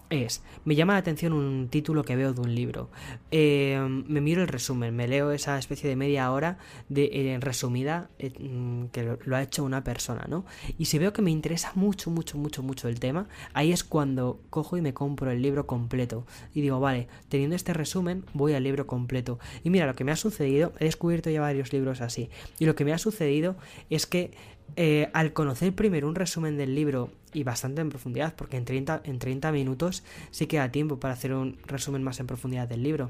es, 0.10 0.44
me 0.64 0.76
llama 0.76 0.94
la 0.94 1.00
atención 1.00 1.34
un 1.34 1.68
título 1.70 2.04
que 2.04 2.16
veo 2.16 2.34
de 2.34 2.42
un 2.42 2.54
libro, 2.54 2.90
eh, 3.32 3.80
me 4.08 4.22
miro 4.22 4.42
el 4.42 4.48
resumen, 4.48 4.96
me 4.96 5.08
leo 5.08 5.32
esa 5.32 5.58
especie 5.58 5.90
de 5.90 5.96
media 5.96 6.32
hora 6.32 6.58
de 6.90 7.10
eh, 7.12 7.38
resumida 7.40 8.10
eh, 8.20 8.32
mm, 8.40 8.86
que 8.88 9.04
lo, 9.04 9.20
lo, 9.26 9.36
ha 9.36 9.42
hecho 9.42 9.64
una 9.64 9.84
persona, 9.84 10.26
¿no? 10.28 10.46
Y 10.78 10.86
si 10.86 10.98
veo 11.00 11.14
que 11.14 11.22
me 11.22 11.32
interesa 11.32 11.72
mucho, 11.76 12.12
mucho, 12.12 12.38
mucho, 12.38 12.64
mucho 12.64 12.88
el 12.88 13.00
tema, 13.00 13.28
ahí 13.54 13.72
es 13.72 13.84
cuando 13.84 14.42
cojo 14.50 14.78
y 14.78 14.82
me 14.82 14.94
compro 14.94 15.32
el 15.32 15.42
libro 15.42 15.68
completo 15.68 16.26
y 16.54 16.62
digo, 16.62 16.80
vale, 16.80 17.08
teniendo 17.30 17.56
este 17.56 17.74
resumen, 17.74 18.26
voy 18.34 18.54
al 18.54 18.64
libro 18.64 18.88
completo. 18.88 19.40
Y 19.64 19.70
mira, 19.70 19.86
lo 19.86 19.96
que 19.96 20.04
me 20.04 20.12
ha 20.12 20.16
sucedido, 20.16 20.74
he 20.80 20.86
descubierto 20.86 21.30
ya 21.30 21.42
varios 21.42 21.74
libros 21.74 22.02
así, 22.02 22.30
y 22.60 22.66
lo 22.66 22.76
que 22.76 22.86
me 22.86 22.94
ha 22.94 22.98
sucedido 22.98 23.56
es 23.90 24.06
que 24.06 24.32
eh, 24.76 25.10
al 25.14 25.34
conocer 25.34 25.74
primero 25.74 26.08
un 26.08 26.16
resumen 26.16 26.58
del 26.58 26.76
libro 26.76 27.12
y 27.34 27.44
bastante 27.44 27.82
en 27.82 27.90
profundidad, 27.90 28.36
porque 28.36 28.58
en 28.58 28.66
30, 28.66 29.02
en 29.04 29.20
30 29.20 29.52
minutos 29.52 30.04
sí 30.32 30.48
queda 30.48 30.72
tiempo 30.72 31.00
para 31.00 31.14
hacer 31.14 31.34
un 31.34 31.58
resumen 31.66 32.04
más 32.04 32.20
en 32.20 32.28
profundidad 32.28 32.68
del 32.68 32.84
libro. 32.84 33.10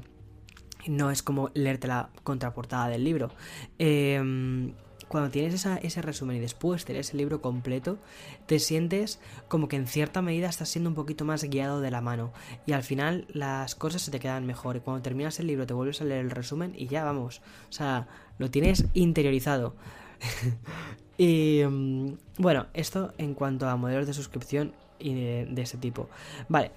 No 0.86 1.10
es 1.10 1.22
como 1.22 1.50
leerte 1.54 1.88
la 1.88 2.10
contraportada 2.22 2.88
del 2.88 3.04
libro. 3.04 3.30
Eh, 3.78 4.72
cuando 5.08 5.30
tienes 5.30 5.64
ese 5.64 6.02
resumen 6.02 6.36
y 6.36 6.40
después 6.40 6.84
tienes 6.84 7.12
el 7.12 7.18
libro 7.18 7.40
completo, 7.40 7.98
te 8.46 8.58
sientes 8.58 9.20
como 9.46 9.68
que 9.68 9.76
en 9.76 9.86
cierta 9.86 10.20
medida 10.20 10.48
estás 10.48 10.68
siendo 10.68 10.90
un 10.90 10.96
poquito 10.96 11.24
más 11.24 11.44
guiado 11.44 11.80
de 11.80 11.92
la 11.92 12.00
mano. 12.00 12.32
Y 12.66 12.72
al 12.72 12.82
final 12.82 13.26
las 13.28 13.76
cosas 13.76 14.02
se 14.02 14.10
te 14.10 14.18
quedan 14.18 14.46
mejor. 14.46 14.76
Y 14.76 14.80
cuando 14.80 15.02
terminas 15.02 15.38
el 15.38 15.46
libro 15.46 15.66
te 15.66 15.74
vuelves 15.74 16.00
a 16.00 16.04
leer 16.04 16.24
el 16.24 16.30
resumen 16.32 16.72
y 16.76 16.88
ya 16.88 17.04
vamos. 17.04 17.40
O 17.68 17.72
sea, 17.72 18.08
lo 18.38 18.50
tienes 18.50 18.86
interiorizado. 18.94 19.76
y 21.18 21.62
mm, 21.68 22.14
bueno, 22.38 22.66
esto 22.74 23.12
en 23.18 23.34
cuanto 23.34 23.68
a 23.68 23.76
modelos 23.76 24.06
de 24.06 24.14
suscripción 24.14 24.72
y 24.98 25.14
de, 25.14 25.62
ese 25.62 25.78
tipo. 25.78 26.08
Vale, 26.48 26.72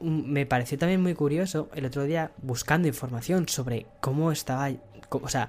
mm, 0.00 0.30
me 0.30 0.46
pareció 0.46 0.78
también 0.78 1.02
muy 1.02 1.14
curioso 1.14 1.68
el 1.74 1.84
otro 1.84 2.04
día 2.04 2.32
buscando 2.42 2.88
información 2.88 3.48
sobre 3.48 3.86
cómo 4.00 4.32
estaba, 4.32 4.70
o 5.10 5.28
sea, 5.28 5.48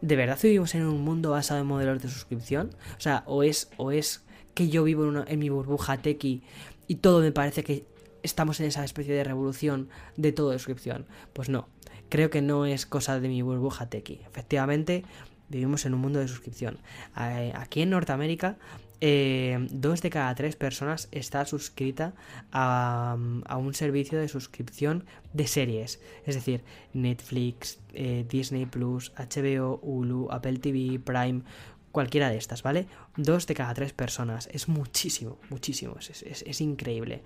¿de 0.00 0.16
verdad 0.16 0.38
vivimos 0.42 0.74
en 0.74 0.86
un 0.86 1.02
mundo 1.02 1.30
basado 1.30 1.60
en 1.60 1.66
modelos 1.66 2.02
de 2.02 2.08
suscripción? 2.08 2.70
O 2.96 3.00
sea, 3.00 3.22
o 3.26 3.42
es, 3.42 3.70
o 3.76 3.92
es 3.92 4.24
que 4.54 4.68
yo 4.68 4.84
vivo 4.84 5.24
en 5.26 5.38
mi 5.38 5.48
burbuja 5.48 5.96
tequi 5.98 6.42
y 6.86 6.96
todo 6.96 7.20
me 7.20 7.32
parece 7.32 7.64
que 7.64 7.86
estamos 8.22 8.60
en 8.60 8.66
esa 8.66 8.84
especie 8.84 9.14
de 9.14 9.24
revolución 9.24 9.88
de 10.16 10.32
todo 10.32 10.50
de 10.50 10.58
suscripción. 10.58 11.06
Pues 11.32 11.48
no, 11.48 11.68
creo 12.08 12.30
que 12.30 12.42
no 12.42 12.66
es 12.66 12.86
cosa 12.86 13.20
de 13.20 13.28
mi 13.28 13.42
burbuja 13.42 13.88
tequi. 13.88 14.20
Efectivamente, 14.26 15.04
vivimos 15.52 15.86
en 15.86 15.94
un 15.94 16.00
mundo 16.00 16.18
de 16.18 16.26
suscripción. 16.26 16.78
Aquí 17.14 17.82
en 17.82 17.90
Norteamérica, 17.90 18.56
eh, 19.04 19.66
dos 19.72 20.00
de 20.00 20.10
cada 20.10 20.32
tres 20.36 20.54
personas 20.54 21.08
está 21.10 21.44
suscrita 21.44 22.14
a, 22.52 23.16
un 23.58 23.74
servicio 23.74 24.20
de 24.20 24.28
suscripción 24.28 25.04
de 25.32 25.48
series. 25.48 26.00
Es 26.24 26.36
decir, 26.36 26.62
Netflix, 26.92 27.80
eh, 27.94 28.24
Disney 28.28 28.66
Plus, 28.66 29.12
HBO, 29.16 29.80
Hulu, 29.82 30.28
Apple 30.30 30.58
TV, 30.58 31.00
Prime, 31.00 31.42
cualquiera 31.90 32.30
de 32.30 32.36
estas, 32.36 32.62
¿vale? 32.62 32.86
Dos 33.16 33.48
de 33.48 33.54
cada 33.54 33.74
tres 33.74 33.92
personas. 33.92 34.48
Es 34.52 34.68
muchísimo, 34.68 35.38
muchísimo. 35.50 35.96
Es, 35.98 36.22
es, 36.22 36.60
increíble. 36.60 37.22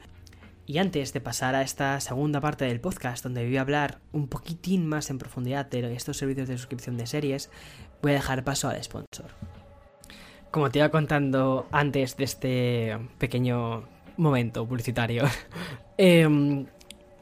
Y 0.67 0.79
antes 0.79 1.13
de 1.13 1.21
pasar 1.21 1.55
a 1.55 1.63
esta 1.63 2.01
segunda 2.01 2.41
parte 2.41 2.65
del 2.65 2.81
podcast, 2.81 3.23
donde 3.23 3.45
voy 3.45 3.57
a 3.57 3.61
hablar 3.61 4.01
un 4.13 4.27
poquitín 4.27 4.87
más 4.87 5.11
en 5.11 5.19
profundidad 5.19 5.67
de 5.67 5.95
estos 5.95 6.17
servicios 6.17 6.49
de 6.49 6.59
suscripción 6.59 6.97
de 6.97 7.07
series, 7.07 7.51
voy 8.03 8.11
a 8.13 8.15
dejar 8.15 8.43
paso 8.43 8.69
al 8.69 8.83
sponsor. 8.83 9.27
Como 10.51 10.69
te 10.71 10.81
iba 10.81 10.89
contando 10.89 11.69
antes 11.71 12.17
de 12.17 12.25
este 12.25 12.99
pequeño 13.19 13.85
momento 14.17 14.67
publicitario, 14.67 15.25
eh, 15.99 16.67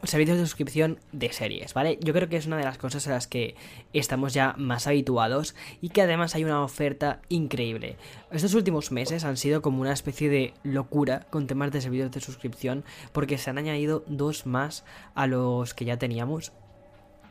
servicios 0.04 0.38
de 0.38 0.44
suscripción 0.44 0.98
de 1.12 1.32
series, 1.32 1.74
¿vale? 1.74 1.98
Yo 2.02 2.12
creo 2.12 2.28
que 2.28 2.36
es 2.36 2.46
una 2.46 2.56
de 2.56 2.64
las 2.64 2.78
cosas 2.78 3.06
a 3.06 3.10
las 3.10 3.26
que 3.26 3.56
estamos 3.92 4.34
ya 4.34 4.54
más 4.58 4.86
habituados 4.86 5.54
y 5.80 5.90
que 5.90 6.02
además 6.02 6.34
hay 6.34 6.44
una 6.44 6.62
oferta 6.62 7.20
increíble. 7.28 7.96
Estos 8.30 8.54
últimos 8.54 8.92
meses 8.92 9.24
han 9.24 9.36
sido 9.36 9.62
como 9.62 9.80
una 9.80 9.92
especie 9.92 10.28
de 10.28 10.54
locura 10.62 11.26
con 11.30 11.46
temas 11.46 11.72
de 11.72 11.80
servicios 11.80 12.10
de 12.10 12.20
suscripción 12.20 12.84
porque 13.12 13.38
se 13.38 13.50
han 13.50 13.58
añadido 13.58 14.04
dos 14.06 14.46
más 14.46 14.84
a 15.14 15.26
los 15.26 15.74
que 15.74 15.84
ya 15.84 15.98
teníamos. 15.98 16.52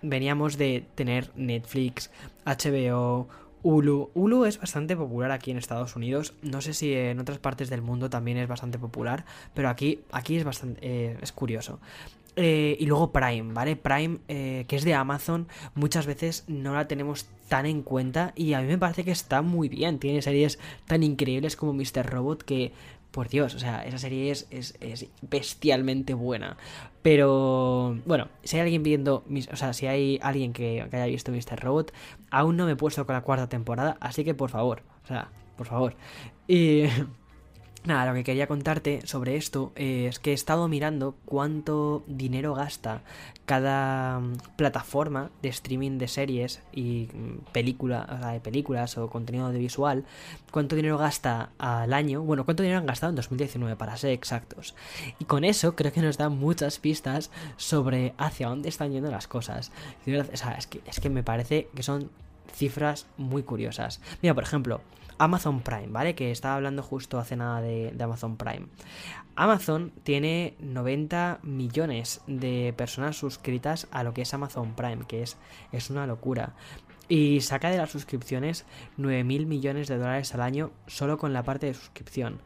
Veníamos 0.01 0.57
de 0.57 0.85
tener 0.95 1.31
Netflix, 1.35 2.11
HBO, 2.45 3.29
Hulu. 3.63 4.11
Hulu 4.13 4.45
es 4.45 4.59
bastante 4.59 4.95
popular 4.95 5.31
aquí 5.31 5.51
en 5.51 5.57
Estados 5.57 5.95
Unidos. 5.95 6.33
No 6.41 6.61
sé 6.61 6.73
si 6.73 6.93
en 6.93 7.19
otras 7.19 7.39
partes 7.39 7.69
del 7.69 7.81
mundo 7.81 8.09
también 8.09 8.37
es 8.37 8.47
bastante 8.47 8.77
popular, 8.77 9.25
pero 9.53 9.69
aquí, 9.69 10.01
aquí 10.11 10.35
es 10.35 10.43
bastante 10.43 10.79
eh, 10.83 11.17
es 11.21 11.31
curioso. 11.31 11.79
Eh, 12.35 12.77
y 12.79 12.85
luego 12.85 13.11
Prime, 13.11 13.53
¿vale? 13.53 13.75
Prime, 13.75 14.17
eh, 14.27 14.65
que 14.67 14.75
es 14.75 14.83
de 14.83 14.93
Amazon, 14.93 15.47
muchas 15.75 16.05
veces 16.05 16.45
no 16.47 16.73
la 16.73 16.87
tenemos 16.87 17.27
tan 17.47 17.65
en 17.65 17.83
cuenta 17.83 18.33
y 18.35 18.53
a 18.53 18.61
mí 18.61 18.67
me 18.67 18.77
parece 18.77 19.03
que 19.03 19.11
está 19.11 19.41
muy 19.41 19.69
bien. 19.69 19.99
Tiene 19.99 20.21
series 20.21 20.59
tan 20.85 21.03
increíbles 21.03 21.55
como 21.55 21.73
Mr. 21.73 22.05
Robot 22.05 22.43
que 22.43 22.71
por 23.11 23.29
Dios, 23.29 23.53
o 23.53 23.59
sea, 23.59 23.85
esa 23.85 23.99
serie 23.99 24.31
es, 24.31 24.47
es, 24.49 24.75
bestialmente 25.21 26.15
buena. 26.15 26.57
Pero, 27.03 27.99
bueno, 28.07 28.27
si 28.43 28.57
hay 28.57 28.63
alguien 28.63 28.81
viendo, 28.81 29.23
o 29.51 29.55
sea, 29.55 29.73
si 29.73 29.85
hay 29.85 30.19
alguien 30.23 30.51
que, 30.51 30.87
que 30.89 30.97
haya 30.97 31.05
visto 31.05 31.31
Mr. 31.31 31.59
Robot, 31.61 31.93
aún 32.31 32.57
no 32.57 32.65
me 32.65 32.71
he 32.71 32.75
puesto 32.75 33.05
con 33.05 33.13
la 33.13 33.21
cuarta 33.21 33.47
temporada, 33.47 33.97
así 33.99 34.23
que 34.23 34.33
por 34.33 34.49
favor, 34.49 34.81
o 35.03 35.07
sea, 35.07 35.29
por 35.55 35.67
favor. 35.67 35.95
Y 36.47 36.85
Nada, 37.85 38.05
lo 38.05 38.13
que 38.13 38.23
quería 38.23 38.47
contarte 38.47 39.05
sobre 39.05 39.35
esto 39.35 39.73
es 39.75 40.17
que 40.19 40.31
he 40.31 40.33
estado 40.33 40.69
mirando 40.69 41.17
cuánto 41.25 42.05
dinero 42.07 42.53
gasta 42.53 43.01
cada 43.45 44.19
mm, 44.19 44.37
plataforma 44.55 45.31
de 45.41 45.49
streaming 45.49 45.97
de 45.97 46.07
series 46.07 46.61
y 46.71 47.09
mm, 47.13 47.51
película, 47.51 48.07
o 48.09 48.17
sea, 48.17 48.29
de 48.29 48.39
películas 48.39 48.97
o 48.97 49.09
contenido 49.09 49.47
audiovisual, 49.47 50.05
cuánto 50.49 50.77
dinero 50.77 50.97
gasta 50.97 51.49
al 51.57 51.93
año, 51.93 52.21
bueno, 52.21 52.45
cuánto 52.45 52.63
dinero 52.63 52.79
han 52.79 52.85
gastado 52.85 53.09
en 53.09 53.17
2019 53.17 53.75
para 53.75 53.97
ser 53.97 54.11
exactos. 54.11 54.75
Y 55.19 55.25
con 55.25 55.43
eso 55.43 55.75
creo 55.75 55.91
que 55.91 56.01
nos 56.01 56.17
dan 56.17 56.37
muchas 56.37 56.79
pistas 56.79 57.31
sobre 57.57 58.13
hacia 58.17 58.47
dónde 58.47 58.69
están 58.69 58.93
yendo 58.93 59.11
las 59.11 59.27
cosas. 59.27 59.73
O 60.07 60.37
sea, 60.37 60.53
es 60.53 60.67
que, 60.67 60.79
es 60.85 61.01
que 61.01 61.09
me 61.09 61.23
parece 61.23 61.67
que 61.75 61.83
son 61.83 62.11
cifras 62.53 63.07
muy 63.17 63.43
curiosas. 63.43 63.99
Mira, 64.21 64.33
por 64.33 64.43
ejemplo, 64.43 64.79
Amazon 65.17 65.61
Prime, 65.61 65.87
¿vale? 65.87 66.15
Que 66.15 66.31
estaba 66.31 66.55
hablando 66.55 66.83
justo 66.83 67.19
hace 67.19 67.35
nada 67.35 67.61
de, 67.61 67.95
Amazon 67.99 68.37
Prime. 68.37 68.67
Amazon 69.35 69.91
tiene 70.03 70.55
90 70.59 71.39
millones 71.43 72.21
de 72.27 72.73
personas 72.77 73.17
suscritas 73.17 73.87
a 73.91 74.03
lo 74.03 74.13
que 74.13 74.23
es 74.23 74.33
Amazon 74.33 74.75
Prime, 74.75 75.05
que 75.07 75.23
es, 75.23 75.37
es 75.71 75.89
una 75.89 76.05
locura. 76.05 76.53
Y 77.09 77.41
saca 77.41 77.69
de 77.69 77.77
las 77.77 77.91
suscripciones 77.91 78.65
9.000 78.97 79.45
millones 79.45 79.87
de 79.87 79.97
dólares 79.97 80.33
al 80.33 80.41
año 80.41 80.71
solo 80.87 81.17
con 81.17 81.33
la 81.33 81.43
parte 81.43 81.67
de 81.67 81.73
suscripción. 81.73 82.39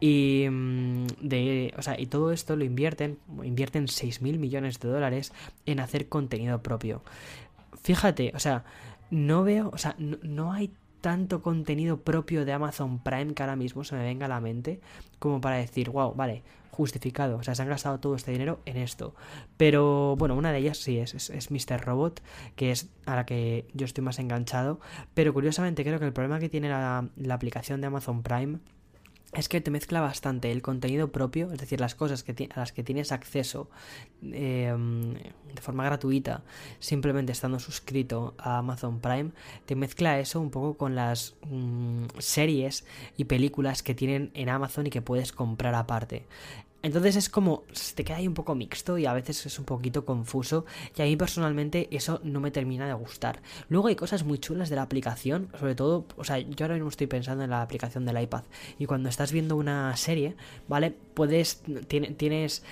Y, 0.00 0.48
mm, 0.50 1.06
de, 1.20 1.74
o 1.78 1.82
sea, 1.82 1.98
y 1.98 2.06
todo 2.06 2.32
esto 2.32 2.56
lo 2.56 2.64
invierten, 2.64 3.18
invierten 3.42 3.86
6.000 3.86 4.38
millones 4.38 4.80
de 4.80 4.88
dólares 4.88 5.32
en 5.64 5.80
hacer 5.80 6.08
contenido 6.08 6.60
propio. 6.62 7.02
Fíjate, 7.82 8.32
o 8.34 8.40
sea, 8.40 8.64
no 9.12 9.44
veo, 9.44 9.70
o 9.72 9.78
sea, 9.78 9.94
no, 9.98 10.52
hay 10.52 10.72
tanto 11.02 11.42
contenido 11.42 11.98
propio 11.98 12.46
de 12.46 12.54
Amazon 12.54 12.98
Prime 13.00 13.34
que 13.34 13.42
ahora 13.42 13.56
mismo 13.56 13.84
se 13.84 13.94
me 13.94 14.02
venga 14.02 14.24
a 14.24 14.28
la 14.30 14.40
mente 14.40 14.80
como 15.18 15.42
para 15.42 15.56
decir, 15.56 15.90
wow, 15.90 16.14
vale, 16.14 16.42
justificado. 16.70 17.36
O 17.36 17.42
sea, 17.42 17.54
se 17.54 17.62
han 17.62 17.68
gastado 17.68 18.00
todo 18.00 18.16
este 18.16 18.32
dinero 18.32 18.60
en 18.64 18.78
esto. 18.78 19.14
Pero 19.56 20.16
bueno, 20.16 20.34
una 20.34 20.52
de 20.52 20.58
ellas 20.58 20.78
sí 20.78 20.98
es, 20.98 21.30
es, 21.30 21.50
Mr. 21.50 21.84
Robot, 21.84 22.22
que 22.56 22.70
es 22.70 22.88
a 23.04 23.14
la 23.14 23.26
que 23.26 23.66
yo 23.74 23.84
estoy 23.84 24.02
más 24.02 24.18
enganchado. 24.18 24.80
Pero 25.12 25.34
curiosamente 25.34 25.84
creo 25.84 25.98
que 25.98 26.06
el 26.06 26.12
problema 26.12 26.40
que 26.40 26.48
tiene 26.48 26.70
la, 26.70 27.08
la 27.16 27.34
aplicación 27.34 27.80
de 27.80 27.88
Amazon 27.88 28.22
Prime 28.22 28.58
es 29.32 29.48
que 29.48 29.60
te 29.60 29.70
mezcla 29.70 30.00
bastante 30.00 30.52
el 30.52 30.60
contenido 30.60 31.10
propio, 31.10 31.50
es 31.52 31.58
decir, 31.58 31.80
las 31.80 31.94
cosas 31.94 32.22
que 32.22 32.48
a 32.54 32.60
las 32.60 32.72
que 32.72 32.82
tienes 32.82 33.12
acceso 33.12 33.70
em, 34.22 35.14
de 35.14 35.62
forma 35.62 35.84
gratuita, 35.84 36.42
simplemente 36.78 37.32
estando 37.32 37.58
suscrito 37.58 38.34
a 38.38 38.58
Amazon 38.58 39.00
Prime, 39.00 39.30
te 39.64 39.74
mezcla 39.74 40.18
eso 40.18 40.40
un 40.40 40.50
poco 40.50 40.76
con 40.76 40.94
las 40.94 41.34
mm, 41.48 42.04
series 42.18 42.84
y 43.16 43.24
películas 43.24 43.82
que 43.82 43.94
tienen 43.94 44.30
en 44.34 44.50
Amazon 44.50 44.86
y 44.86 44.90
que 44.90 45.00
puedes 45.00 45.32
comprar 45.32 45.74
aparte. 45.74 46.26
Entonces 46.82 47.16
es 47.16 47.28
como, 47.28 47.64
te 47.94 48.04
queda 48.04 48.16
ahí 48.16 48.26
un 48.26 48.34
poco 48.34 48.54
mixto 48.54 48.98
y 48.98 49.06
a 49.06 49.12
veces 49.12 49.46
es 49.46 49.58
un 49.58 49.64
poquito 49.64 50.04
confuso 50.04 50.64
y 50.96 51.02
a 51.02 51.04
mí 51.04 51.16
personalmente 51.16 51.88
eso 51.90 52.20
no 52.24 52.40
me 52.40 52.50
termina 52.50 52.86
de 52.86 52.94
gustar. 52.94 53.40
Luego 53.68 53.88
hay 53.88 53.96
cosas 53.96 54.24
muy 54.24 54.38
chulas 54.38 54.68
de 54.68 54.76
la 54.76 54.82
aplicación, 54.82 55.48
sobre 55.58 55.74
todo, 55.74 56.06
o 56.16 56.24
sea, 56.24 56.38
yo 56.38 56.64
ahora 56.64 56.74
mismo 56.74 56.88
estoy 56.88 57.06
pensando 57.06 57.44
en 57.44 57.50
la 57.50 57.62
aplicación 57.62 58.04
del 58.04 58.20
iPad 58.20 58.44
y 58.78 58.86
cuando 58.86 59.08
estás 59.08 59.32
viendo 59.32 59.56
una 59.56 59.96
serie, 59.96 60.34
¿vale? 60.68 60.90
Puedes, 60.90 61.62
tienes 61.86 62.62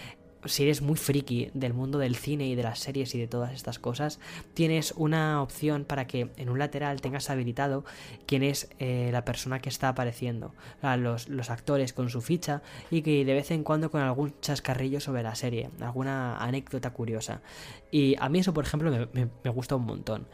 si 0.45 0.62
eres 0.64 0.82
muy 0.82 0.97
friki 0.97 1.51
del 1.55 1.74
mundo 1.74 1.99
del 1.99 2.16
cine 2.16 2.47
y 2.47 2.55
de 2.55 2.62
las 2.62 2.80
series 2.80 3.14
y 3.14 3.18
de 3.18 3.26
todas 3.26 3.53
estas 3.53 3.78
cosas, 3.78 4.20
tienes 4.55 4.93
una 4.97 5.43
opción 5.43 5.84
para 5.84 6.07
que 6.07 6.30
en 6.36 6.49
un 6.49 6.59
lateral 6.59 7.01
tengas 7.01 7.30
habilitado 7.30 7.84
quién 8.26 8.43
es 8.43 8.68
eh, 8.78 9.11
la 9.12 9.24
persona 9.24 9.61
que 9.61 9.68
está 9.68 9.88
apareciendo, 9.88 10.55
los, 10.99 11.28
los, 11.28 11.51
actores 11.51 11.93
con 11.93 12.09
su 12.09 12.20
ficha 12.20 12.62
y 12.91 13.03
que 13.03 13.24
de 13.24 13.34
vez 13.34 13.51
en 13.51 13.64
cuando 13.64 13.91
con 13.91 14.01
algún 14.01 14.34
chascarrillo 14.41 15.01
sobre 15.01 15.22
la 15.22 15.34
serie, 15.34 15.70
alguna 15.80 16.38
anécdota 16.38 16.91
curiosa. 16.91 17.43
Y 17.91 18.16
a 18.18 18.28
mí 18.28 18.38
eso, 18.38 18.55
por 18.55 18.64
ejemplo, 18.64 18.91
me, 18.91 19.28
me, 19.45 19.51
gusta 19.51 19.76
un 19.76 19.84
montón. 19.84 20.26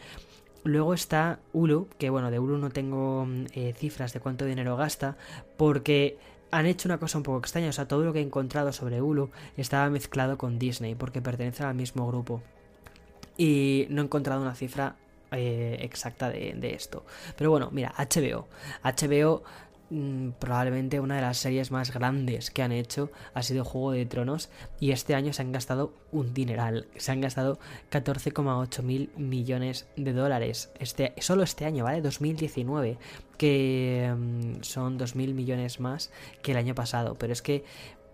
Luego 0.65 0.95
está 0.95 1.39
Hulu, 1.53 1.89
que 1.99 2.11
bueno, 2.11 2.31
de 2.31 2.39
Hulu 2.39 2.59
no 2.59 2.71
tengo 2.71 3.27
eh, 3.53 3.73
cifras 3.77 4.13
de 4.13 4.21
cuánto 4.21 4.45
dinero 4.45 4.77
gasta, 4.77 5.17
porque 5.57 6.19
han 6.51 6.67
hecho 6.67 6.89
una 6.89 6.99
cosa 6.99 7.19
un 7.19 7.25
poco 7.25 7.39
extraña, 7.39 7.69
o 7.69 7.73
sea, 7.73 7.89
todo 7.89 8.05
lo 8.05 8.13
que 8.13 8.21
he 8.21 8.23
encontrado 8.23 8.73
sobre 8.73 9.01
Hulu 9.01 9.31
estaba 9.57 9.91
mezclado 9.91 10.39
con 10.39 10.59
Disney 10.59 10.95
porque 10.95 11.21
pertenecen 11.21 11.67
al 11.67 11.75
mismo 11.75 12.07
grupo. 12.07 12.43
Y 13.37 13.87
no 13.91 14.03
he 14.03 14.05
encontrado 14.05 14.41
una 14.41 14.55
cifra 14.55 14.97
eh, 15.33 15.79
exacta 15.81 16.31
de, 16.31 16.55
de, 16.55 16.75
esto. 16.75 17.05
Pero 17.37 17.51
bueno, 17.51 17.71
mira, 17.73 17.93
HBO. 17.99 18.47
HBO 18.83 19.43
probablemente 20.39 20.99
una 20.99 21.17
de 21.17 21.23
las 21.23 21.39
series 21.39 21.71
más 21.71 21.93
grandes 21.93 22.51
que 22.51 22.63
han 22.63 22.73
hecho 22.73 23.11
ha 23.35 23.43
sido 23.43 23.65
Juego 23.65 23.93
de 23.93 24.07
Tronos 24.07 24.51
y 24.81 24.91
este 24.91 25.15
año 25.15 25.33
se 25.33 25.43
han 25.43 25.53
gastado 25.53 25.93
un 26.11 26.35
dineral, 26.35 26.89
se 26.97 27.13
han 27.13 27.21
gastado 27.21 27.59
14,8 27.91 28.83
mil 28.83 29.11
millones 29.17 29.87
de 29.97 30.13
dólares, 30.13 30.71
este, 30.81 31.15
solo 31.19 31.45
este 31.45 31.65
año, 31.65 31.85
¿vale? 31.85 32.01
2019, 32.01 32.99
que 33.39 34.13
mm, 34.17 34.63
son 34.63 34.99
2 34.99 35.15
mil 35.15 35.35
millones 35.35 35.79
más 35.79 36.11
que 36.43 36.53
el 36.53 36.59
año 36.59 36.75
pasado, 36.75 37.17
pero 37.17 37.33
es 37.33 37.43
que 37.43 37.65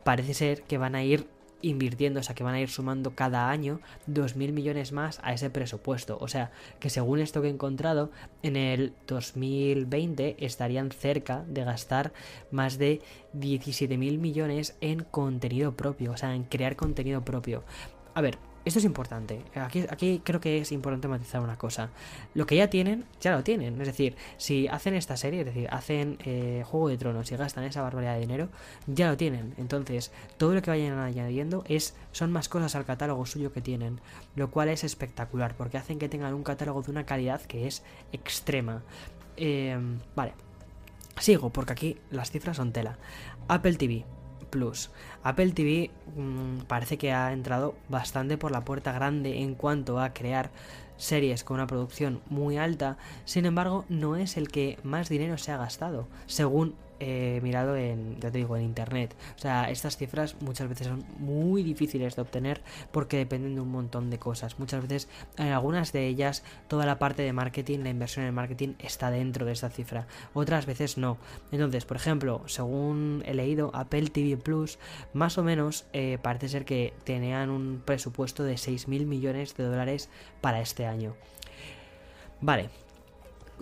parece 0.05 0.35
ser 0.35 0.63
que 0.63 0.79
van 0.79 0.95
a 0.95 1.05
ir 1.05 1.27
invirtiendo, 1.63 2.21
o 2.21 2.23
sea 2.23 2.35
que 2.35 2.45
van 2.45 2.55
a 2.55 2.61
ir 2.61 2.69
sumando 2.69 3.15
cada 3.15 3.49
año 3.51 3.81
2.000 4.09 4.53
millones 4.53 4.93
más 4.93 5.21
a 5.23 5.33
ese 5.33 5.51
presupuesto. 5.51 6.19
O 6.21 6.29
sea 6.29 6.51
que 6.81 6.91
según 6.91 7.21
esto 7.21 7.41
que 7.41 7.49
he 7.49 7.51
encontrado, 7.51 8.11
en 8.43 8.57
el 8.57 8.93
2020 9.07 10.37
estarían 10.45 10.91
cerca 10.91 11.45
de 11.49 11.65
gastar 11.65 12.13
más 12.51 12.79
de 12.79 13.01
17.000 13.35 14.19
millones 14.19 14.77
en 14.81 15.05
contenido 15.05 15.77
propio, 15.77 16.13
o 16.13 16.17
sea, 16.17 16.35
en 16.35 16.45
crear 16.45 16.77
contenido 16.77 17.25
propio. 17.25 17.65
A 18.15 18.21
ver, 18.21 18.39
esto 18.65 18.79
es 18.79 18.85
importante. 18.85 19.43
Aquí, 19.55 19.85
aquí 19.89 20.21
creo 20.25 20.41
que 20.41 20.59
es 20.59 20.73
importante 20.73 21.09
matizar 21.09 21.41
una 21.41 21.59
cosa. 21.59 21.91
Lo 22.35 22.47
que 22.47 22.57
ya 22.57 22.71
tienen, 22.71 23.05
ya 23.21 23.33
lo 23.33 23.43
tienen. 23.43 23.81
Es 23.81 23.87
decir, 23.89 24.17
si 24.37 24.69
hacen 24.69 24.95
esta 24.95 25.17
serie, 25.17 25.41
es 25.41 25.47
decir, 25.47 25.69
hacen 25.71 26.19
eh, 26.25 26.63
Juego 26.67 26.89
de 26.89 26.97
Tronos 26.97 27.31
y 27.33 27.37
gastan 27.37 27.65
esa 27.65 27.83
barbaridad 27.83 28.15
de 28.15 28.21
dinero, 28.21 28.49
ya 28.87 29.09
lo 29.09 29.17
tienen. 29.17 29.55
Entonces, 29.59 30.13
todo 30.37 30.55
lo 30.55 30.63
que 30.63 30.71
vayan 30.71 30.99
añadiendo 30.99 31.65
es 31.69 31.95
son 32.13 32.31
más 32.31 32.49
cosas 32.49 32.75
al 32.77 32.85
catálogo 32.85 33.27
suyo 33.27 33.53
que 33.53 33.61
tienen. 33.61 34.01
Lo 34.37 34.51
cual 34.51 34.69
es 34.69 34.85
espectacular, 34.85 35.57
porque 35.57 35.79
hacen 35.79 35.99
que 35.99 36.09
tengan 36.09 36.35
un 36.35 36.45
catálogo 36.45 36.83
de 36.83 36.91
una 36.91 37.05
calidad 37.05 37.43
que 37.43 37.67
es 37.67 37.83
extrema. 38.13 38.83
Eh, 39.37 39.79
vale. 40.15 40.35
Sigo, 41.19 41.51
porque 41.51 41.73
aquí 41.73 41.99
las 42.11 42.31
cifras 42.31 42.57
son 42.57 42.73
tela. 42.73 42.99
Apple 43.49 43.75
TV. 43.75 44.05
Plus. 44.53 44.91
Apple 45.25 45.53
TV 45.53 45.91
mm, 46.15 46.65
parece 46.69 46.99
que 46.99 47.11
ha 47.11 47.33
entrado 47.33 47.75
bastante 47.89 48.37
por 48.37 48.53
la 48.53 48.67
puerta 48.67 48.93
grande 48.93 49.41
en 49.41 49.55
cuanto 49.55 49.99
a 49.99 50.13
crear 50.13 50.51
series 50.99 51.43
con 51.43 51.55
una 51.55 51.67
producción 51.67 52.21
muy 52.29 52.59
alta, 52.59 52.99
sin 53.25 53.47
embargo 53.47 53.87
no 53.89 54.15
es 54.15 54.37
el 54.37 54.49
que 54.49 54.79
más 54.85 55.09
dinero 55.09 55.39
se 55.39 55.53
ha 55.53 55.57
gastado, 55.57 56.07
según 56.27 56.75
he 57.03 57.41
mirado 57.41 57.77
en, 57.77 58.21
ya 58.21 58.31
te 58.31 58.39
digo, 58.39 58.57
en 58.57 58.63
internet. 58.63 59.15
O 59.37 59.39
sea, 59.39 59.71
estas 59.71 59.97
cifras 59.97 60.37
muchas 60.41 60.69
veces 60.69 60.87
son 60.87 61.05
muy 61.19 61.63
difíciles 61.63 62.15
de 62.15 62.23
obtener 62.23 62.63
porque 62.93 63.17
dependen 63.17 63.57
de 63.57 63.61
un 63.61 63.71
montón 63.71 64.09
de 64.11 64.19
cosas. 64.19 64.59
Muchas 64.59 64.83
veces, 64.83 65.09
en 65.37 65.49
algunas 65.49 65.93
de 65.93 66.07
ellas, 66.07 66.45
toda 66.69 66.87
la 66.87 66.99
parte 66.99 67.23
de 67.23 67.33
marketing, 67.33 67.81
la 67.81 67.91
inversión 67.91 68.25
en 68.25 68.35
marketing 68.35 68.75
está 68.79 69.11
dentro 69.11 69.45
de 69.47 69.53
esta 69.53 69.71
cifra. 69.71 70.07
Otras 70.33 70.67
veces 70.67 70.97
no. 70.97 71.19
Entonces, 71.51 71.85
por 71.85 71.97
ejemplo, 71.97 72.43
según 72.47 73.23
he 73.27 73.35
leído, 73.35 73.71
Apple 73.75 74.09
TV 74.09 74.37
Plus, 74.37 74.79
más 75.13 75.39
o 75.39 75.43
menos 75.43 75.87
eh, 75.93 76.19
parece 76.23 76.49
ser 76.49 76.65
que 76.65 76.95
tenían 77.05 77.51
un 77.51 77.83
presupuesto 77.85 78.45
de 78.45 78.55
6.000 78.55 79.07
millones 79.07 79.57
de 79.57 79.65
dólares 79.65 80.09
para 80.41 80.61
este 80.61 80.87
año. 80.87 81.15
Vale, 82.41 82.71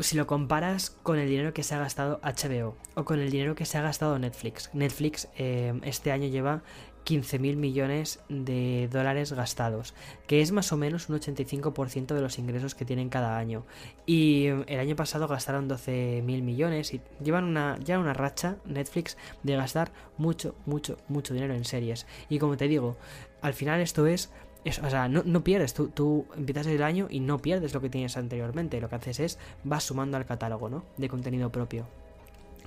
si 0.01 0.17
lo 0.17 0.27
comparas 0.27 0.91
con 1.03 1.19
el 1.19 1.29
dinero 1.29 1.53
que 1.53 1.63
se 1.63 1.75
ha 1.75 1.79
gastado 1.79 2.21
HBO 2.23 2.77
o 2.95 3.05
con 3.05 3.21
el 3.21 3.31
dinero 3.31 3.55
que 3.55 3.65
se 3.65 3.79
ha 3.79 3.83
gastado 3.83 4.19
Netflix. 4.19 4.71
Netflix 4.73 5.29
eh, 5.37 5.79
este 5.85 6.13
año 6.13 6.29
lleva 6.29 6.63
15.000 7.05 7.57
millones 7.57 8.21
de 8.29 8.89
dólares 8.91 9.33
gastados, 9.33 9.95
que 10.27 10.43
es 10.43 10.53
más 10.53 10.73
o 10.73 10.77
menos 10.77 11.09
un 11.09 11.19
85% 11.19 12.15
de 12.15 12.21
los 12.21 12.39
ingresos 12.39 12.75
que 12.75 12.85
tienen 12.85 13.09
cada 13.09 13.39
año. 13.39 13.65
Y 14.07 14.47
eh, 14.47 14.65
el 14.67 14.81
año 14.81 14.97
pasado 14.97 15.27
gastaron 15.29 15.69
12.000 15.69 16.23
millones 16.23 16.95
y 16.95 17.01
llevan 17.23 17.45
una, 17.45 17.79
ya 17.83 17.99
una 17.99 18.15
racha 18.15 18.57
Netflix 18.65 19.17
de 19.43 19.57
gastar 19.57 19.93
mucho, 20.19 20.55
mucho, 20.67 20.97
mucho 21.09 21.35
dinero 21.35 21.55
en 21.55 21.65
series. 21.65 22.07
Y 22.29 22.39
como 22.39 22.57
te 22.57 22.69
digo, 22.69 22.97
al 23.43 23.55
final 23.55 23.81
esto 23.81 24.07
es 24.07 24.31
o 24.65 24.91
sea, 24.91 25.09
no, 25.09 25.45
pierdes, 25.45 25.75
tú, 25.75 26.27
empiezas 26.37 26.67
el 26.67 26.83
año 26.83 27.07
y 27.11 27.21
no 27.21 27.39
pierdes 27.39 27.73
lo 27.73 27.81
que 27.81 27.89
tienes 27.89 28.17
anteriormente, 28.17 28.81
lo 28.81 28.89
que 28.89 28.97
haces 28.97 29.21
es 29.21 29.39
vas 29.65 29.85
sumando 29.85 30.17
al 30.17 30.27
catálogo, 30.27 30.69
¿no? 30.69 30.85
De 30.97 31.09
contenido 31.09 31.51
propio. 31.51 31.87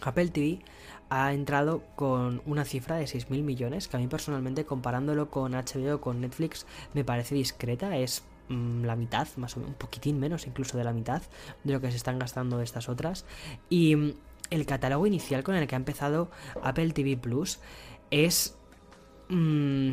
Apple 0.01 0.29
TV 0.29 0.59
ha 1.09 1.33
entrado 1.33 1.83
con 1.95 2.41
una 2.45 2.65
cifra 2.65 2.95
de 2.95 3.05
6.000 3.05 3.43
millones, 3.43 3.87
que 3.87 3.97
a 3.97 3.99
mí 3.99 4.07
personalmente 4.07 4.65
comparándolo 4.65 5.29
con 5.29 5.53
HBO 5.53 6.01
con 6.01 6.21
Netflix 6.21 6.65
me 6.93 7.05
parece 7.05 7.35
discreta, 7.35 7.95
es 7.97 8.23
mm, 8.49 8.83
la 8.83 8.95
mitad, 8.95 9.27
más 9.37 9.55
o 9.55 9.59
menos, 9.59 9.73
un 9.73 9.77
poquitín 9.77 10.19
menos 10.19 10.47
incluso 10.47 10.77
de 10.77 10.83
la 10.83 10.93
mitad 10.93 11.21
de 11.63 11.73
lo 11.73 11.79
que 11.79 11.91
se 11.91 11.97
están 11.97 12.17
gastando 12.17 12.59
estas 12.61 12.89
otras. 12.89 13.25
Y 13.69 13.95
mm, 13.95 14.13
el 14.49 14.65
catálogo 14.65 15.05
inicial 15.05 15.43
con 15.43 15.55
el 15.55 15.67
que 15.67 15.75
ha 15.75 15.77
empezado 15.77 16.31
Apple 16.63 16.91
TV 16.91 17.17
Plus 17.17 17.59
es... 18.09 18.57
Mmm, 19.29 19.91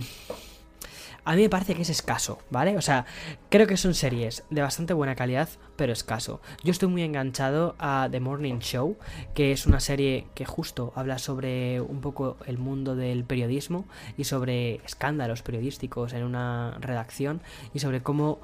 a 1.30 1.36
mí 1.36 1.42
me 1.42 1.48
parece 1.48 1.76
que 1.76 1.82
es 1.82 1.90
escaso, 1.90 2.40
¿vale? 2.50 2.76
O 2.76 2.80
sea, 2.80 3.06
creo 3.50 3.68
que 3.68 3.76
son 3.76 3.94
series 3.94 4.42
de 4.50 4.62
bastante 4.62 4.94
buena 4.94 5.14
calidad, 5.14 5.48
pero 5.76 5.92
escaso. 5.92 6.40
Yo 6.64 6.72
estoy 6.72 6.88
muy 6.88 7.02
enganchado 7.02 7.76
a 7.78 8.08
The 8.10 8.18
Morning 8.18 8.58
Show, 8.58 8.96
que 9.32 9.52
es 9.52 9.64
una 9.64 9.78
serie 9.78 10.26
que 10.34 10.44
justo 10.44 10.92
habla 10.96 11.18
sobre 11.18 11.80
un 11.80 12.00
poco 12.00 12.36
el 12.46 12.58
mundo 12.58 12.96
del 12.96 13.22
periodismo 13.22 13.84
y 14.16 14.24
sobre 14.24 14.80
escándalos 14.84 15.42
periodísticos 15.42 16.14
en 16.14 16.24
una 16.24 16.76
redacción 16.80 17.42
y 17.72 17.78
sobre 17.78 18.02
cómo 18.02 18.40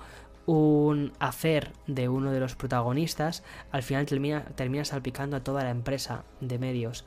un 0.47 1.13
hacer 1.19 1.73
de 1.89 2.09
uno 2.09 2.31
de 2.31 2.39
los 2.39 2.55
protagonistas 2.55 3.43
al 3.73 3.83
final 3.83 4.07
termina, 4.07 4.45
termina 4.55 4.85
salpicando 4.85 5.37
a 5.37 5.43
toda 5.43 5.65
la 5.65 5.71
empresa 5.71 6.23
de 6.41 6.61
medios. 6.61 7.05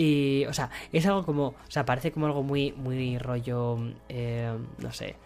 Y, 0.00 0.46
o 0.46 0.54
sea, 0.54 0.70
es 0.94 1.04
algo 1.04 1.26
como, 1.26 1.48
o 1.48 1.54
sea, 1.68 1.84
parece 1.84 2.10
como 2.10 2.24
algo 2.24 2.42
muy, 2.42 2.72
muy 2.72 3.18
rollo, 3.18 3.76
eh, 4.08 4.50
no 4.78 4.92
sé, 4.92 5.16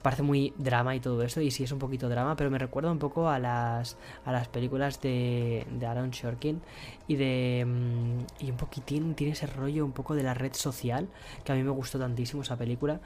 parece 0.00 0.22
muy 0.22 0.54
drama 0.56 0.94
y 0.94 1.00
todo 1.00 1.24
esto, 1.24 1.40
y 1.40 1.50
sí 1.50 1.64
es 1.64 1.72
un 1.72 1.80
poquito 1.80 2.08
drama, 2.08 2.36
pero 2.36 2.48
me 2.48 2.56
recuerda 2.56 2.92
un 2.92 3.00
poco 3.00 3.28
a 3.28 3.40
las, 3.40 3.96
a 4.24 4.30
las 4.30 4.46
películas 4.46 5.00
de, 5.00 5.66
de 5.76 5.86
Aaron 5.86 6.10
Shorkin 6.12 6.62
y 7.08 7.16
de, 7.16 7.64
mm, 7.66 8.44
y 8.44 8.50
un 8.52 8.56
poquitín 8.56 9.16
tiene 9.16 9.32
ese 9.32 9.48
rollo 9.48 9.84
un 9.84 9.92
poco 9.92 10.14
de 10.14 10.22
la 10.22 10.34
red 10.34 10.52
social, 10.54 11.08
que 11.42 11.50
a 11.50 11.56
mí 11.56 11.64
me 11.64 11.70
gustó 11.70 11.98
tantísimo 11.98 12.42
esa 12.42 12.56
película, 12.56 13.00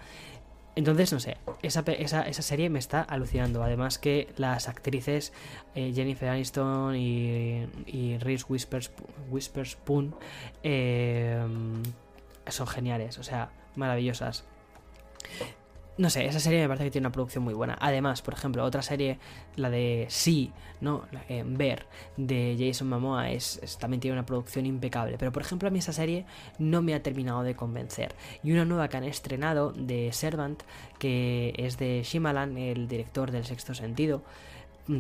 entonces, 0.77 1.11
no 1.11 1.21
sé, 1.21 1.39
esa, 1.63 1.81
esa, 1.81 2.43
serie 2.43 2.69
me 2.69 2.79
está 2.79 3.01
alucinando. 3.01 3.63
Además 3.63 3.99
que 3.99 4.29
las 4.37 4.69
actrices 4.69 5.33
eh, 5.75 5.93
Jennifer 5.95 6.29
Aniston 6.29 6.95
y, 6.95 7.67
y 7.87 8.19
Reese 8.19 8.45
Witherspoon 9.31 10.15
eh, 10.63 11.43
son 12.49 12.67
geniales, 12.67 13.19
o 13.19 13.23
sea, 13.23 13.51
maravillosas. 13.75 14.45
No 15.99 16.11
sé, 16.11 16.27
esa 16.27 16.41
serie 16.41 16.61
me 16.61 16.69
parece 16.69 16.85
que 16.85 16.91
tiene 16.91 17.07
una 17.07 17.13
producción 17.13 17.43
muy 17.43 17.55
buena. 17.55 17.79
Además, 17.81 18.21
por 18.21 18.35
ejemplo, 18.35 18.63
otra 18.65 18.83
serie, 18.83 19.19
la 19.57 19.71
de 19.71 20.07
Sí, 20.11 20.53
¿no? 20.83 21.07
Eh, 21.31 21.43
Ver, 21.47 21.87
de 22.19 22.55
Jason 22.59 22.89
Momoa, 22.89 23.31
es, 23.31 23.79
también 23.81 24.01
tiene 24.01 24.13
una 24.13 24.27
producción 24.27 24.67
impecable. 24.67 25.17
Pero, 25.19 25.33
por 25.33 25.41
ejemplo, 25.41 25.69
a 25.69 25.71
mí 25.71 25.79
esa 25.79 25.95
serie 25.95 26.27
no 26.59 26.83
me 26.83 26.95
ha 26.95 27.03
terminado 27.03 27.43
de 27.43 27.57
convencer. 27.57 28.15
Y 28.43 28.53
una 28.53 28.67
nueva 28.67 28.89
que 28.89 28.99
han 28.99 29.05
estrenado 29.05 29.73
de 29.73 30.13
Servant, 30.13 30.63
que 30.99 31.55
es 31.57 31.79
de 31.79 32.03
Shimalan, 32.05 32.59
el 32.59 32.89
director 32.89 33.31
del 33.31 33.47
Sexto 33.47 33.75
Sentido, 33.75 34.23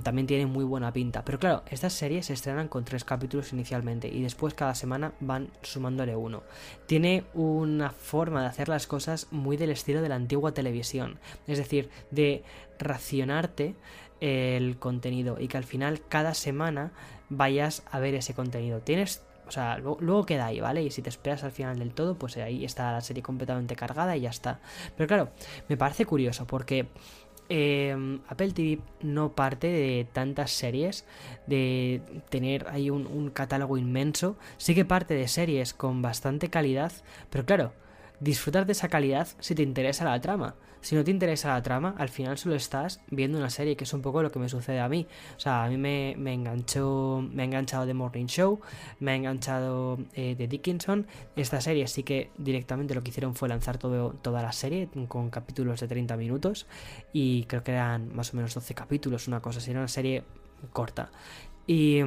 también 0.03 0.26
tiene 0.26 0.47
muy 0.47 0.64
buena 0.64 0.93
pinta. 0.93 1.24
Pero 1.24 1.39
claro, 1.39 1.62
estas 1.70 1.93
series 1.93 2.26
se 2.26 2.32
estrenan 2.32 2.68
con 2.68 2.84
tres 2.84 3.05
capítulos 3.05 3.53
inicialmente 3.53 4.09
y 4.09 4.22
después 4.22 4.55
cada 4.55 4.74
semana 4.74 5.12
van 5.20 5.51
sumándole 5.62 6.16
uno. 6.16 6.43
Tiene 6.87 7.24
una 7.34 7.91
forma 7.91 8.43
de 8.43 8.49
hacer 8.49 8.68
las 8.68 8.87
cosas 8.87 9.28
muy 9.30 9.57
del 9.57 9.70
estilo 9.70 10.03
de 10.03 10.09
la 10.09 10.16
antigua 10.16 10.53
televisión, 10.53 11.18
es 11.47 11.59
decir, 11.59 11.91
de 12.11 12.43
racionarte 12.78 13.74
el 14.20 14.78
contenido 14.78 15.37
y 15.39 15.49
que 15.49 15.59
al 15.59 15.64
final 15.64 16.01
cada 16.09 16.34
semana 16.34 16.93
vayas 17.28 17.82
a 17.91 17.99
ver 17.99 18.14
ese 18.14 18.34
contenido. 18.34 18.80
Tienes 18.80 19.22
o 19.49 19.51
sea, 19.53 19.78
luego, 19.78 20.26
queda 20.26 20.47
ahí, 20.47 20.61
¿vale? 20.61 20.82
Y 20.82 20.91
si 20.91 21.03
te 21.03 21.09
esperas 21.09 21.45
al 21.45 21.53
final 21.53 21.78
del 21.78 21.95
todo, 21.95 22.16
pues 22.16 22.37
ahí 22.37 22.64
está 22.64 22.91
la 22.91 23.01
serie 23.01 23.22
completamente 23.22 23.76
cargada 23.76 24.16
y 24.16 24.22
ya 24.22 24.30
está. 24.30 24.59
Pero 24.97 25.07
claro, 25.07 25.30
me 25.68 25.76
parece 25.76 26.05
curioso 26.05 26.47
porque 26.49 26.89
Em, 27.49 28.21
Apple 28.29 28.51
TV 28.53 28.81
no 29.03 29.33
parte 29.33 29.69
de 29.69 30.07
tantas 30.13 30.51
series, 30.51 31.05
de 31.47 32.03
tener 32.29 32.67
ahí 32.69 32.91
un, 32.91 33.31
catálogo 33.31 33.79
inmenso. 33.79 34.37
Sí 34.57 34.75
que 34.75 34.85
parte 34.85 35.15
de 35.15 35.29
series 35.29 35.73
con 35.75 36.03
bastante 36.03 36.51
calidad, 36.51 36.93
pero 37.31 37.45
claro, 37.45 37.73
disfrutar 38.21 38.67
de 38.67 38.73
esa 38.73 38.89
calidad 38.89 39.29
si 39.39 39.55
te 39.55 39.63
interesa 39.63 40.05
la 40.05 40.21
trama. 40.21 40.57
Si 40.81 40.95
no 40.95 41.03
te 41.03 41.11
interesa 41.11 41.49
la 41.49 41.62
trama, 41.62 41.95
al 41.99 42.09
final 42.09 42.39
solo 42.39 42.55
estás 42.55 43.01
viendo 43.11 43.39
una 43.39 43.51
serie, 43.51 43.77
que 43.77 43.85
es 43.85 43.93
un 43.93 44.03
poco 44.03 44.22
lo 44.22 44.31
que 44.31 44.39
me 44.39 44.49
sucede 44.49 44.81
a 44.81 44.89
mí. 44.89 45.07
O 45.37 45.41
sea, 45.41 45.64
a 45.64 45.68
mí 45.68 45.77
me, 45.77 46.12
enganchó, 46.33 47.27
me 47.33 47.43
ha 47.43 47.45
enganchado 47.45 47.87
The 47.87 47.95
Morning 47.95 48.27
Show, 48.27 48.61
me 49.01 49.12
ha 49.12 49.14
enganchado 49.16 49.99
eh, 50.14 50.35
The 50.37 50.47
Dickinson. 50.47 51.07
Esta 51.35 51.61
serie 51.61 51.87
sí 51.89 52.03
que 52.03 52.31
directamente 52.39 52.95
lo 52.95 53.03
que 53.03 53.11
hicieron 53.11 53.35
fue 53.35 53.49
lanzar 53.49 53.79
todo, 53.79 54.11
toda 54.22 54.43
la 54.43 54.53
serie 54.53 54.89
con 55.09 55.31
capítulos 55.31 55.81
de 55.81 55.89
30 55.89 56.16
minutos 56.16 56.66
y 57.12 57.45
creo 57.45 57.64
que 57.64 57.72
eran 57.72 58.14
más 58.14 58.33
o 58.33 58.37
menos 58.37 58.55
12 58.55 58.74
capítulos, 58.74 59.29
una 59.29 59.41
cosa 59.41 59.59
así, 59.59 59.70
era 59.70 59.81
una 59.81 59.89
serie 59.89 60.24
corta. 60.72 61.11
Y... 61.66 62.01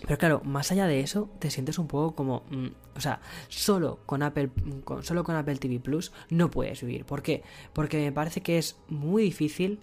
Mm, 0.00 0.06
pero 0.06 0.18
claro, 0.18 0.42
más 0.44 0.70
allá 0.72 0.86
de 0.86 1.00
eso, 1.00 1.30
te 1.38 1.50
sientes 1.50 1.78
un 1.78 1.86
poco 1.86 2.14
como, 2.14 2.44
mm, 2.50 2.66
o 2.96 3.00
sea, 3.00 3.20
solo 3.48 4.00
con 4.06 4.22
Apple, 4.22 4.50
con, 4.84 5.02
solo 5.02 5.24
con 5.24 5.36
Apple 5.36 5.56
TV 5.56 5.80
Plus 5.80 6.12
no 6.30 6.50
puedes 6.50 6.80
vivir. 6.82 7.04
¿Por 7.04 7.22
qué? 7.22 7.42
Porque 7.72 7.98
me 7.98 8.12
parece 8.12 8.40
que 8.40 8.58
es 8.58 8.76
muy 8.88 9.22
difícil 9.22 9.80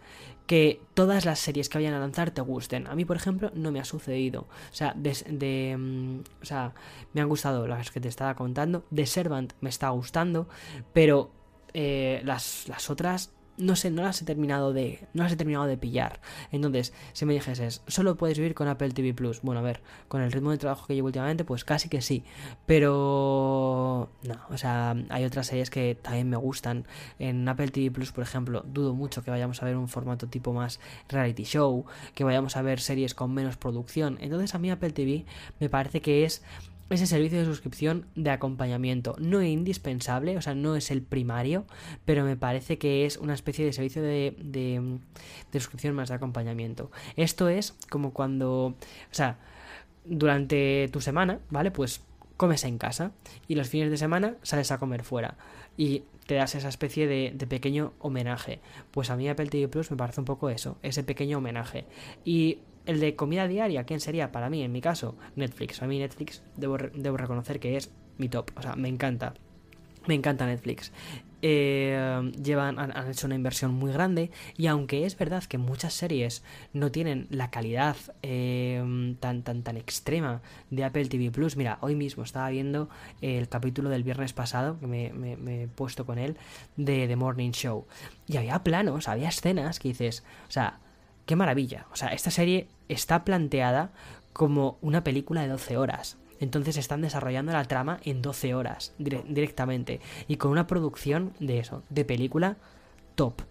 que 0.47 0.79
todas 0.93 1.25
las 1.25 1.39
series 1.39 1.69
que 1.69 1.77
vayan 1.79 1.93
a 1.93 1.99
lanzar 1.99 2.31
te 2.31 2.41
gusten. 2.41 2.87
A 2.87 2.95
mí, 2.95 3.05
por 3.05 3.17
ejemplo, 3.17 3.51
no 3.55 3.71
me 3.71 3.79
ha 3.79 3.85
sucedido. 3.85 4.41
O 4.41 4.73
sea, 4.75 4.93
de, 4.95 5.75
mm, 5.77 6.19
o 6.41 6.45
sea, 6.45 6.73
me 7.13 7.21
han 7.21 7.29
gustado 7.29 7.67
las 7.67 7.91
que 7.91 7.99
te 7.99 8.07
estaba 8.07 8.35
contando. 8.35 8.85
The 8.93 9.05
Servant 9.05 9.53
me 9.61 9.69
está 9.69 9.89
gustando, 9.89 10.47
pero 10.93 11.31
eh, 11.73 12.21
las, 12.23 12.67
las 12.67 12.89
otras 12.89 13.31
no 13.57 13.75
sé, 13.75 13.91
no 13.91 14.03
las 14.03 14.21
he 14.21 14.25
terminado 14.25 14.73
de, 14.73 15.07
no 15.13 15.23
las 15.23 15.31
he 15.31 15.35
terminado 15.35 15.65
de 15.65 15.77
pillar. 15.77 16.19
Entonces, 16.51 16.93
si 17.13 17.25
me 17.25 17.33
dijeses, 17.33 17.81
solo 17.87 18.15
puedes 18.15 18.37
vivir 18.37 18.53
con 18.53 18.67
Apple 18.67 18.91
TV 18.91 19.13
Plus, 19.13 19.41
bueno, 19.41 19.59
a 19.59 19.63
ver, 19.63 19.81
con 20.07 20.21
el 20.21 20.31
ritmo 20.31 20.51
de 20.51 20.57
trabajo 20.57 20.87
que 20.87 20.95
llevo 20.95 21.07
últimamente, 21.07 21.43
pues 21.43 21.63
casi 21.63 21.89
que 21.89 22.01
sí, 22.01 22.23
pero 22.65 24.09
no, 24.23 24.39
o 24.49 24.57
sea, 24.57 24.95
hay 25.09 25.23
otras 25.23 25.47
series 25.47 25.69
que 25.69 25.97
también 26.01 26.29
me 26.29 26.37
gustan. 26.37 26.85
En 27.19 27.47
Apple 27.47 27.69
TV 27.69 27.91
Plus, 27.91 28.11
por 28.11 28.23
ejemplo, 28.23 28.63
dudo 28.67 28.93
mucho 28.93 29.23
que 29.23 29.31
vayamos 29.31 29.61
a 29.61 29.65
ver 29.65 29.77
un 29.77 29.87
formato 29.87 30.27
tipo 30.27 30.53
más 30.53 30.79
reality 31.09 31.43
show, 31.43 31.85
que 32.13 32.23
vayamos 32.23 32.57
a 32.57 32.61
ver 32.61 32.79
series 32.79 33.13
con 33.13 33.33
menos 33.33 33.57
producción. 33.57 34.17
Entonces, 34.21 34.55
a 34.55 34.59
mí 34.59 34.69
Apple 34.69 34.91
TV 34.91 35.25
me 35.59 35.69
parece 35.69 36.01
que 36.01 36.25
es 36.25 36.43
ese 36.89 37.07
servicio 37.07 37.39
de 37.39 37.45
suscripción 37.45 38.05
de 38.15 38.29
acompañamiento. 38.29 39.15
No 39.19 39.41
es 39.41 39.49
indispensable, 39.49 40.37
o 40.37 40.41
sea, 40.41 40.53
no 40.53 40.75
es 40.75 40.91
el 40.91 41.01
primario, 41.01 41.65
pero 42.05 42.23
me 42.23 42.37
parece 42.37 42.77
que 42.77 43.05
es 43.05 43.17
una 43.17 43.33
especie 43.33 43.65
de 43.65 43.73
servicio 43.73 44.01
de, 44.01 44.35
de, 44.37 45.59
suscripción 45.59 45.95
más 45.95 46.09
de 46.09 46.15
acompañamiento. 46.15 46.91
Esto 47.15 47.49
es 47.49 47.75
como 47.89 48.13
cuando, 48.13 48.65
o 48.67 48.75
sea, 49.11 49.39
durante 50.05 50.89
tu 50.91 51.01
semana, 51.01 51.39
¿vale? 51.49 51.71
Pues 51.71 52.01
comes 52.37 52.63
en 52.65 52.77
casa 52.77 53.11
y 53.47 53.55
los 53.55 53.69
fines 53.69 53.89
de 53.89 53.97
semana 53.97 54.35
sales 54.43 54.71
a 54.71 54.77
comer 54.77 55.03
fuera 55.03 55.37
y 55.77 56.03
te 56.27 56.35
das 56.35 56.53
esa 56.55 56.67
especie 56.67 57.07
de, 57.07 57.31
de, 57.33 57.47
pequeño 57.47 57.93
homenaje. 57.99 58.59
Pues 58.91 59.09
a 59.09 59.15
mí 59.15 59.27
Apple 59.29 59.47
TV 59.47 59.67
Plus 59.67 59.89
me 59.91 59.97
parece 59.97 60.21
un 60.21 60.25
poco 60.25 60.49
eso, 60.49 60.77
ese 60.83 61.03
pequeño 61.03 61.37
homenaje. 61.37 61.85
Y 62.23 62.59
el 62.85 62.99
de 62.99 63.15
comida 63.15 63.47
diaria, 63.47 63.83
¿quién 63.83 63.99
sería? 63.99 64.31
Para 64.31 64.49
mí, 64.49 64.61
en 64.63 64.71
mi 64.71 64.81
caso, 64.81 65.15
Netflix. 65.35 65.81
A 65.81 65.87
mí 65.87 65.99
Netflix 65.99 66.43
debo, 66.55 66.77
reconocer 66.77 67.59
que 67.59 67.77
es 67.77 67.91
mi 68.17 68.29
top. 68.29 68.51
O 68.55 68.61
sea, 68.61 68.75
me 68.75 68.89
encanta. 68.89 69.33
Me 70.07 70.13
encanta 70.13 70.45
Netflix. 70.45 70.91
Eh, 71.41 72.31
llevan, 72.41 72.79
han, 72.79 73.11
hecho 73.11 73.27
una 73.27 73.35
inversión 73.35 73.71
muy 73.71 73.91
grande 73.91 74.31
y 74.57 74.65
aunque 74.65 75.05
es 75.05 75.15
verdad 75.15 75.43
que 75.43 75.59
muchas 75.59 75.93
series 75.93 76.43
no 76.73 76.91
tienen 76.91 77.27
la 77.29 77.51
calidad 77.51 77.95
eh, 78.23 79.15
tan, 79.19 79.43
tan, 79.43 79.61
tan 79.61 79.77
extrema 79.77 80.41
de 80.71 80.83
Apple 80.83 81.05
TV 81.05 81.29
Plus, 81.29 81.55
mira, 81.55 81.77
hoy 81.81 81.93
mismo 81.93 82.23
estaba 82.23 82.49
viendo 82.49 82.89
el 83.21 83.47
capítulo 83.47 83.89
del 83.89 84.03
viernes 84.03 84.33
pasado, 84.33 84.79
que 84.79 84.87
me, 84.87 85.11
me 85.13 85.63
he 85.63 85.67
puesto 85.67 86.05
con 86.05 86.17
él, 86.17 86.37
de 86.77 87.07
The 87.07 87.15
Morning 87.15 87.51
Show. 87.51 87.85
Y 88.27 88.37
había 88.37 88.63
planos, 88.63 89.07
había 89.07 89.29
escenas 89.29 89.79
que 89.79 89.89
dices, 89.89 90.23
o 90.47 90.51
sea, 90.51 90.79
qué 91.25 91.35
maravilla. 91.35 91.87
O 91.91 91.95
sea, 91.95 92.09
esta 92.09 92.31
serie 92.31 92.67
está 92.89 93.23
planteada 93.23 93.91
como 94.33 94.77
una 94.81 95.03
película 95.03 95.41
de 95.41 95.47
12 95.47 95.77
horas. 95.77 96.17
Entonces 96.39 96.77
están 96.77 97.01
desarrollando 97.01 97.53
la 97.53 97.63
trama 97.63 97.99
en 98.03 98.21
12 98.21 98.53
horas 98.55 98.93
directamente. 98.97 100.01
Y 100.27 100.37
con 100.37 100.51
una 100.51 100.67
producción 100.67 101.33
de 101.39 101.59
eso, 101.59 101.83
de 101.89 102.05
película 102.05 102.57
top. 103.15 103.41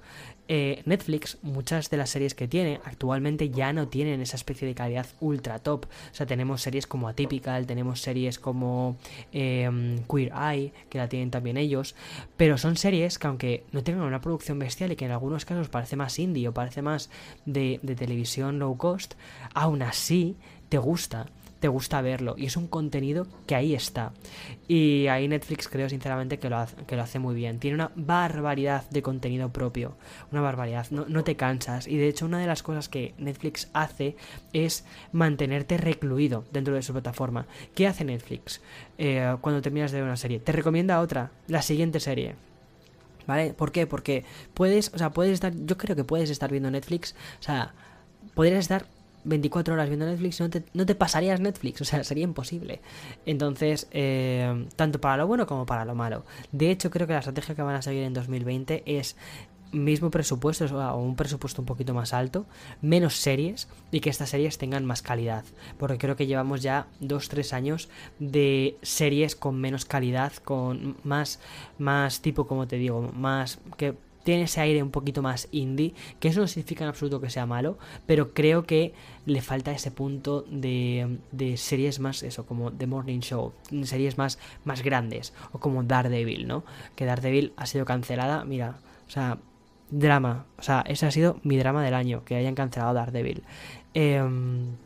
Eh, 0.46 0.82
Netflix, 0.84 1.38
muchas 1.42 1.88
de 1.88 1.96
las 1.96 2.10
series 2.10 2.34
que 2.34 2.46
tiene 2.46 2.78
actualmente 2.84 3.48
ya 3.48 3.72
no 3.72 3.88
tienen 3.88 4.20
esa 4.20 4.36
especie 4.36 4.68
de 4.68 4.74
calidad 4.74 5.06
ultra 5.20 5.58
top. 5.58 5.86
O 5.86 6.14
sea, 6.14 6.26
tenemos 6.26 6.60
series 6.60 6.86
como 6.86 7.08
Atypical, 7.08 7.66
tenemos 7.66 8.02
series 8.02 8.38
como 8.38 8.96
em, 9.32 10.00
Queer 10.04 10.32
Eye, 10.34 10.72
que 10.90 10.98
la 10.98 11.08
tienen 11.08 11.30
también 11.30 11.56
ellos. 11.56 11.94
Pero 12.36 12.58
son 12.58 12.76
series 12.76 13.18
que 13.18 13.26
aunque 13.26 13.64
no 13.72 13.82
tengan 13.82 14.04
una 14.04 14.20
producción 14.20 14.58
bestial 14.58 14.92
y 14.92 14.96
que 14.96 15.06
en 15.06 15.12
algunos 15.12 15.46
casos 15.46 15.68
parece 15.68 15.96
más 15.96 16.18
indie 16.18 16.48
o 16.48 16.52
parece 16.52 16.82
más 16.82 17.08
de, 17.46 17.80
de 17.82 17.94
televisión 17.96 18.58
low 18.58 18.76
cost, 18.76 19.14
aún 19.54 19.82
así 19.82 20.36
te 20.68 20.76
gusta 20.76 21.26
te 21.64 21.68
gusta 21.68 22.02
verlo 22.02 22.34
y 22.36 22.44
es 22.44 22.58
un 22.58 22.66
contenido 22.66 23.26
que 23.46 23.54
ahí 23.54 23.74
está. 23.74 24.12
Y 24.68 25.06
ahí 25.06 25.26
Netflix 25.28 25.66
creo 25.66 25.88
sinceramente 25.88 26.38
que 26.38 26.50
lo 26.50 26.58
hace, 26.58 26.76
que 26.84 26.94
lo 26.94 27.00
hace 27.00 27.18
muy 27.18 27.34
bien. 27.34 27.58
Tiene 27.58 27.76
una 27.76 27.90
barbaridad 27.96 28.84
de 28.90 29.00
contenido 29.00 29.50
propio, 29.50 29.96
una 30.30 30.42
barbaridad, 30.42 30.86
no, 30.90 31.06
no 31.08 31.24
te 31.24 31.36
cansas. 31.36 31.88
Y 31.88 31.96
de 31.96 32.08
hecho 32.08 32.26
una 32.26 32.38
de 32.38 32.46
las 32.46 32.62
cosas 32.62 32.90
que 32.90 33.14
Netflix 33.16 33.70
hace 33.72 34.14
es 34.52 34.84
mantenerte 35.12 35.78
recluido 35.78 36.44
dentro 36.52 36.74
de 36.74 36.82
su 36.82 36.92
plataforma. 36.92 37.46
¿Qué 37.74 37.86
hace 37.86 38.04
Netflix 38.04 38.60
eh, 38.98 39.34
cuando 39.40 39.62
terminas 39.62 39.90
de 39.90 40.00
ver 40.00 40.06
una 40.06 40.18
serie? 40.18 40.40
Te 40.40 40.52
recomienda 40.52 41.00
otra, 41.00 41.30
la 41.46 41.62
siguiente 41.62 41.98
serie. 41.98 42.34
¿Vale? 43.26 43.54
¿Por 43.54 43.72
qué? 43.72 43.86
Porque 43.86 44.26
puedes, 44.52 44.92
o 44.92 44.98
sea, 44.98 45.14
puedes 45.14 45.32
estar, 45.32 45.54
yo 45.56 45.78
creo 45.78 45.96
que 45.96 46.04
puedes 46.04 46.28
estar 46.28 46.50
viendo 46.50 46.70
Netflix, 46.70 47.14
o 47.40 47.42
sea, 47.42 47.72
podrías 48.34 48.58
estar 48.58 48.84
24 49.24 49.74
horas 49.74 49.88
viendo 49.88 50.06
Netflix 50.06 50.40
no 50.40 50.50
te, 50.50 50.64
no 50.72 50.86
te 50.86 50.94
pasarías 50.94 51.40
Netflix, 51.40 51.80
o 51.80 51.84
sea, 51.84 52.04
sería 52.04 52.24
imposible. 52.24 52.80
Entonces, 53.26 53.88
eh, 53.90 54.66
tanto 54.76 55.00
para 55.00 55.16
lo 55.16 55.26
bueno 55.26 55.46
como 55.46 55.66
para 55.66 55.84
lo 55.84 55.94
malo. 55.94 56.24
De 56.52 56.70
hecho, 56.70 56.90
creo 56.90 57.06
que 57.06 57.12
la 57.12 57.20
estrategia 57.20 57.54
que 57.54 57.62
van 57.62 57.76
a 57.76 57.82
seguir 57.82 58.02
en 58.02 58.14
2020 58.14 58.82
es 58.86 59.16
mismo 59.74 60.10
presupuesto 60.10 60.64
o 60.64 60.96
un 60.98 61.16
presupuesto 61.16 61.60
un 61.60 61.66
poquito 61.66 61.94
más 61.94 62.12
alto, 62.12 62.46
menos 62.80 63.16
series 63.16 63.68
y 63.90 64.00
que 64.00 64.10
estas 64.10 64.30
series 64.30 64.56
tengan 64.58 64.84
más 64.84 65.02
calidad. 65.02 65.44
Porque 65.78 65.98
creo 65.98 66.16
que 66.16 66.26
llevamos 66.26 66.62
ya 66.62 66.86
2-3 67.00 67.52
años 67.52 67.88
de 68.18 68.78
series 68.82 69.36
con 69.36 69.60
menos 69.60 69.84
calidad, 69.84 70.32
con 70.44 70.96
más, 71.02 71.40
más 71.78 72.20
tipo, 72.20 72.46
como 72.46 72.66
te 72.66 72.76
digo, 72.76 73.10
más 73.14 73.58
que 73.76 73.94
tiene 74.24 74.44
ese 74.44 74.60
aire 74.60 74.82
un 74.82 74.90
poquito 74.90 75.22
más 75.22 75.48
indie, 75.52 75.94
que 76.18 76.28
eso 76.28 76.40
no 76.40 76.48
significa 76.48 76.84
en 76.84 76.88
absoluto 76.88 77.20
que 77.20 77.30
sea 77.30 77.46
malo, 77.46 77.78
pero 78.06 78.34
creo 78.34 78.64
que 78.64 78.92
le 79.26 79.40
falta 79.40 79.70
ese 79.70 79.90
punto 79.90 80.44
de, 80.50 81.18
de 81.30 81.56
series 81.56 82.00
más, 82.00 82.22
eso, 82.22 82.44
como 82.46 82.72
The 82.72 82.86
Morning 82.86 83.20
Show, 83.20 83.52
series 83.84 84.18
más, 84.18 84.38
más 84.64 84.82
grandes, 84.82 85.32
o 85.52 85.60
como 85.60 85.84
Daredevil, 85.84 86.48
¿no? 86.48 86.64
Que 86.96 87.04
Daredevil 87.04 87.52
ha 87.56 87.66
sido 87.66 87.84
cancelada, 87.84 88.44
mira, 88.44 88.78
o 89.06 89.10
sea, 89.10 89.38
drama. 89.90 90.46
O 90.58 90.62
sea, 90.62 90.84
ese 90.86 91.06
ha 91.06 91.10
sido 91.10 91.38
mi 91.42 91.56
drama 91.56 91.84
del 91.84 91.94
año, 91.94 92.24
que 92.24 92.36
hayan 92.36 92.54
cancelado 92.54 92.94
Daredevil. 92.94 93.42
Em, 93.94 94.76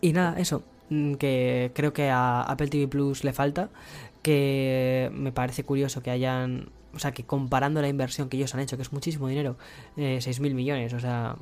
y 0.00 0.12
nada, 0.12 0.38
eso. 0.38 0.62
Mm, 0.90 1.14
que 1.14 1.70
creo 1.74 1.92
que 1.92 2.10
a 2.10 2.42
Apple 2.42 2.68
TV 2.68 2.88
Plus 2.88 3.24
le 3.24 3.32
falta. 3.32 3.70
Que 4.22 5.10
me 5.14 5.32
parece 5.32 5.64
curioso 5.64 6.02
que 6.02 6.10
hayan. 6.10 6.70
O 6.94 6.98
sea, 6.98 7.12
que 7.12 7.24
comparando 7.24 7.80
la 7.80 7.88
inversión 7.88 8.28
que 8.28 8.36
ellos 8.36 8.54
han 8.54 8.60
hecho, 8.60 8.76
que 8.76 8.82
es 8.82 8.92
muchísimo 8.92 9.28
dinero, 9.28 9.56
eh, 9.96 10.18
6.000 10.20 10.54
millones, 10.54 10.92
o 10.92 11.00
sea, 11.00 11.36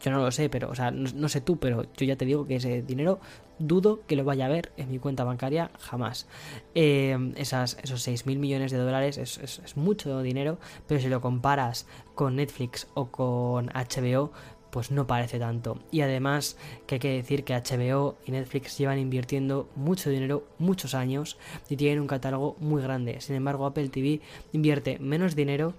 yo 0.00 0.10
no 0.10 0.18
lo 0.18 0.30
sé, 0.30 0.48
pero, 0.48 0.70
o 0.70 0.74
sea, 0.74 0.90
no, 0.90 1.28
sé 1.28 1.40
tú, 1.40 1.56
pero 1.56 1.82
yo 1.96 2.06
ya 2.06 2.16
te 2.16 2.24
digo 2.24 2.46
que 2.46 2.56
ese 2.56 2.82
dinero 2.82 3.18
dudo 3.58 4.00
que 4.06 4.14
lo 4.14 4.24
vaya 4.24 4.46
a 4.46 4.48
ver 4.48 4.70
en 4.76 4.90
mi 4.90 4.98
cuenta 4.98 5.24
bancaria 5.24 5.70
jamás. 5.80 6.28
Eh, 6.74 7.32
esas, 7.36 7.78
esos 7.82 8.06
6.000 8.06 8.38
millones 8.38 8.70
de 8.70 8.78
dólares 8.78 9.18
es, 9.18 9.38
es, 9.38 9.76
mucho 9.76 10.22
dinero, 10.22 10.58
pero 10.86 11.00
si 11.00 11.08
lo 11.08 11.20
comparas 11.20 11.86
con 12.14 12.36
Netflix 12.36 12.86
o 12.94 13.06
con 13.06 13.66
HBO, 13.68 14.32
pues 14.70 14.90
no 14.90 15.06
parece 15.06 15.38
tanto. 15.38 15.78
Y 15.90 16.00
además 16.02 16.56
que 16.86 16.96
hay 16.96 16.98
que 16.98 17.12
decir 17.12 17.44
que 17.44 17.54
HBO 17.54 18.16
y 18.26 18.32
Netflix 18.32 18.78
llevan 18.78 18.98
invirtiendo 18.98 19.68
mucho 19.76 20.10
dinero, 20.10 20.46
muchos 20.58 20.94
años, 20.94 21.38
y 21.68 21.76
tienen 21.76 22.00
un 22.00 22.06
catálogo 22.06 22.56
muy 22.60 22.82
grande. 22.82 23.20
Sin 23.20 23.36
embargo, 23.36 23.66
Apple 23.66 23.88
TV 23.88 24.20
invierte 24.52 24.98
menos 24.98 25.34
dinero, 25.34 25.74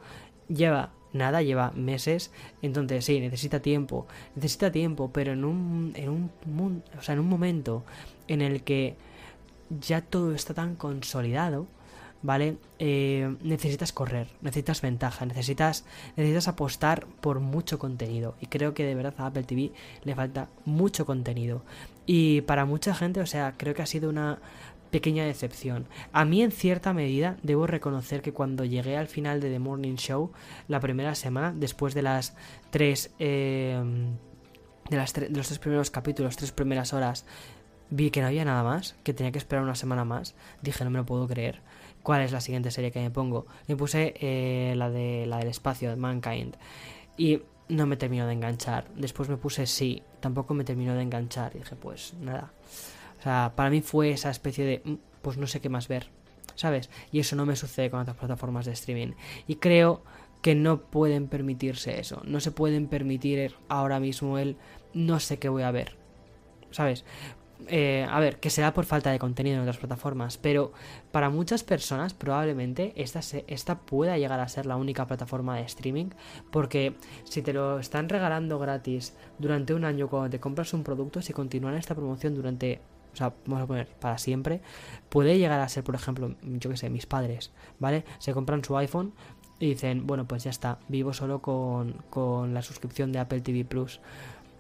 lleva 0.48 0.92
nada, 1.14 1.42
lleva 1.42 1.72
meses, 1.72 2.32
entonces 2.62 3.06
sí, 3.06 3.20
necesita 3.20 3.62
tiempo, 3.62 4.08
necesita 4.36 4.72
tiempo, 4.72 5.12
pero 5.12 5.34
en 5.34 5.44
un, 5.44 5.94
en 5.96 6.10
un, 6.10 6.84
o 6.98 7.02
sea, 7.02 7.14
en 7.14 7.20
un 7.20 7.30
momento 7.30 7.84
en 8.28 8.42
el 8.42 8.64
que 8.64 8.96
ya 9.82 10.02
todo 10.02 10.34
está 10.34 10.54
tan 10.54 10.76
consolidado, 10.76 11.68
¿vale? 12.22 12.58
Eh, 12.80 13.36
necesitas 13.42 13.94
correr, 13.94 14.28
necesitas 14.42 14.82
ventaja, 14.82 15.26
necesitas, 15.26 15.86
necesitas 16.16 16.48
apostar 16.48 17.06
por 17.22 17.40
mucho 17.40 17.80
contenido. 17.80 18.36
Y 18.42 18.48
creo 18.48 18.74
que 18.74 18.86
de 18.86 18.96
verdad 18.96 19.14
a 19.18 19.28
Apple 19.28 19.44
TV 19.44 19.72
le 20.04 20.16
falta 20.16 20.50
mucho 20.66 21.06
contenido. 21.06 21.64
Y 22.06 22.42
para 22.42 22.66
mucha 22.66 22.94
gente, 22.94 23.22
o 23.22 23.26
sea, 23.26 23.54
creo 23.58 23.74
que 23.74 23.82
ha 23.82 23.86
sido 23.86 24.10
una 24.10 24.40
pequeña 24.92 25.24
decepción. 25.26 25.86
A 26.12 26.26
mí 26.26 26.42
en 26.42 26.52
cierta 26.52 26.94
medida 26.94 27.38
debo 27.44 27.68
reconocer 27.68 28.22
que 28.22 28.34
cuando 28.34 28.66
llegué 28.66 28.98
al 28.98 29.08
final 29.08 29.40
de 29.40 29.50
The 29.50 29.60
Morning 29.60 29.96
Show, 29.96 30.32
la 30.68 30.80
primera 30.80 31.16
semana, 31.16 31.54
después 31.56 31.94
de 31.94 32.02
las 32.02 32.36
tres... 32.72 33.12
Eh, 33.20 33.82
de, 34.90 34.98
las 34.98 35.14
de 35.14 35.30
los 35.30 35.46
tres 35.46 35.60
primeros 35.60 35.92
capítulos, 35.92 36.36
tres 36.36 36.52
primeras 36.52 36.94
horas, 36.94 37.24
vi 37.92 38.10
que 38.10 38.22
no 38.22 38.28
había 38.28 38.46
nada 38.46 38.64
más, 38.64 38.96
que 39.04 39.14
tenía 39.14 39.32
que 39.32 39.38
esperar 39.38 39.64
una 39.64 39.76
semana 39.76 40.04
más. 40.04 40.36
Dije, 40.62 40.84
no 40.84 40.90
me 40.90 40.98
lo 40.98 41.06
puedo 41.06 41.28
creer. 41.28 41.62
¿Cuál 42.04 42.22
es 42.22 42.32
la 42.32 42.42
siguiente 42.42 42.72
serie 42.72 42.92
que 42.92 43.00
me 43.00 43.12
pongo? 43.12 43.46
Me 43.68 43.76
puse 43.76 44.14
eh, 44.20 44.74
la, 44.76 44.90
de, 44.90 45.26
la 45.28 45.38
del 45.38 45.50
espacio, 45.50 45.96
Mankind. 45.96 46.56
Y 47.18 47.42
no 47.68 47.86
me 47.86 47.98
terminó 47.98 48.26
de 48.26 48.34
enganchar. 48.34 48.90
Después 48.96 49.30
me 49.30 49.38
puse 49.38 49.68
sí, 49.68 50.02
tampoco 50.20 50.54
me 50.54 50.64
terminó 50.64 50.96
de 50.96 51.02
enganchar. 51.02 51.56
Y 51.56 51.60
dije, 51.60 51.76
pues 51.76 52.14
nada. 52.20 52.52
O 53.20 53.22
sea, 53.24 53.54
para 53.56 53.70
mí 53.70 53.82
fue 53.82 54.12
esa 54.12 54.30
especie 54.30 54.66
de, 54.66 54.82
mm, 54.84 54.96
pues 55.22 55.38
no 55.38 55.48
sé 55.48 55.60
qué 55.60 55.70
más 55.70 55.88
ver, 55.88 56.10
¿sabes? 56.56 56.90
Y 57.12 57.20
eso 57.20 57.36
no 57.36 57.46
me 57.46 57.56
sucede 57.56 57.90
con 57.90 58.00
otras 58.00 58.18
plataformas 58.18 58.66
de 58.66 58.72
streaming. 58.72 59.14
Y 59.48 59.56
creo 59.56 60.04
que 60.42 60.56
no 60.56 60.82
pueden 60.82 61.28
permitirse 61.28 62.00
eso. 62.00 62.22
No 62.26 62.40
se 62.40 62.52
pueden 62.52 62.88
permitir 62.88 63.56
ahora 63.68 64.00
mismo 64.00 64.38
el 64.38 64.58
no 64.94 65.20
sé 65.20 65.38
qué 65.38 65.50
voy 65.50 65.64
a 65.64 65.72
ver. 65.72 65.98
¿Sabes? 66.72 67.04
Eh, 67.68 68.08
a 68.10 68.20
ver, 68.22 68.40
que 68.40 68.50
sea 68.50 68.74
por 68.74 68.86
falta 68.86 69.12
de 69.12 69.20
contenido 69.20 69.58
en 69.58 69.62
otras 69.62 69.78
plataformas, 69.78 70.38
pero 70.38 70.72
para 71.12 71.30
muchas 71.30 71.64
personas 71.64 72.14
probablemente 72.14 72.94
esta, 72.96 73.20
esta 73.48 73.80
pueda 73.80 74.18
llegar 74.18 74.40
a 74.40 74.48
ser 74.48 74.66
la 74.66 74.78
única 74.78 75.06
plataforma 75.08 75.58
de 75.58 75.64
streaming, 75.64 76.08
porque 76.52 76.96
si 77.26 77.42
te 77.42 77.52
lo 77.52 77.80
están 77.80 78.08
regalando 78.08 78.60
gratis 78.60 79.14
durante 79.40 79.74
un 79.74 79.84
año 79.84 80.08
cuando 80.08 80.30
te 80.30 80.40
compras 80.40 80.74
un 80.74 80.84
producto, 80.84 81.22
si 81.22 81.34
continúan 81.34 81.76
esta 81.76 81.96
promoción 81.96 82.34
durante 82.34 82.80
o 83.12 83.16
sea, 83.16 83.34
vamos 83.46 83.64
a 83.64 83.68
poner 83.68 83.88
para 83.88 84.18
siempre, 84.18 84.62
puede 85.10 85.38
llegar 85.38 85.60
a 85.60 85.68
ser, 85.68 85.84
por 85.84 85.96
ejemplo, 85.96 86.36
yo 86.44 86.70
que 86.70 86.78
sé, 86.78 86.90
mis 86.90 87.08
padres, 87.08 87.52
¿vale? 87.80 88.06
Se 88.20 88.34
compran 88.34 88.64
su 88.64 88.78
iPhone 88.78 89.14
y 89.60 89.70
dicen, 89.70 90.08
bueno, 90.08 90.28
pues 90.28 90.44
ya 90.44 90.52
está, 90.52 90.80
vivo 90.88 91.12
solo 91.12 91.42
con, 91.42 91.94
con 92.10 92.54
la 92.54 92.62
suscripción 92.62 93.12
de 93.12 93.20
Apple 93.20 93.42
TV 93.42 93.66
Plus. 93.66 94.00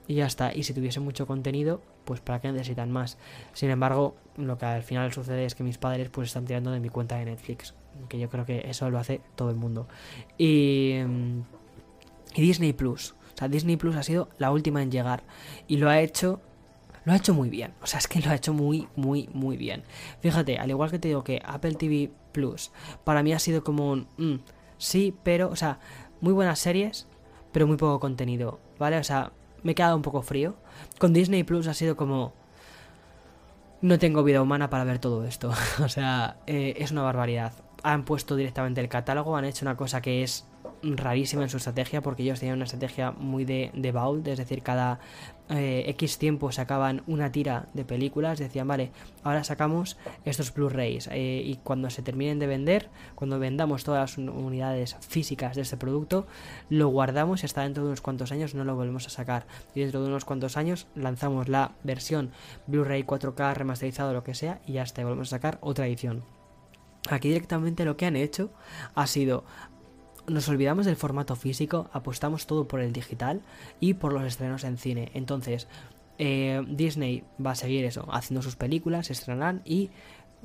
Y 0.10 0.16
ya 0.16 0.26
está, 0.26 0.51
y 0.55 0.64
si 0.64 0.74
tuviese 0.74 0.99
mucho 0.99 1.28
contenido, 1.28 1.84
pues 2.03 2.20
para 2.20 2.41
qué 2.41 2.51
necesitan 2.51 2.91
más. 2.91 3.20
Sin 3.53 3.70
embargo, 3.70 4.16
lo 4.38 4.57
que 4.57 4.66
al 4.66 4.82
final 4.82 5.14
sucede 5.14 5.45
es 5.45 5.53
que 5.53 5.64
mis 5.64 5.78
padres 5.78 6.10
pues 6.10 6.30
están 6.30 6.45
tirando 6.45 6.72
de 6.72 6.80
mi 6.80 6.89
cuenta 6.89 7.18
de 7.18 7.26
Netflix, 7.26 7.76
que 8.07 8.18
yo 8.18 8.28
creo 8.28 8.43
que 8.43 8.68
eso 8.68 8.89
lo 8.89 8.97
hace 8.97 9.22
todo 9.36 9.51
el 9.51 9.55
mundo. 9.55 9.88
Y, 10.36 10.95
y 12.34 12.41
Disney 12.41 12.74
Plus, 12.74 13.12
o 13.36 13.38
sea, 13.38 13.47
Disney 13.49 13.78
Plus 13.78 13.95
ha 13.97 14.01
sido 14.01 14.30
la 14.39 14.49
última 14.49 14.82
en 14.82 14.89
llegar 14.89 15.22
y 15.68 15.78
lo 15.78 15.91
ha 15.91 16.01
hecho 16.01 16.41
lo 17.05 17.14
ha 17.14 17.16
hecho 17.16 17.36
muy 17.36 17.51
bien. 17.51 17.76
O 17.84 17.86
sea, 17.86 17.99
es 17.99 18.07
que 18.07 18.20
lo 18.20 18.32
ha 18.32 18.36
hecho 18.36 18.51
muy, 18.51 18.88
muy, 18.95 19.30
muy 19.32 19.57
bien. 19.57 19.84
Fíjate, 20.22 20.57
al 20.57 20.72
igual 20.72 20.89
que 20.89 20.97
te 20.97 21.10
digo 21.10 21.24
que 21.24 21.39
Apple 21.45 21.76
TV 21.76 22.10
Plus 22.32 22.72
para 23.03 23.22
mí 23.22 23.32
ha 23.32 23.39
sido 23.39 23.64
como 23.64 23.91
un... 23.91 24.07
Mm, 24.18 24.39
sí, 24.80 25.16
pero, 25.22 25.51
o 25.51 25.55
sea, 25.55 25.78
muy 26.20 26.34
buenas 26.34 26.57
series, 26.57 27.07
pero 27.51 27.68
muy 27.68 27.78
poco 27.78 27.99
contenido, 27.99 28.60
¿vale? 28.80 28.97
O 28.97 29.03
sea, 29.03 29.34
me 29.64 29.74
he 29.74 29.76
quedado 29.76 29.95
un 29.95 30.01
poco 30.01 30.22
frío. 30.22 30.55
Con 30.97 31.14
Disney 31.14 31.43
Plus 31.43 31.68
ha 31.68 31.74
sido 31.74 31.95
como... 31.95 32.34
No 33.82 33.97
tengo 33.97 34.24
vida 34.24 34.41
humana 34.41 34.70
para 34.70 34.84
ver 34.84 34.99
todo 34.99 35.24
esto. 35.24 35.51
o 35.84 35.89
sea, 35.89 36.38
eh, 36.47 36.76
es 36.78 36.91
una 36.91 37.03
barbaridad. 37.03 37.53
Han 37.84 38.03
puesto 38.03 38.36
directamente 38.36 38.82
el 38.82 38.89
catálogo, 38.89 39.38
han 39.38 39.45
hecho 39.45 39.64
una 39.64 39.78
cosa 39.78 40.01
que 40.01 40.24
es 40.24 40.49
rarísima 40.84 41.43
en 41.43 41.49
su 41.49 41.57
estrategia 41.57 42.01
porque 42.01 42.23
ellos 42.23 42.39
tenían 42.39 42.57
una 42.57 42.65
estrategia 42.65 43.11
muy 43.11 43.45
de, 43.45 43.71
de 43.73 43.91
baúl, 43.91 44.21
es 44.25 44.38
decir, 44.38 44.61
cada 44.61 44.99
eh, 45.49 45.86
X 45.88 46.19
tiempo 46.19 46.51
sacaban 46.51 47.01
una 47.07 47.32
tira 47.32 47.67
de 47.73 47.84
películas, 47.84 48.38
decían, 48.38 48.67
vale, 48.67 48.91
ahora 49.23 49.43
sacamos 49.43 49.97
estos 50.23 50.53
Blu-rays 50.53 51.09
eh, 51.11 51.41
y 51.43 51.55
cuando 51.63 51.89
se 51.89 52.03
terminen 52.03 52.38
de 52.38 52.45
vender, 52.45 52.89
cuando 53.15 53.39
vendamos 53.39 53.84
todas 53.84 54.17
las 54.17 54.17
unidades 54.17 54.95
físicas 54.99 55.55
de 55.55 55.63
este 55.63 55.75
producto, 55.75 56.27
lo 56.69 56.89
guardamos 56.89 57.41
y 57.41 57.47
hasta 57.47 57.63
dentro 57.63 57.84
de 57.84 57.89
unos 57.89 58.01
cuantos 58.01 58.32
años 58.32 58.53
no 58.53 58.63
lo 58.63 58.75
volvemos 58.75 59.07
a 59.07 59.09
sacar. 59.09 59.47
Y 59.73 59.80
dentro 59.80 60.03
de 60.03 60.09
unos 60.09 60.23
cuantos 60.23 60.55
años 60.55 60.88
lanzamos 60.95 61.49
la 61.49 61.71
versión 61.84 62.32
Blu-ray 62.67 63.03
4K 63.03 63.55
remasterizado 63.55 64.13
lo 64.13 64.23
que 64.23 64.36
sea 64.36 64.61
y 64.67 64.73
ya 64.73 64.84
está, 64.84 65.03
volvemos 65.03 65.30
a 65.30 65.38
sacar 65.38 65.57
otra 65.61 65.88
edición. 65.88 66.23
Aquí 67.09 67.30
directamente 67.30 67.86
lo 67.86 67.97
que 67.97 68.05
han 68.05 68.15
hecho 68.15 68.51
ha 68.93 69.07
sido 69.07 69.45
nos 70.30 70.49
olvidamos 70.49 70.86
del 70.86 70.95
formato 70.95 71.36
físico, 71.36 71.89
apostamos 71.93 72.47
todo 72.47 72.67
por 72.67 72.80
el 72.80 72.93
digital 72.93 73.41
y 73.80 73.95
por 73.95 74.13
los 74.13 74.23
estrenos 74.23 74.63
en 74.63 74.77
cine. 74.77 75.11
Entonces, 75.13 75.67
eh, 76.17 76.61
Disney 76.67 77.23
va 77.43 77.51
a 77.51 77.55
seguir 77.55 77.86
eso, 77.86 78.07
haciendo 78.11 78.41
sus 78.41 78.55
películas, 78.55 79.07
se 79.07 79.13
estrenarán 79.13 79.61
y 79.63 79.89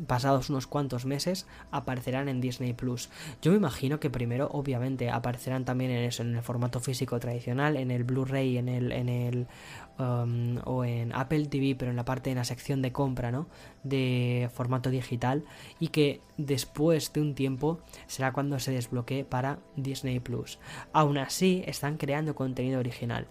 pasados 0.06 0.50
unos 0.50 0.66
cuantos 0.66 1.06
meses, 1.06 1.46
aparecerán 1.70 2.28
en 2.28 2.40
Disney 2.40 2.72
Plus. 2.72 3.10
Yo 3.42 3.50
me 3.52 3.56
imagino 3.56 4.00
que 4.00 4.10
primero, 4.10 4.48
obviamente, 4.52 5.10
aparecerán 5.10 5.64
también 5.64 5.90
en 5.90 6.04
eso, 6.04 6.22
en 6.22 6.34
el 6.34 6.42
formato 6.42 6.80
físico 6.80 7.18
tradicional, 7.20 7.76
en 7.76 7.90
el 7.90 8.04
Blu-ray, 8.04 8.58
en 8.58 8.68
el, 8.68 8.92
en 8.92 9.08
el 9.08 9.46
um, 9.98 10.58
o 10.64 10.84
en 10.84 11.12
Apple 11.14 11.46
TV, 11.46 11.76
pero 11.78 11.90
en 11.90 11.96
la 11.96 12.04
parte 12.04 12.30
de 12.30 12.36
la 12.36 12.44
sección 12.44 12.82
de 12.82 12.92
compra, 12.92 13.30
¿no? 13.30 13.46
De 13.82 14.50
formato 14.52 14.90
digital, 14.90 15.44
y 15.78 15.88
que 15.88 16.20
después 16.36 17.12
de 17.12 17.20
un 17.20 17.34
tiempo 17.34 17.80
será 18.06 18.32
cuando 18.32 18.58
se 18.58 18.72
desbloquee 18.72 19.24
para 19.24 19.58
Disney 19.76 20.20
Plus. 20.20 20.58
Aún 20.92 21.18
así, 21.18 21.62
están 21.66 21.96
creando 21.96 22.34
contenido 22.34 22.80
original 22.80 23.26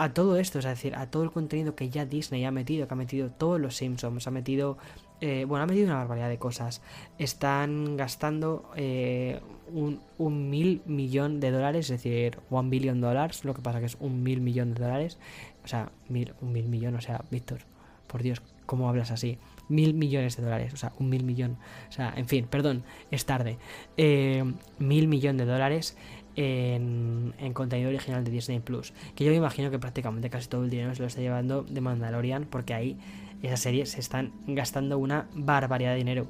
a 0.00 0.14
todo 0.14 0.38
esto, 0.38 0.60
es 0.60 0.64
decir, 0.64 0.96
a 0.96 1.10
todo 1.10 1.24
el 1.24 1.30
contenido 1.30 1.74
que 1.74 1.90
ya 1.90 2.06
Disney 2.06 2.46
ha 2.46 2.50
metido, 2.50 2.88
que 2.88 2.94
ha 2.94 2.96
metido 2.96 3.28
todos 3.30 3.60
los 3.60 3.76
Simpsons, 3.76 4.26
ha 4.26 4.30
metido 4.30 4.78
eh, 5.20 5.44
bueno, 5.46 5.64
ha 5.64 5.66
metido 5.66 5.86
una 5.86 5.96
barbaridad 5.96 6.28
de 6.28 6.38
cosas. 6.38 6.82
Están 7.18 7.96
gastando 7.96 8.70
eh, 8.76 9.40
un, 9.72 10.50
mil 10.50 10.82
millón 10.86 11.40
de 11.40 11.50
dólares, 11.50 11.90
es 11.90 12.02
decir, 12.02 12.38
one 12.50 12.70
billion 12.70 13.00
dólares, 13.00 13.44
lo 13.44 13.54
que 13.54 13.62
pasa 13.62 13.80
que 13.80 13.86
es 13.86 13.96
un 14.00 14.22
mil 14.22 14.40
millón 14.40 14.74
de 14.74 14.82
dólares. 14.82 15.18
O 15.64 15.68
sea, 15.68 15.92
mil, 16.08 16.34
un 16.40 16.52
mil 16.52 16.68
millón, 16.68 16.94
o 16.94 17.00
sea, 17.00 17.24
Víctor, 17.30 17.60
por 18.06 18.22
Dios, 18.22 18.40
¿cómo 18.64 18.88
hablas 18.88 19.10
así? 19.10 19.38
Mil 19.68 19.94
millones 19.94 20.36
de 20.36 20.42
dólares, 20.42 20.72
o 20.72 20.76
sea, 20.76 20.92
un 20.98 21.10
mil 21.10 21.22
millón. 21.22 21.58
O 21.88 21.92
sea, 21.92 22.14
en 22.16 22.26
fin, 22.26 22.46
perdón, 22.48 22.82
es 23.10 23.26
tarde. 23.26 23.58
Eh, 23.96 24.42
mil 24.78 25.06
millón 25.06 25.36
de 25.36 25.44
dólares 25.44 25.96
en, 26.34 27.34
en, 27.38 27.52
contenido 27.52 27.90
original 27.90 28.24
de 28.24 28.30
Disney 28.30 28.60
Plus. 28.60 28.94
Que 29.14 29.24
yo 29.24 29.30
me 29.30 29.36
imagino 29.36 29.70
que 29.70 29.78
prácticamente 29.78 30.30
casi 30.30 30.48
todo 30.48 30.64
el 30.64 30.70
dinero 30.70 30.94
se 30.94 31.02
lo 31.02 31.08
está 31.08 31.20
llevando 31.20 31.62
de 31.62 31.80
Mandalorian, 31.80 32.46
porque 32.46 32.72
ahí 32.74 32.96
esas 33.42 33.60
series 33.60 33.90
se 33.90 34.00
están 34.00 34.32
gastando 34.46 34.98
una 34.98 35.28
barbaridad 35.34 35.92
de 35.92 35.98
dinero. 35.98 36.26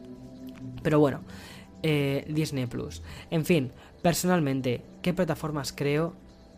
Pero 0.82 0.98
bueno, 0.98 1.20
eh, 1.82 2.24
Disney 2.28 2.66
Plus. 2.66 3.02
En 3.30 3.44
fin, 3.44 3.72
personalmente, 4.02 4.82
¿qué 5.02 5.12
plataformas 5.12 5.72
creo 5.72 6.14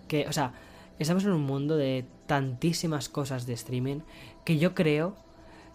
que... 0.09 0.27
O 0.29 0.33
sea, 0.33 0.55
estamos 0.99 1.25
en 1.25 1.33
un 1.33 1.43
mundo 1.43 1.77
de 1.77 2.05
tantísimas 2.27 3.09
cosas 3.09 3.47
de 3.47 3.55
streaming 3.55 4.01
que 4.45 4.59
yo 4.59 4.75
creo 4.75 5.17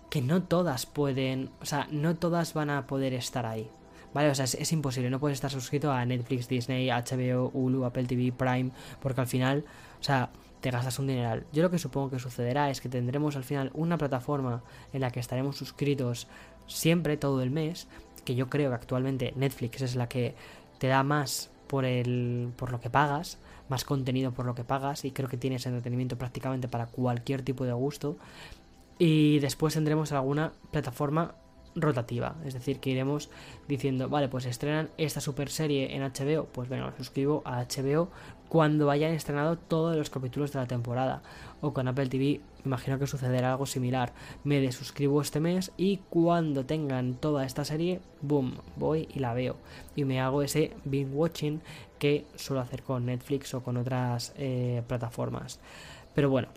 que 0.10 0.22
no 0.22 0.44
todas 0.44 0.86
pueden... 0.86 1.50
O 1.62 1.66
sea, 1.66 1.88
no 1.92 2.16
todas 2.16 2.54
van 2.54 2.70
a 2.70 2.88
poder 2.88 3.14
estar 3.14 3.46
ahí. 3.46 3.70
¿Vale? 4.14 4.30
O 4.30 4.36
sea, 4.36 4.46
es, 4.46 4.56
es, 4.56 4.72
imposible, 4.72 5.10
no 5.10 5.20
puedes 5.20 5.36
estar 5.36 5.52
suscrito 5.52 5.92
a 5.92 6.04
Netflix, 6.06 6.48
Disney, 6.48 6.90
HBO, 6.90 7.52
Hulu, 7.54 7.86
Apple 7.86 8.06
TV, 8.06 8.32
Prime, 8.32 8.72
porque 9.02 9.22
al 9.22 9.28
final, 9.28 9.66
o 10.00 10.04
sea, 10.04 10.32
te 10.62 10.72
gastas 10.72 11.00
un 11.00 11.08
dineral. 11.08 11.46
Yo 11.54 11.64
lo 11.64 11.70
que 11.70 11.80
supongo 11.80 12.10
que 12.10 12.20
sucederá 12.20 12.70
es 12.70 12.82
que 12.82 12.90
tendremos 12.90 13.36
al 13.36 13.44
final 13.44 13.72
una 13.74 13.98
plataforma 13.98 14.64
en 14.94 15.02
la 15.02 15.12
que 15.12 15.20
estaremos 15.20 15.58
suscritos 15.58 16.28
siempre, 16.68 17.18
todo 17.18 17.42
el 17.42 17.52
mes, 17.52 17.88
que 18.26 18.36
yo 18.36 18.50
creo 18.50 18.70
que 18.70 18.76
actualmente 18.76 19.34
Netflix 19.36 19.82
es 19.82 19.96
la 19.96 20.10
que 20.10 20.36
te 20.80 20.88
da 20.88 21.04
más 21.04 21.50
por, 21.68 21.86
el, 21.86 22.52
por 22.56 22.72
lo 22.72 22.80
que 22.80 22.90
pagas, 22.90 23.38
más 23.70 23.84
contenido 23.84 24.32
por 24.32 24.46
lo 24.46 24.56
que 24.56 24.64
pagas 24.64 25.06
y 25.06 25.12
creo 25.12 25.30
que 25.30 25.38
tienes 25.38 25.66
entretenimiento 25.66 26.18
prácticamente 26.18 26.68
para 26.68 26.88
cualquier 26.88 27.42
tipo 27.42 27.66
de 27.66 27.74
gusto. 27.74 28.18
Y 29.00 29.40
después 29.40 29.76
tendremos 29.76 30.12
alguna 30.12 30.54
plataforma 30.72 31.36
rotativa, 31.76 32.36
es 32.44 32.54
decir, 32.56 32.80
que 32.80 32.90
iremos 32.90 33.30
diciendo, 33.68 34.10
vale, 34.10 34.28
pues 34.30 34.46
estrenan 34.46 34.90
esta 34.98 35.22
super 35.22 35.50
serie 35.50 35.96
en 35.96 36.02
HBO, 36.02 36.46
pues 36.46 36.70
venga, 36.70 36.88
me 36.88 36.98
suscribo 36.98 37.44
a 37.46 37.64
HBO 37.64 38.10
cuando 38.50 38.90
hayan 38.90 39.12
estrenado 39.12 39.58
todos 39.58 39.96
los 39.96 40.10
capítulos 40.10 40.52
de 40.54 40.60
la 40.60 40.68
temporada. 40.68 41.22
O 41.62 41.74
con 41.74 41.88
Apple 41.88 42.08
TV, 42.08 42.42
imagino 42.66 43.00
que 43.00 43.08
sucederá 43.08 43.52
algo 43.52 43.66
similar. 43.66 44.14
Me 44.44 44.60
desuscribo 44.60 45.22
este 45.22 45.40
mes 45.40 45.72
y 45.78 45.98
cuando 46.10 46.66
tengan 46.66 47.16
toda 47.16 47.46
esta 47.46 47.66
serie, 47.66 48.00
boom, 48.22 48.60
voy 48.76 49.08
y 49.14 49.20
la 49.20 49.34
veo. 49.34 49.58
Y 49.96 50.06
me 50.06 50.22
hago 50.22 50.42
ese 50.42 50.74
binge 50.86 51.14
watching 51.14 51.62
que 52.00 52.26
suelo 52.36 52.62
hacer 52.62 52.84
con 52.84 53.06
Netflix 53.06 53.54
o 53.54 53.64
con 53.64 53.78
otras 53.78 54.34
eh, 54.38 54.84
plataformas. 54.88 55.60
Pero 56.14 56.30
bueno, 56.30 56.50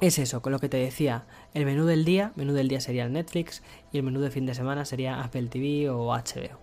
es 0.00 0.18
eso, 0.20 0.42
con 0.42 0.52
lo 0.52 0.60
que 0.60 0.68
te 0.68 0.76
decía, 0.76 1.24
el 1.54 1.64
menú 1.64 1.84
del 1.84 2.04
día, 2.04 2.32
menú 2.36 2.52
del 2.52 2.68
día 2.68 2.80
sería 2.80 3.08
Netflix 3.08 3.62
y 3.92 3.98
el 3.98 4.04
menú 4.04 4.20
de 4.20 4.30
fin 4.30 4.46
de 4.46 4.54
semana 4.54 4.84
sería 4.84 5.22
Apple 5.22 5.48
TV 5.48 5.90
o 5.90 6.14
HBO. 6.14 6.58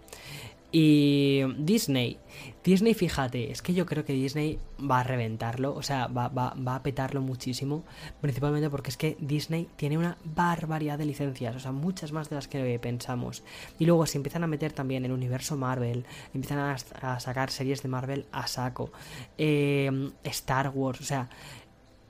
Y 0.71 1.41
Disney, 1.57 2.17
Disney 2.63 2.93
fíjate, 2.93 3.51
es 3.51 3.61
que 3.61 3.73
yo 3.73 3.85
creo 3.85 4.03
que 4.03 4.11
Disney 4.11 4.59
va 4.79 4.99
a 4.99 5.03
reventarlo, 5.03 5.73
o 5.73 5.81
sea, 5.81 6.07
va, 6.07 6.27
va, 6.27 6.53
va, 6.55 6.75
a 6.75 6.83
petarlo 6.83 7.21
muchísimo, 7.21 7.85
principalmente 8.19 8.69
porque 8.69 8.89
es 8.89 8.97
que 8.97 9.15
Disney 9.21 9.69
tiene 9.77 9.97
una 9.97 10.17
barbaridad 10.25 10.97
de 10.97 11.05
licencias, 11.05 11.55
o 11.55 11.59
sea, 11.59 11.71
muchas 11.71 12.11
más 12.11 12.29
de 12.29 12.35
las 12.35 12.49
que 12.49 12.77
pensamos. 12.79 13.43
Y 13.79 13.85
luego 13.85 14.05
se 14.05 14.17
empiezan 14.17 14.43
a 14.43 14.47
meter 14.47 14.73
también 14.73 15.05
el 15.05 15.13
universo 15.13 15.55
Marvel, 15.55 16.05
empiezan 16.33 16.59
a, 16.59 17.19
sacar 17.19 17.51
series 17.51 17.81
de 17.81 17.87
Marvel 17.87 18.25
a 18.33 18.47
saco, 18.47 18.91
eh, 19.37 20.11
Star 20.23 20.69
Wars, 20.69 20.99
o 20.99 21.05
sea, 21.05 21.29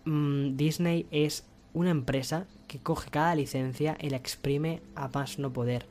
Mm, 0.05 0.55
Disney 0.55 1.07
es 1.11 1.45
una 1.73 1.89
empresa 1.89 2.45
que 2.67 2.79
coge 2.79 3.09
cada 3.09 3.35
licencia 3.35 3.97
y 3.99 4.09
la 4.09 4.17
exprime 4.17 4.81
a 4.95 5.07
más 5.09 5.39
no 5.39 5.51
poder. 5.51 5.87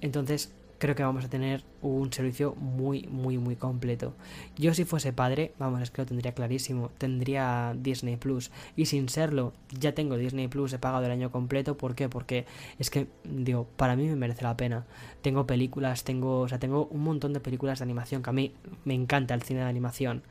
Entonces, 0.00 0.52
creo 0.78 0.94
que 0.94 1.02
vamos 1.02 1.24
a 1.24 1.28
tener 1.28 1.64
un 1.82 2.12
servicio 2.12 2.54
muy, 2.54 3.06
muy, 3.10 3.38
muy 3.38 3.56
completo. 3.56 4.14
Yo 4.56 4.74
si 4.74 4.84
fuese 4.84 5.12
padre, 5.12 5.52
vamos, 5.58 5.82
es 5.82 5.90
que 5.90 6.02
lo 6.02 6.06
tendría 6.06 6.32
clarísimo, 6.32 6.90
tendría 6.98 7.74
Disney 7.76 8.16
Plus. 8.16 8.50
Y 8.76 8.86
sin 8.86 9.08
serlo, 9.08 9.52
ya 9.78 9.92
tengo 9.92 10.16
Disney 10.16 10.48
Plus, 10.48 10.72
he 10.72 10.78
pagado 10.78 11.04
el 11.06 11.12
año 11.12 11.30
completo. 11.30 11.76
¿Por 11.76 11.94
qué? 11.94 12.08
Porque 12.08 12.46
es 12.78 12.90
que, 12.90 13.08
digo, 13.24 13.66
para 13.76 13.96
mí 13.96 14.06
me 14.06 14.16
merece 14.16 14.42
la 14.42 14.56
pena. 14.56 14.86
Tengo 15.22 15.46
películas, 15.46 16.04
tengo, 16.04 16.40
o 16.40 16.48
sea, 16.48 16.58
tengo 16.58 16.86
un 16.86 17.02
montón 17.02 17.32
de 17.32 17.40
películas 17.40 17.80
de 17.80 17.84
animación, 17.84 18.22
que 18.22 18.30
a 18.30 18.32
mí 18.32 18.54
me 18.84 18.94
encanta 18.94 19.34
el 19.34 19.42
cine 19.42 19.60
de 19.60 19.66
animación 19.66 20.22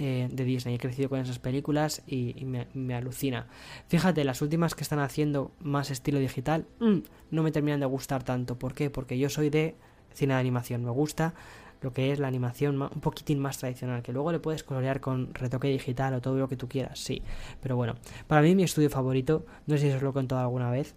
eh, 0.00 0.28
de 0.30 0.44
Disney. 0.44 0.76
He 0.76 0.78
crecido 0.78 1.08
con 1.08 1.18
esas 1.18 1.40
películas 1.40 2.02
y, 2.06 2.44
me, 2.44 2.94
alucina. 2.94 3.48
Fíjate, 3.88 4.22
las 4.22 4.42
últimas 4.42 4.76
que 4.76 4.82
están 4.82 5.00
haciendo 5.00 5.50
más 5.60 5.90
estilo 5.90 6.20
digital, 6.20 6.66
mm, 6.78 6.98
no 7.32 7.42
me 7.42 7.50
terminan 7.50 7.80
de 7.80 7.86
gustar 7.86 8.22
tanto. 8.22 8.58
¿Por 8.58 8.74
qué? 8.74 8.90
Porque 8.90 9.18
yo 9.18 9.28
soy 9.28 9.50
de 9.50 9.74
cine 10.14 10.34
de 10.34 10.40
animación. 10.40 10.84
Me 10.84 10.90
gusta 10.90 11.34
lo 11.80 11.92
que 11.92 12.12
es 12.12 12.18
la 12.18 12.28
animación 12.28 12.80
un 12.80 13.00
poquitín 13.00 13.38
más 13.38 13.58
tradicional, 13.58 14.02
que 14.02 14.12
luego 14.12 14.32
le 14.32 14.40
puedes 14.40 14.64
colorear 14.64 15.00
con 15.00 15.32
retoque 15.34 15.68
digital 15.68 16.14
o 16.14 16.20
todo 16.20 16.36
lo 16.36 16.48
que 16.48 16.56
tú 16.56 16.68
quieras, 16.68 16.98
sí. 16.98 17.22
Pero 17.62 17.76
bueno, 17.76 17.94
para 18.26 18.42
mí 18.42 18.54
mi 18.54 18.64
estudio 18.64 18.90
favorito, 18.90 19.46
no 19.66 19.76
sé 19.76 19.90
si 19.90 19.96
os 19.96 20.02
lo 20.02 20.10
he 20.10 20.12
contado 20.12 20.40
alguna 20.40 20.70
vez, 20.70 20.94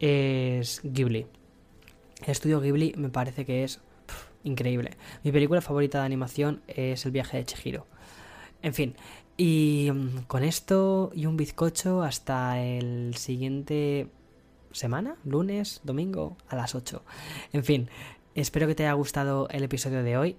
es 0.00 0.80
Ghibli. 0.82 1.26
El 2.22 2.30
estudio 2.30 2.60
Ghibli 2.60 2.94
me 2.96 3.10
parece 3.10 3.44
que 3.44 3.64
es 3.64 3.80
increíble. 4.42 4.96
Mi 5.22 5.32
película 5.32 5.60
favorita 5.60 6.00
de 6.00 6.06
animación 6.06 6.62
es 6.66 7.04
El 7.06 7.12
viaje 7.12 7.36
de 7.36 7.44
Chihiro. 7.44 7.86
En 8.62 8.74
fin, 8.74 8.96
y 9.36 9.90
mm, 9.92 10.22
con 10.26 10.42
esto 10.42 11.10
y 11.14 11.26
un 11.26 11.36
bizcocho 11.36 12.02
hasta 12.02 12.60
el 12.62 13.14
siguiente 13.16 14.08
semana, 14.72 15.16
lunes, 15.24 15.80
domingo, 15.84 16.36
a 16.48 16.56
las 16.56 16.74
8. 16.74 17.02
En 17.52 17.64
fin, 17.64 17.88
Espero 18.34 18.66
que 18.66 18.74
te 18.74 18.82
haya 18.82 18.94
gustado 18.94 19.48
el 19.50 19.62
episodio 19.62 20.02
de 20.02 20.16
hoy. 20.16 20.36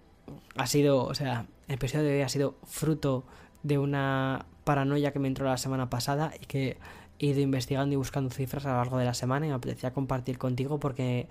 Ha 0.57 0.67
sido, 0.67 1.05
o 1.05 1.13
sea, 1.13 1.45
el 1.69 1.75
episodio 1.75 2.03
de 2.05 2.15
hoy 2.15 2.21
ha 2.23 2.29
sido 2.29 2.55
fruto 2.65 3.23
de 3.63 3.77
una 3.77 4.47
paranoia 4.65 5.13
que 5.13 5.19
me 5.19 5.29
entró 5.29 5.45
la 5.45 5.57
semana 5.57 5.89
pasada 5.89 6.33
y 6.39 6.45
que 6.45 6.77
he 7.19 7.27
ido 7.27 7.39
investigando 7.39 7.93
y 7.93 7.95
buscando 7.95 8.29
cifras 8.31 8.65
a 8.65 8.71
lo 8.71 8.77
largo 8.77 8.97
de 8.97 9.05
la 9.05 9.13
semana 9.13 9.45
y 9.45 9.49
me 9.49 9.55
apetecía 9.55 9.93
compartir 9.93 10.37
contigo 10.37 10.77
porque 10.77 11.29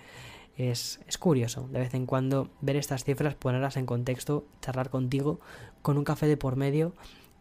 es, 0.57 1.01
es, 1.07 1.19
curioso 1.19 1.69
de 1.71 1.81
vez 1.81 1.93
en 1.93 2.07
cuando 2.07 2.49
ver 2.63 2.77
estas 2.77 3.05
cifras, 3.05 3.35
ponerlas 3.35 3.77
en 3.77 3.85
contexto, 3.85 4.47
charlar 4.63 4.89
contigo 4.89 5.41
con 5.83 5.99
un 5.99 6.05
café 6.05 6.27
de 6.27 6.39
por 6.39 6.57
medio 6.57 6.95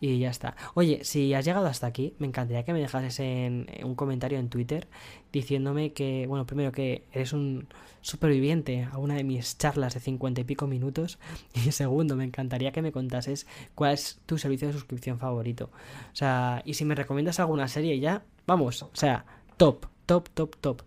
y 0.10 0.20
ya 0.20 0.30
está. 0.30 0.58
Oye, 0.74 1.00
si 1.04 1.34
has 1.34 1.46
llegado 1.46 1.66
hasta 1.66 1.88
aquí, 1.88 2.14
me 2.20 2.28
encantaría 2.28 2.64
que 2.64 2.74
me 2.74 2.82
dejases 2.82 3.22
en, 3.22 3.68
un 3.86 3.96
comentario 3.96 4.38
en 4.38 4.50
Twitter 4.50 4.90
diciéndome 5.32 5.94
que, 5.94 6.28
bueno, 6.28 6.46
primero 6.46 6.74
que 6.74 7.06
eres 7.14 7.32
un 7.32 7.70
superviviente 8.02 8.86
a 8.92 8.98
una 8.98 9.16
de 9.16 9.24
mis 9.24 9.58
charlas 9.58 9.94
de 9.94 10.02
cincuenta 10.02 10.42
y 10.42 10.44
pico 10.44 10.68
minutos. 10.68 11.20
Y 11.54 11.72
segundo, 11.72 12.18
me 12.18 12.26
encantaría 12.26 12.74
que 12.74 12.82
me 12.82 12.92
contases 12.92 13.48
cuál 13.76 13.94
es 13.94 14.20
tu 14.26 14.38
servicio 14.38 14.68
de 14.68 14.74
suscripción 14.74 15.20
favorito. 15.20 15.70
O 16.12 16.16
sea, 16.16 16.62
y 16.66 16.74
si 16.74 16.84
me 16.84 16.96
recomiendas 16.96 17.40
alguna 17.40 17.70
serie 17.70 17.98
ya, 18.00 18.26
vamos, 18.46 18.84
o 18.84 18.92
sea, 18.92 19.26
top, 19.56 19.86
top, 20.06 20.28
top, 20.34 20.58
top 20.58 20.82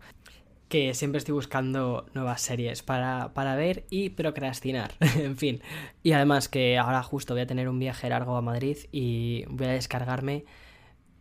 que 0.68 0.94
siempre 0.94 1.18
estoy 1.18 1.34
buscando 1.34 2.06
nuevas 2.14 2.42
series 2.42 2.82
para, 2.82 3.32
para 3.34 3.54
ver 3.54 3.84
y 3.90 4.10
procrastinar, 4.10 4.92
en 5.16 5.36
fin. 5.36 5.62
Y 6.02 6.12
además 6.12 6.48
que 6.48 6.78
ahora 6.78 7.02
justo 7.02 7.34
voy 7.34 7.42
a 7.42 7.46
tener 7.46 7.68
un 7.68 7.78
viaje 7.78 8.08
largo 8.08 8.36
a 8.36 8.42
Madrid 8.42 8.76
y 8.92 9.44
voy 9.48 9.66
a 9.66 9.72
descargarme 9.72 10.44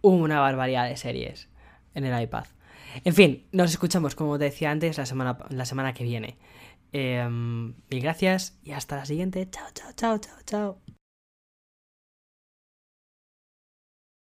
una 0.01 0.39
barbaridad 0.39 0.87
de 0.87 0.97
series 0.97 1.49
en 1.93 2.05
el 2.05 2.21
iPad. 2.21 2.45
En 3.03 3.13
fin, 3.13 3.45
nos 3.51 3.71
escuchamos, 3.71 4.15
como 4.15 4.37
te 4.37 4.45
decía 4.45 4.71
antes, 4.71 4.97
la 4.97 5.05
semana, 5.05 5.37
la 5.49 5.65
semana 5.65 5.93
que 5.93 6.03
viene. 6.03 6.37
Eh, 6.93 7.27
mil 7.29 8.01
gracias 8.01 8.57
y 8.63 8.71
hasta 8.71 8.95
la 8.95 9.05
siguiente. 9.05 9.49
Chao, 9.49 9.67
chao, 9.73 9.91
chao, 9.95 10.17
chao, 10.17 10.37
chao. 10.45 10.84